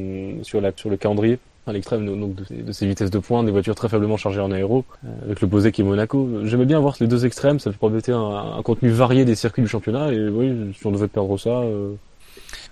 [0.44, 0.60] sur
[0.90, 1.38] le calendrier.
[1.68, 4.84] à l'extrême donc de, ces- vitesses de pointe, des voitures très faiblement chargées en aéro,
[5.04, 6.28] euh, avec le posé qui est Monaco.
[6.44, 9.68] J'aimais bien voir les deux extrêmes, ça permettait un, un contenu varié des circuits du
[9.68, 11.90] championnat, et oui, si on devait perdre ça, euh,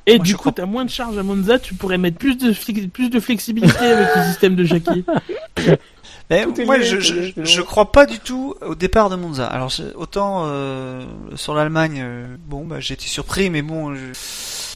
[0.07, 2.37] Et Moi, du coup, crois- t'as moins de charge à Monza, tu pourrais mettre plus
[2.37, 2.53] de,
[2.87, 5.05] plus de flexibilité avec le système de Jackie.
[6.31, 9.47] Mais moi, lié, je, je, je crois pas du tout au départ de Monza.
[9.47, 11.05] Alors, autant euh,
[11.37, 14.01] sur l'Allemagne, euh, bon, bah, j'ai été surpris, mais bon, je-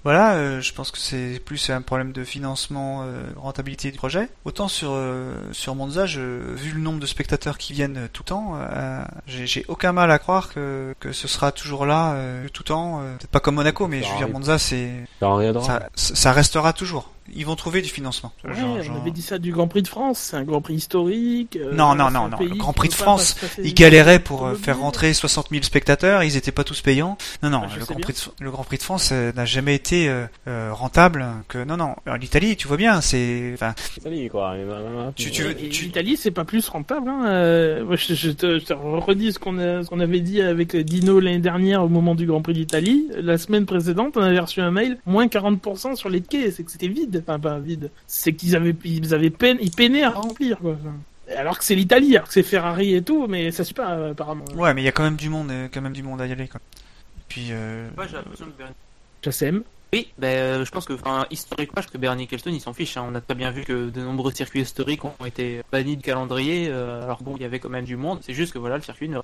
[0.05, 4.29] voilà, euh, je pense que c'est plus un problème de financement, euh, rentabilité du projet.
[4.45, 6.21] Autant sur euh, sur Monza, je,
[6.55, 10.19] vu le nombre de spectateurs qui viennent tout le temps, euh, j'ai aucun mal à
[10.19, 13.01] croire que que ce sera toujours là euh, tout le temps.
[13.03, 14.29] euh, Peut-être pas comme Monaco, mais je veux dire.
[14.33, 14.91] Monza, c'est
[15.63, 17.11] ça, ça restera toujours.
[17.35, 18.33] Ils vont trouver du financement.
[18.45, 20.75] Ouais, Genre- on avait dit ça du Grand Prix de France, c'est un Grand Prix
[20.75, 21.57] historique.
[21.57, 24.47] euh, Non, non, c'est non, non, pays le Grand Prix de France, Ils galéraient pour
[24.47, 27.17] euh, faire rentrer 60 000 spectateurs, ils étaient pas tous payants.
[27.43, 27.95] Non, non, Ah, le, Grand.
[28.01, 31.27] Prix de, le Grand Prix de France euh, n'a jamais été euh, euh, rentable.
[31.49, 31.95] Que non, non.
[32.09, 33.51] En Italie, tu vois bien, c'est.
[33.55, 34.53] Enfin, Italie, quoi.
[34.55, 35.29] Euh, Tu-
[35.85, 37.09] L'Italie, c'est pas plus rentable.
[37.09, 37.27] Hein.
[37.27, 40.77] euh, je, je te, je te redis ce qu'on a- ce qu'on avait dit avec
[40.77, 43.09] Dino l'année dernière au moment du Grand Prix d'Italie.
[43.17, 46.51] La semaine précédente, on avait reçu un mail moins 40% sur les quais.
[46.51, 47.18] C'est que c'était vide.
[47.21, 47.91] Enfin, pas vide.
[48.07, 50.59] C'est qu'ils avaient, ils avaient peine, ils peinaient à remplir.
[50.59, 50.77] Quoi.
[51.37, 54.13] Alors que c'est l'Italie, alors que c'est Ferrari et tout, mais ça suit pas euh,
[54.13, 54.45] apparemment.
[54.57, 56.27] ouais, mais il y a quand même du monde, euh, quand même du monde à
[56.27, 56.49] y aller.
[56.49, 56.61] Quoi.
[57.29, 58.75] Puis, euh, Moi, j'ai l'impression que Bernie-
[59.25, 59.63] Chassem.
[59.93, 62.75] Oui, ben, euh, je pense que, enfin, historiquement, je pense que Bernie Ecclestone, il s'en
[62.75, 62.99] fiche.
[62.99, 63.07] hein.
[63.11, 66.69] On a très bien vu que de nombreux circuits historiques ont été bannis de calendrier.
[66.71, 68.19] euh, alors bon, il y avait quand même du monde.
[68.23, 69.19] C'est juste que voilà, le circuit ne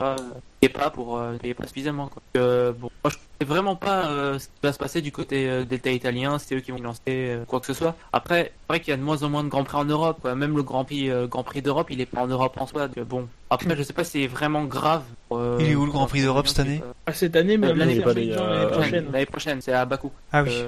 [0.61, 2.09] payait pas pour, euh, ne payait pas suffisamment.
[2.09, 2.23] Quoi.
[2.39, 5.49] Euh, bon, moi, je sais vraiment pas euh, ce qui va se passer du côté
[5.49, 6.39] euh, d'État italien.
[6.39, 7.95] C'est eux qui vont lancer euh, quoi que ce soit.
[8.13, 10.19] Après, c'est vrai qu'il y a de moins en moins de grands prix en Europe.
[10.23, 10.35] Quoi.
[10.35, 12.89] Même le Grand Prix, euh, Grand Prix d'Europe, il est pas en Europe en soi.
[12.89, 15.03] Donc, bon, après, je sais pas si c'est vraiment grave.
[15.29, 16.81] pour, euh, Il est où, le Grand Prix d'Europe cette année?
[16.85, 19.07] Euh, Ah, cette année, euh, l'année prochaine.
[19.13, 20.11] L'année prochaine, c'est à Bakou.
[20.33, 20.63] ah oui.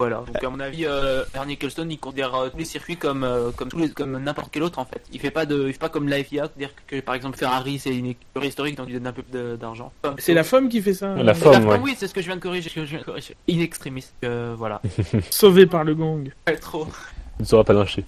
[0.00, 0.24] Voilà.
[0.26, 3.50] Donc à mon avis, euh, Bernie Ecclestone, il considère euh, tous les circuits comme euh,
[3.54, 5.02] comme tous les comme n'importe quel autre en fait.
[5.12, 7.78] Il fait pas de, il fait pas comme la FIA, dire que par exemple Ferrari
[7.78, 9.22] c'est une écurie historique donc il donne un peu
[9.58, 9.92] d'argent.
[10.02, 11.14] Enfin, C'est la femme qui fait ça.
[11.16, 11.64] La euh, femme.
[11.66, 11.80] la- ouais.
[11.82, 12.70] Oui, c'est ce que je viens de corriger.
[12.74, 13.36] je viens de corriger.
[13.50, 14.06] In extremis.
[14.24, 14.80] Euh, voilà.
[15.30, 16.30] Sauvée par le gong.
[16.46, 16.86] Pas trop.
[17.38, 18.04] Il ne sera pas lynché.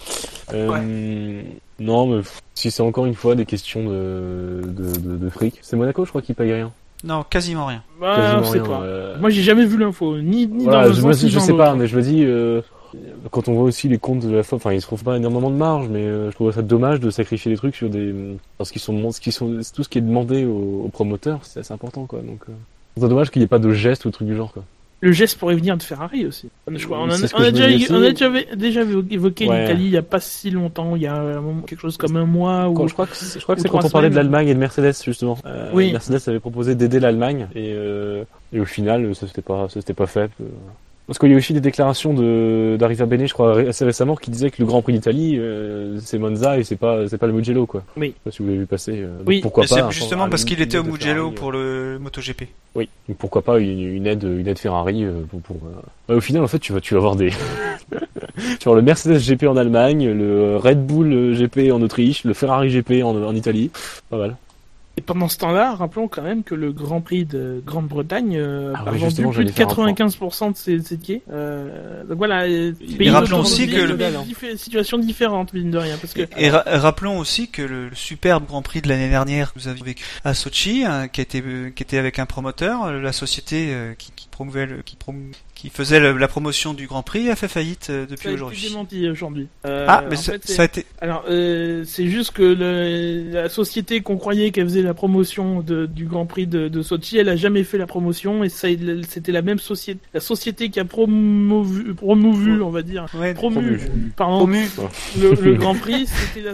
[0.53, 1.41] Euh,
[1.79, 2.21] Non, mais
[2.55, 5.59] si c'est encore une fois des questions de, de, de, de fric.
[5.61, 6.71] C'est Monaco, je crois, qui paye rien.
[7.03, 7.83] Non, quasiment rien.
[8.01, 8.63] Ah, Quasiment rien.
[8.63, 8.81] pas.
[8.83, 11.53] euh, Moi, j'ai jamais vu l'info, ni, ni Voilà, dans le je, sens, je sais
[11.53, 12.61] pas, mais je me dis, euh,
[13.31, 15.49] quand on voit aussi les comptes de la FOP, enfin, ils se trouvent pas énormément
[15.49, 18.13] de marge, mais euh, je trouve ça dommage de sacrifier les trucs sur des,
[18.57, 21.59] parce qu'ils sont, ce qui sont, tout ce qui est demandé aux, aux promoteurs, c'est
[21.59, 22.19] assez important, quoi.
[22.19, 22.53] Donc, euh,
[22.97, 24.63] c'est dommage qu'il n'y ait pas de geste ou de truc du genre, quoi.
[25.03, 26.47] Le geste pourrait venir de Ferrari aussi.
[26.67, 27.91] Je crois, on, a, ce on déjà, dis aussi.
[27.91, 28.81] on a déjà, déjà
[29.11, 29.61] évoqué Ouais.
[29.63, 32.71] l'Italie il y a pas si longtemps, il y a quelque chose comme un mois
[32.73, 34.47] Quand- je crois que c'est, je crois que ou c'est quand on parlait de l'Allemagne
[34.47, 35.37] et de Mercedes, justement.
[35.45, 35.91] Euh, Oui.
[35.91, 38.23] Mercedes avait proposé d'aider l'Allemagne, et, euh,
[38.53, 40.31] et au final, ça s'était pas, ça pas fait.
[41.05, 44.49] Parce qu'il y a aussi des déclarations de, Bene, je crois, assez récemment, qui disaient
[44.51, 47.65] que le Grand Prix d'Italie, euh, c'est Monza et c'est pas, c'est pas le Mugello,
[47.65, 47.83] quoi.
[47.97, 48.07] Oui.
[48.07, 49.01] Je sais pas si vous l'avez vu passer.
[49.01, 49.41] euh, Oui.
[49.41, 52.43] Pourquoi pas un- justement un- parce qu'il était au Mugello Ferrari, pour le MotoGP.
[52.75, 55.41] Oui, donc pourquoi pas une, une aide, une aide Ferrari euh, pour.
[55.41, 57.35] pour, euh, bah, au final, en fait, tu vas, tu vas avoir des, tu
[57.95, 57.99] vas
[58.61, 63.03] avoir le Mercedes GP en Allemagne, le Red Bull GP en Autriche, le Ferrari GP
[63.03, 63.71] en, en Italie,
[64.09, 64.37] pas mal.
[64.95, 68.83] Et pendant ce temps-là, rappelons quand même que le Grand Prix de Grande-Bretagne euh, Ah
[68.85, 69.91] a oui, vendu plus de j'allais faire un point.
[69.91, 71.23] 95% de ses, ses tickets.
[71.31, 72.43] Euh, donc voilà.
[72.43, 76.21] euh, Et pays rappelons aussi que le- diffé- situation différente, mine de rien, parce que
[76.37, 79.67] Et ra- rappelons aussi que le, le superbe Grand Prix de l'année dernière que vous
[79.67, 83.13] avez vécu à Sochi, hein, qui était euh, qui était avec un promoteur, euh, la
[83.13, 85.31] société euh, qui, qui promouvait le, qui, prom-
[85.63, 88.67] qui faisait le- la promotion du Grand Prix a fait faillite euh, ça depuis aujourd'hui.
[88.67, 89.47] démenti aujourd'hui.
[89.65, 90.85] Euh, Ah, mais ça, fait, c'est- ça a été.
[90.99, 95.85] Alors, euh, c'est juste que le, la société qu'on croyait qu'elle faisait la promotion de,
[95.85, 98.67] du Grand Prix de, de Sochi, elle a jamais fait la promotion et ça,
[99.07, 103.77] c'était la même société, la société qui a promovu, promovu, on va dire, Ouais, promu,
[103.77, 104.11] Promu.
[104.17, 104.65] pardon, promu.
[105.17, 106.07] le, le Grand Prix,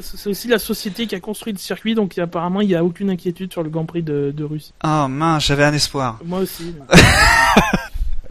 [0.03, 3.09] c'est aussi la société qui a construit le circuit, donc apparemment il n'y a aucune
[3.09, 4.71] inquiétude sur le Grand Prix de, de Russie.
[4.81, 6.19] Ah mince, j'avais un espoir.
[6.23, 6.75] Moi aussi.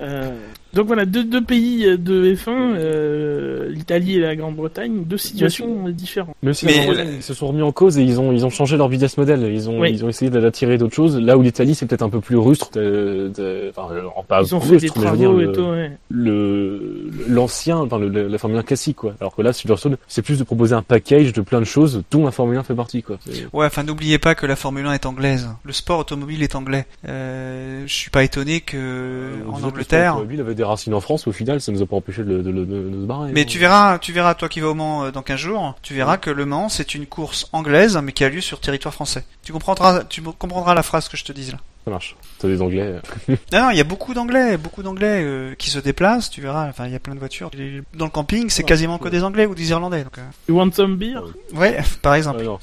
[0.00, 0.30] Euh,
[0.74, 6.34] donc voilà, deux, deux pays de F1, euh, l'Italie et la Grande-Bretagne, deux situations différentes.
[6.42, 8.50] Mais aussi, Mais la- ils se sont remis en cause et ils ont, ils ont
[8.50, 9.42] changé leur business model.
[9.52, 9.90] Ils ont, Oui.
[9.92, 11.16] ils ont essayé d'attirer d'autres choses.
[11.18, 12.70] Là où l'Italie, c'est peut-être un peu plus rustre.
[12.74, 15.40] de- de- enfin, euh, pas Ils ont fait rustre, des mais je veux dire, travaux
[15.40, 15.92] le- et tout, ouais.
[16.10, 19.14] le l'ancien, enfin le, la Formule 1 classique quoi.
[19.20, 22.24] Alors que là, Silverstone, c'est plus de proposer un package de plein de choses dont
[22.24, 23.16] la Formule 1 fait partie quoi.
[23.24, 25.48] C'est- Ouais, enfin n'oubliez pas que la Formule 1 est anglaise.
[25.64, 26.86] Le sport automobile est anglais.
[27.06, 30.18] Euh, je suis pas étonné que Euh, en Angleterre.
[30.58, 31.26] Des racines en France.
[31.28, 33.30] Au final, ça nous a pas empêché de, le- de, le- de, de se barrer.
[33.32, 33.46] Mais hein.
[33.46, 36.16] tu verras, tu verras, toi qui vas au Mans euh, dans 15 jours, tu verras
[36.16, 39.24] que le Mans c'est une course anglaise mais qui a lieu sur territoire français.
[39.44, 41.58] Tu comprendras, tu comprendras la phrase que je te dis là.
[41.84, 42.16] Ça marche.
[42.40, 42.82] T'as des Anglais.
[43.28, 43.36] euh.
[43.52, 46.28] Non, non, il y a beaucoup d'anglais, beaucoup d'anglais euh, qui se déplacent.
[46.28, 47.50] Tu verras, enfin il y a plein de voitures.
[47.94, 48.68] Dans le camping, c'est Ouais.
[48.68, 50.02] quasiment que des anglais ou des irlandais.
[50.04, 51.20] Donc, euh, You want some beer?
[51.54, 52.44] Ouais, par exemple.
[52.46, 52.58] Ah.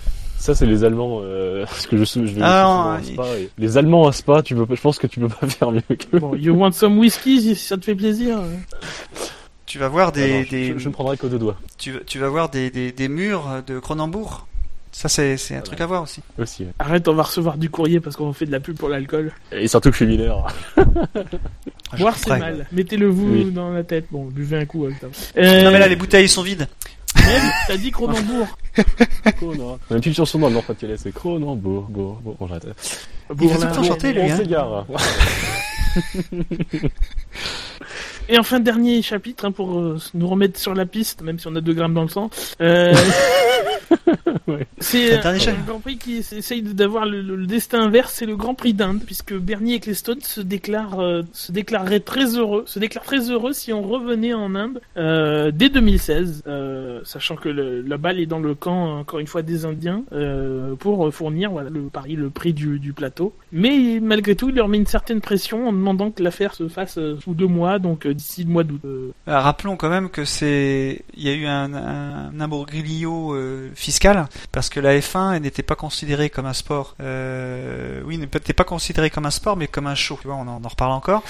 [0.45, 1.21] Ça, c'est les Allemands.
[1.23, 4.43] Euh, parce que je, je vais Ah, non, à Spa, et Les Allemands à Spa,
[4.43, 6.17] tu peux, pas- je pense que tu peux pas faire mieux que.
[6.17, 8.37] Bon, you want some whisky si ça te fait plaisir
[9.65, 11.57] Tu vas voir Ah, des, non, je, des je, je ne prendrai qu'aux deux doigts.
[11.77, 14.47] tu, vas- tu vas voir des, des, des murs de Cronenbourg.
[14.91, 16.21] Ça c'est c'est un truc à voir aussi.
[16.37, 16.63] Aussi.
[16.63, 16.69] ouais.
[16.79, 19.33] Arrête, on va recevoir du courrier parce qu'on fait de la pub pour l'alcool.
[19.51, 20.47] Et surtout que je suis mineur.
[20.77, 22.39] Ah, Boire c'est couperai.
[22.39, 22.67] mal.
[22.71, 23.51] Mettez-le vous Oui.
[23.51, 24.05] dans la tête.
[24.11, 24.85] Bon, buvez un coup.
[24.85, 25.07] avec ça.
[25.37, 26.67] Euh, Non mais là les bouteilles sont vides.
[27.25, 28.47] Même, t'as dit Cronenbourg.
[29.37, 29.79] Cronenbourg.
[29.89, 31.83] On a une petite chanson dans le Nord-Pas-de-Calais, c'est Cronenbourg.
[31.89, 32.35] Bourg, Bourg.
[32.39, 32.67] Bon, j'arrête.
[33.41, 34.37] Il fait tout le temps chanter, lui, On hein.
[34.37, 34.85] s'égare.
[38.27, 41.55] Et enfin, dernier chapitre hein, pour euh, nous remettre sur la piste, même si on
[41.55, 42.29] a 2 grammes dans le sang.
[42.61, 42.93] Euh,
[44.79, 45.65] C'est Le un chapitre.
[45.67, 49.01] Grand Prix qui essaye d'avoir le, le- le destin inverse, c'est le Grand Prix d'Inde,
[49.05, 53.73] puisque Bernie Ecclestone se déclare, euh, se déclarerait très heureux, se déclare très heureux si
[53.73, 58.39] on revenait en Inde euh, dès 2016, euh, sachant que le- la balle est dans
[58.39, 62.53] le camp encore une fois des Indiens euh, pour fournir voilà, le pari, le prix
[62.53, 63.33] du, du plateau.
[63.51, 66.97] Mais malgré tout, il leur met une certaine pression en demandant que l'affaire se fasse
[66.97, 68.81] euh, sous deux mois, donc euh, d'ici le mois d'août.
[68.85, 74.25] Euh, rappelons quand même que c'est, il y a eu un, un imbroglio euh, fiscal
[74.51, 76.95] parce que la F1 elle n'était pas considérée comme un sport.
[77.01, 80.17] Euh, oui, n'était pas considérée comme un sport, mais comme un show.
[80.19, 81.23] Tu vois, on en, en reparle encore.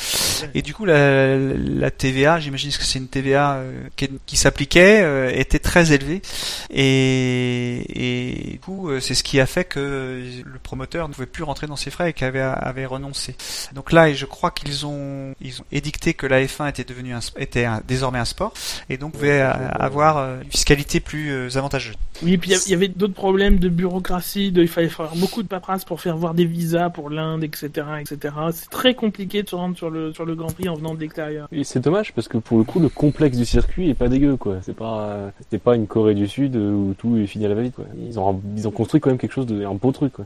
[0.53, 5.37] Et du coup, la, la TVA, j'imagine que c'est une TVA euh, qui, qui s'appliquait,
[5.37, 6.21] était très élevée.
[6.69, 11.43] Et, et du coup, c'est ce qui a fait que le promoteur ne pouvait plus
[11.43, 13.35] rentrer dans ses frais et qu'avait avait renoncé.
[13.73, 17.19] Donc là, je crois qu'ils ont ils ont édicté que la F1 était devenue un,
[17.37, 18.53] était un- désormais un sport
[18.89, 21.95] et donc pouvait euh, avoir euh, une fiscalité plus euh, avantageuse.
[22.23, 25.43] Oui, et puis il y avait d'autres problèmes de bureaucratie, de, il fallait faire beaucoup
[25.43, 27.69] de paperasse pour faire voir des visas pour l'Inde, etc.,
[27.99, 28.33] etc.
[28.53, 30.99] C'est très compliqué de se rendre sur le, sur le Grand Prix en venant de
[31.01, 31.47] l'extérieur.
[31.51, 34.37] Et c'est dommage parce que pour le coup, le complexe du circuit est pas dégueu,
[34.37, 34.57] quoi.
[34.61, 37.75] C'est pas, c'est pas une Corée du Sud où tout est fini à la va-vite,
[37.75, 37.85] quoi.
[37.97, 40.25] Ils ont, ils ont construit quand même quelque chose de, un beau truc, quoi.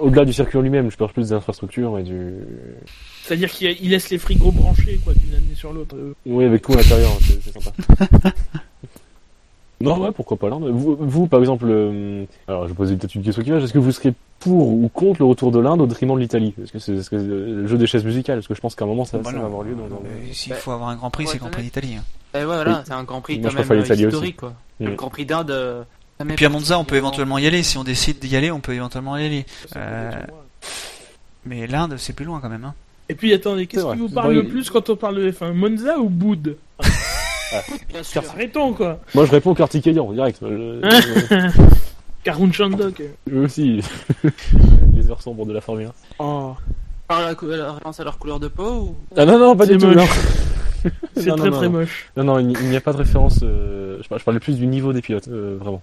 [0.00, 2.34] Au-delà du circuit en lui-même, je parle plus des infrastructures et du,
[3.24, 5.96] C'est-à-dire qu'il il laisse les frigos branchés, quoi, d'une année sur l'autre.
[5.96, 8.30] Euh, oui, avec tout à l'intérieur, c'est c'est sympa.
[9.80, 10.68] non, ouais, pourquoi pas l'Inde.
[10.72, 13.72] Vous, vous, par exemple, euh, alors je vais poser peut-être une question qui va, est-ce
[13.72, 16.54] que vous serez pour ou contre le retour de l'Inde au détriment de l'Italie?
[16.62, 18.84] Est-ce que c'est que, euh, le jeu des chaises musicales Parce que je pense qu'à
[18.84, 20.88] un moment ça, Bah ça va avoir lieu dans, dans le- Euh, S'il faut avoir
[20.88, 21.96] un Grand Prix, Ouais, c'est le Grand Prix d'Italie.
[21.98, 22.04] hein.
[22.34, 22.84] Et ouais, voilà, Oui.
[22.86, 24.14] c'est un Grand Prix Moi, quand même préfère euh, l'Italie aussi.
[24.16, 24.52] historique, quoi.
[24.80, 24.84] Mm.
[24.86, 25.86] Le Grand Prix d'Inde.
[26.18, 27.62] Jamais Puis à Monza, on peut éventuellement y aller.
[27.62, 29.46] Si on décide d'y aller, on peut éventuellement y aller.
[29.76, 30.10] Euh,
[31.44, 32.64] Mais l'Inde, c'est plus loin quand même.
[32.64, 32.74] Hein.
[33.08, 35.98] Et puis attendez, qu'est-ce qui vous parle le plus quand on parle de F1 Monza
[35.98, 36.56] ou Boud?
[37.88, 38.22] Bien sûr.
[38.28, 40.38] Arrêtons, quoi Moi, je réponds Kartikeyan, direct.
[40.42, 41.50] Je-
[42.24, 43.02] Karun Chandok.
[43.30, 43.80] Eux aussi.
[44.92, 45.92] Les heures sombres de la Formule 1.
[46.18, 46.54] Oh,
[47.06, 48.96] Par la, référence à leur couleur de peau ou...
[49.16, 49.86] Ah non, non, pas du tout.
[51.14, 51.70] c'est très non, très non.
[51.70, 52.10] moche.
[52.16, 53.40] Non, non, il n'y- a pas de référence.
[53.44, 55.80] euh, je parlais plus du niveau des pilotes, euh, vraiment.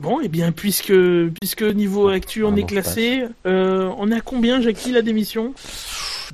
[0.00, 0.92] Bon, et bien, puisque,
[1.40, 5.54] puisque niveau actu on Ah, est classé, euh, on a combien, Jackie, la démission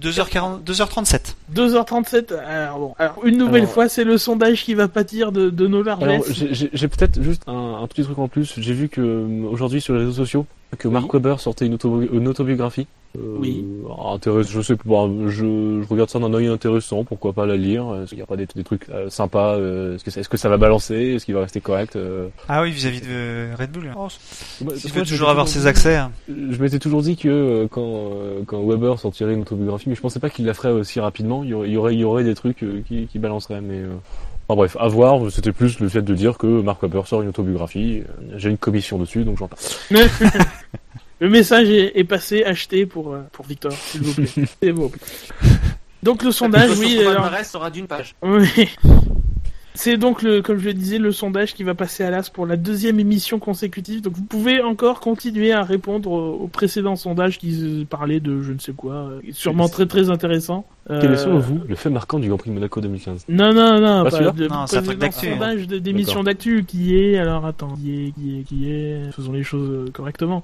[0.00, 1.34] 2h40, 2h37.
[1.54, 2.34] 2h37.
[2.46, 5.66] Alors bon, alors une nouvelle Alors- fois, c'est le sondage qui va pâtir de, de
[5.66, 6.08] nos largesses.
[6.08, 8.54] Alors, j'ai- j'ai j'ai peut-être juste un, un petit truc en plus.
[8.58, 10.46] J'ai vu que euh, aujourd'hui sur les réseaux sociaux
[10.78, 12.86] que Mark Webber sortait une, auto- une autobiographie.
[13.16, 13.64] Euh, Oui.
[14.42, 15.30] Je sais pas, je,
[15.82, 17.04] je regarde ça d'un œil intéressant.
[17.04, 17.84] Pourquoi pas la lire?
[18.02, 20.28] Est-ce qu'il n'y a pas des, des trucs euh, sympas euh, Est-ce que, ça- est-ce
[20.28, 20.96] que ça va balancer?
[21.14, 23.84] Est-ce qu'il va rester correct euh, Ah oui, vis-à-vis de Red Bull.
[23.84, 25.94] Il je toujours m'étais avoir ses accès.
[25.94, 26.10] hein.
[26.28, 30.00] Je m'étais toujours dit que euh, quand, euh, quand Weber sortirait une autobiographie, mais je
[30.00, 31.44] pensais pas qu'il la ferait aussi rapidement.
[31.44, 33.60] Il y aurait, il y aurait, il y aurait des trucs euh, qui, qui balanceraient,
[33.60, 33.80] mais.
[34.54, 35.30] Enfin bref, à voir.
[35.32, 38.02] C'était plus le fait de dire que Mark Webber sort une autobiographie.
[38.36, 39.60] J'ai une commission dessus, donc j'en parle.
[41.20, 44.44] Le message est, est passé, acheté pour, euh, pour Victor, s'il vous plaît.
[44.62, 44.90] C'est bon.
[46.02, 46.98] Donc le sondage, Le oui.
[47.02, 48.14] son alors- sera d'une page.
[48.22, 48.46] Oui.
[49.76, 52.46] C'est donc, le, comme je le disais, le sondage qui va passer à l'as pour
[52.46, 54.02] la deuxième émission consécutive.
[54.02, 58.52] Donc vous pouvez encore continuer à répondre au, au précédent sondage qui parlait de je
[58.52, 60.64] ne sais quoi, euh, sûrement très très intéressant.
[60.86, 63.80] Quel est selon vous le fait marquant du Grand Prix de Monaco 2015 Non, non,
[63.80, 65.32] non, Pas pas, celui-là de, Non, c'est un truc d'actu, hein.
[65.34, 69.32] sondage de- d'émission d'actu qui est, alors attends, qui est, qui est, qui est, faisons
[69.32, 70.42] les choses euh, correctement,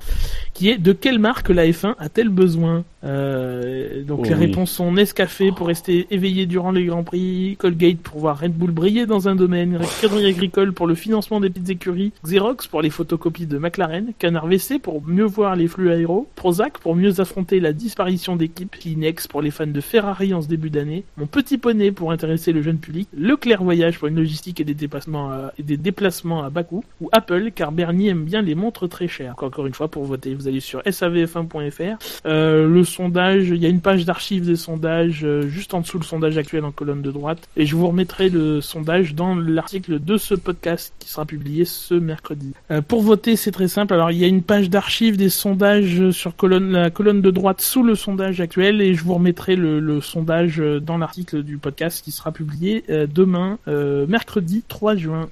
[0.54, 2.84] qui est de quelle marque la F1 a-t-elle besoin?
[3.04, 4.46] Euh, Donc Oh les oui.
[4.46, 8.70] réponses sont Nescafé pour rester éveillé durant les Grands Prix, Colgate pour voir Red Bull
[8.70, 12.90] briller dans un domaine, Crédit Agricole pour le financement des petites écuries, Xerox pour les
[12.90, 17.60] photocopies de McLaren, Canard WC pour mieux voir les flux aéros, Prozac pour mieux affronter
[17.60, 21.58] la disparition d'équipes, Kleenex pour les fans de Ferrari en ce début d'année, Mon Petit
[21.58, 25.52] Poney pour intéresser le jeune public, Leclerc Voyage pour une logistique et des déplacements à,
[25.58, 29.08] et des déplacements à bas coût, ou Apple car Bernie aime bien les montres très
[29.08, 29.34] chères.
[29.38, 31.98] Encore une fois, pour voter, vous allez sur savf1.fr.
[32.26, 35.98] Euh, le sondage, il y a une page d'archives des sondages euh, juste en dessous
[35.98, 40.02] le sondage actuel en colonne de droite, et je vous remettrai le sondage dans l'article
[40.02, 42.52] de ce podcast qui sera publié ce mercredi.
[42.70, 43.94] Euh, pour voter, c'est très simple.
[43.94, 47.82] Alors, il y a une page d'archives des sondages sur la colonne de droite sous
[47.82, 50.19] le sondage actuel et je vous remettrai le, le sondage
[50.60, 55.28] euh, dans l'article du podcast qui sera publié euh, demain, euh, mercredi 3 juin.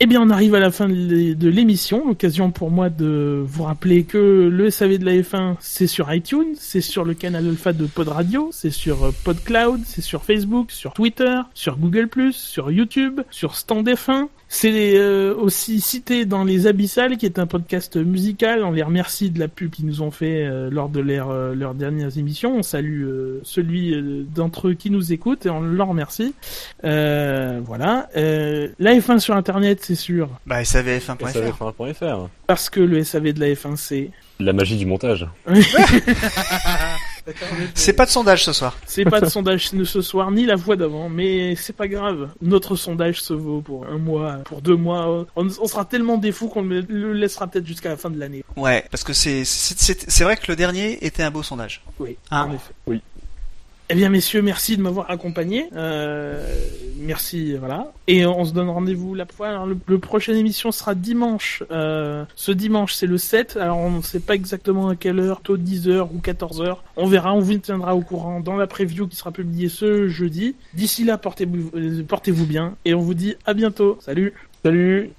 [0.00, 2.06] Eh bien, on arrive à la fin de l'é- de l'émission.
[2.06, 6.54] L'occasion pour moi de vous rappeler que le SAV de la F1, c'est sur iTunes,
[6.56, 10.92] c'est sur le canal Alpha de Pod Radio, c'est sur PodCloud, c'est sur Facebook, sur
[10.92, 14.28] Twitter, sur Google+, sur YouTube, sur Stand F1.
[14.50, 18.64] C'est euh, aussi cité dans Les Abyssales, qui est un podcast musical.
[18.64, 21.54] On les remercie de la pub qu'ils nous ont fait euh, lors de leur, euh,
[21.54, 22.56] leurs dernières émissions.
[22.56, 26.34] On salue euh, celui euh, d'entre eux qui nous écoute et on leur remercie.
[26.84, 28.08] Euh, voilà.
[28.16, 31.26] Euh, la F1 sur Internet, c'est sûr, Bah, savf1.fr.
[31.28, 32.28] SAV1.fr.
[32.46, 34.10] parce que le SAV de la F1, c'est...
[34.40, 35.26] La magie du montage.
[37.74, 38.76] C'est pas de sondage ce soir.
[38.86, 42.28] C'est pas de sondage ce soir, ni la fois d'avant, mais c'est pas grave.
[42.42, 45.26] Notre sondage se vaut pour un mois, pour deux mois.
[45.36, 48.18] On, on sera tellement des fous qu'on le le laissera peut-être jusqu'à la fin de
[48.18, 48.44] l'année.
[48.56, 51.82] Ouais, parce que c'est c'est c'est- c'est vrai que le dernier était un beau sondage.
[51.98, 52.44] Oui, Ah.
[52.44, 52.72] en effet.
[52.86, 53.02] Oui.
[53.90, 55.70] Eh bien, messieurs, merci de m'avoir accompagné.
[55.74, 56.44] Euh,
[56.98, 57.90] merci, voilà.
[58.06, 59.64] Et on se donne rendez-vous la fois.
[59.64, 61.62] Le, le prochaine émission sera dimanche.
[61.70, 63.56] Euh, ce dimanche, c'est le 7.
[63.56, 66.76] Alors, on ne sait pas exactement à quelle heure, tôt 10h ou 14h.
[66.98, 70.54] On verra, on vous tiendra au courant dans la preview qui sera publiée ce jeudi.
[70.74, 72.76] D'ici là, portez-vous euh, portez-vous bien.
[72.84, 73.96] Et on vous dit à bientôt.
[74.02, 75.12] Salut Salut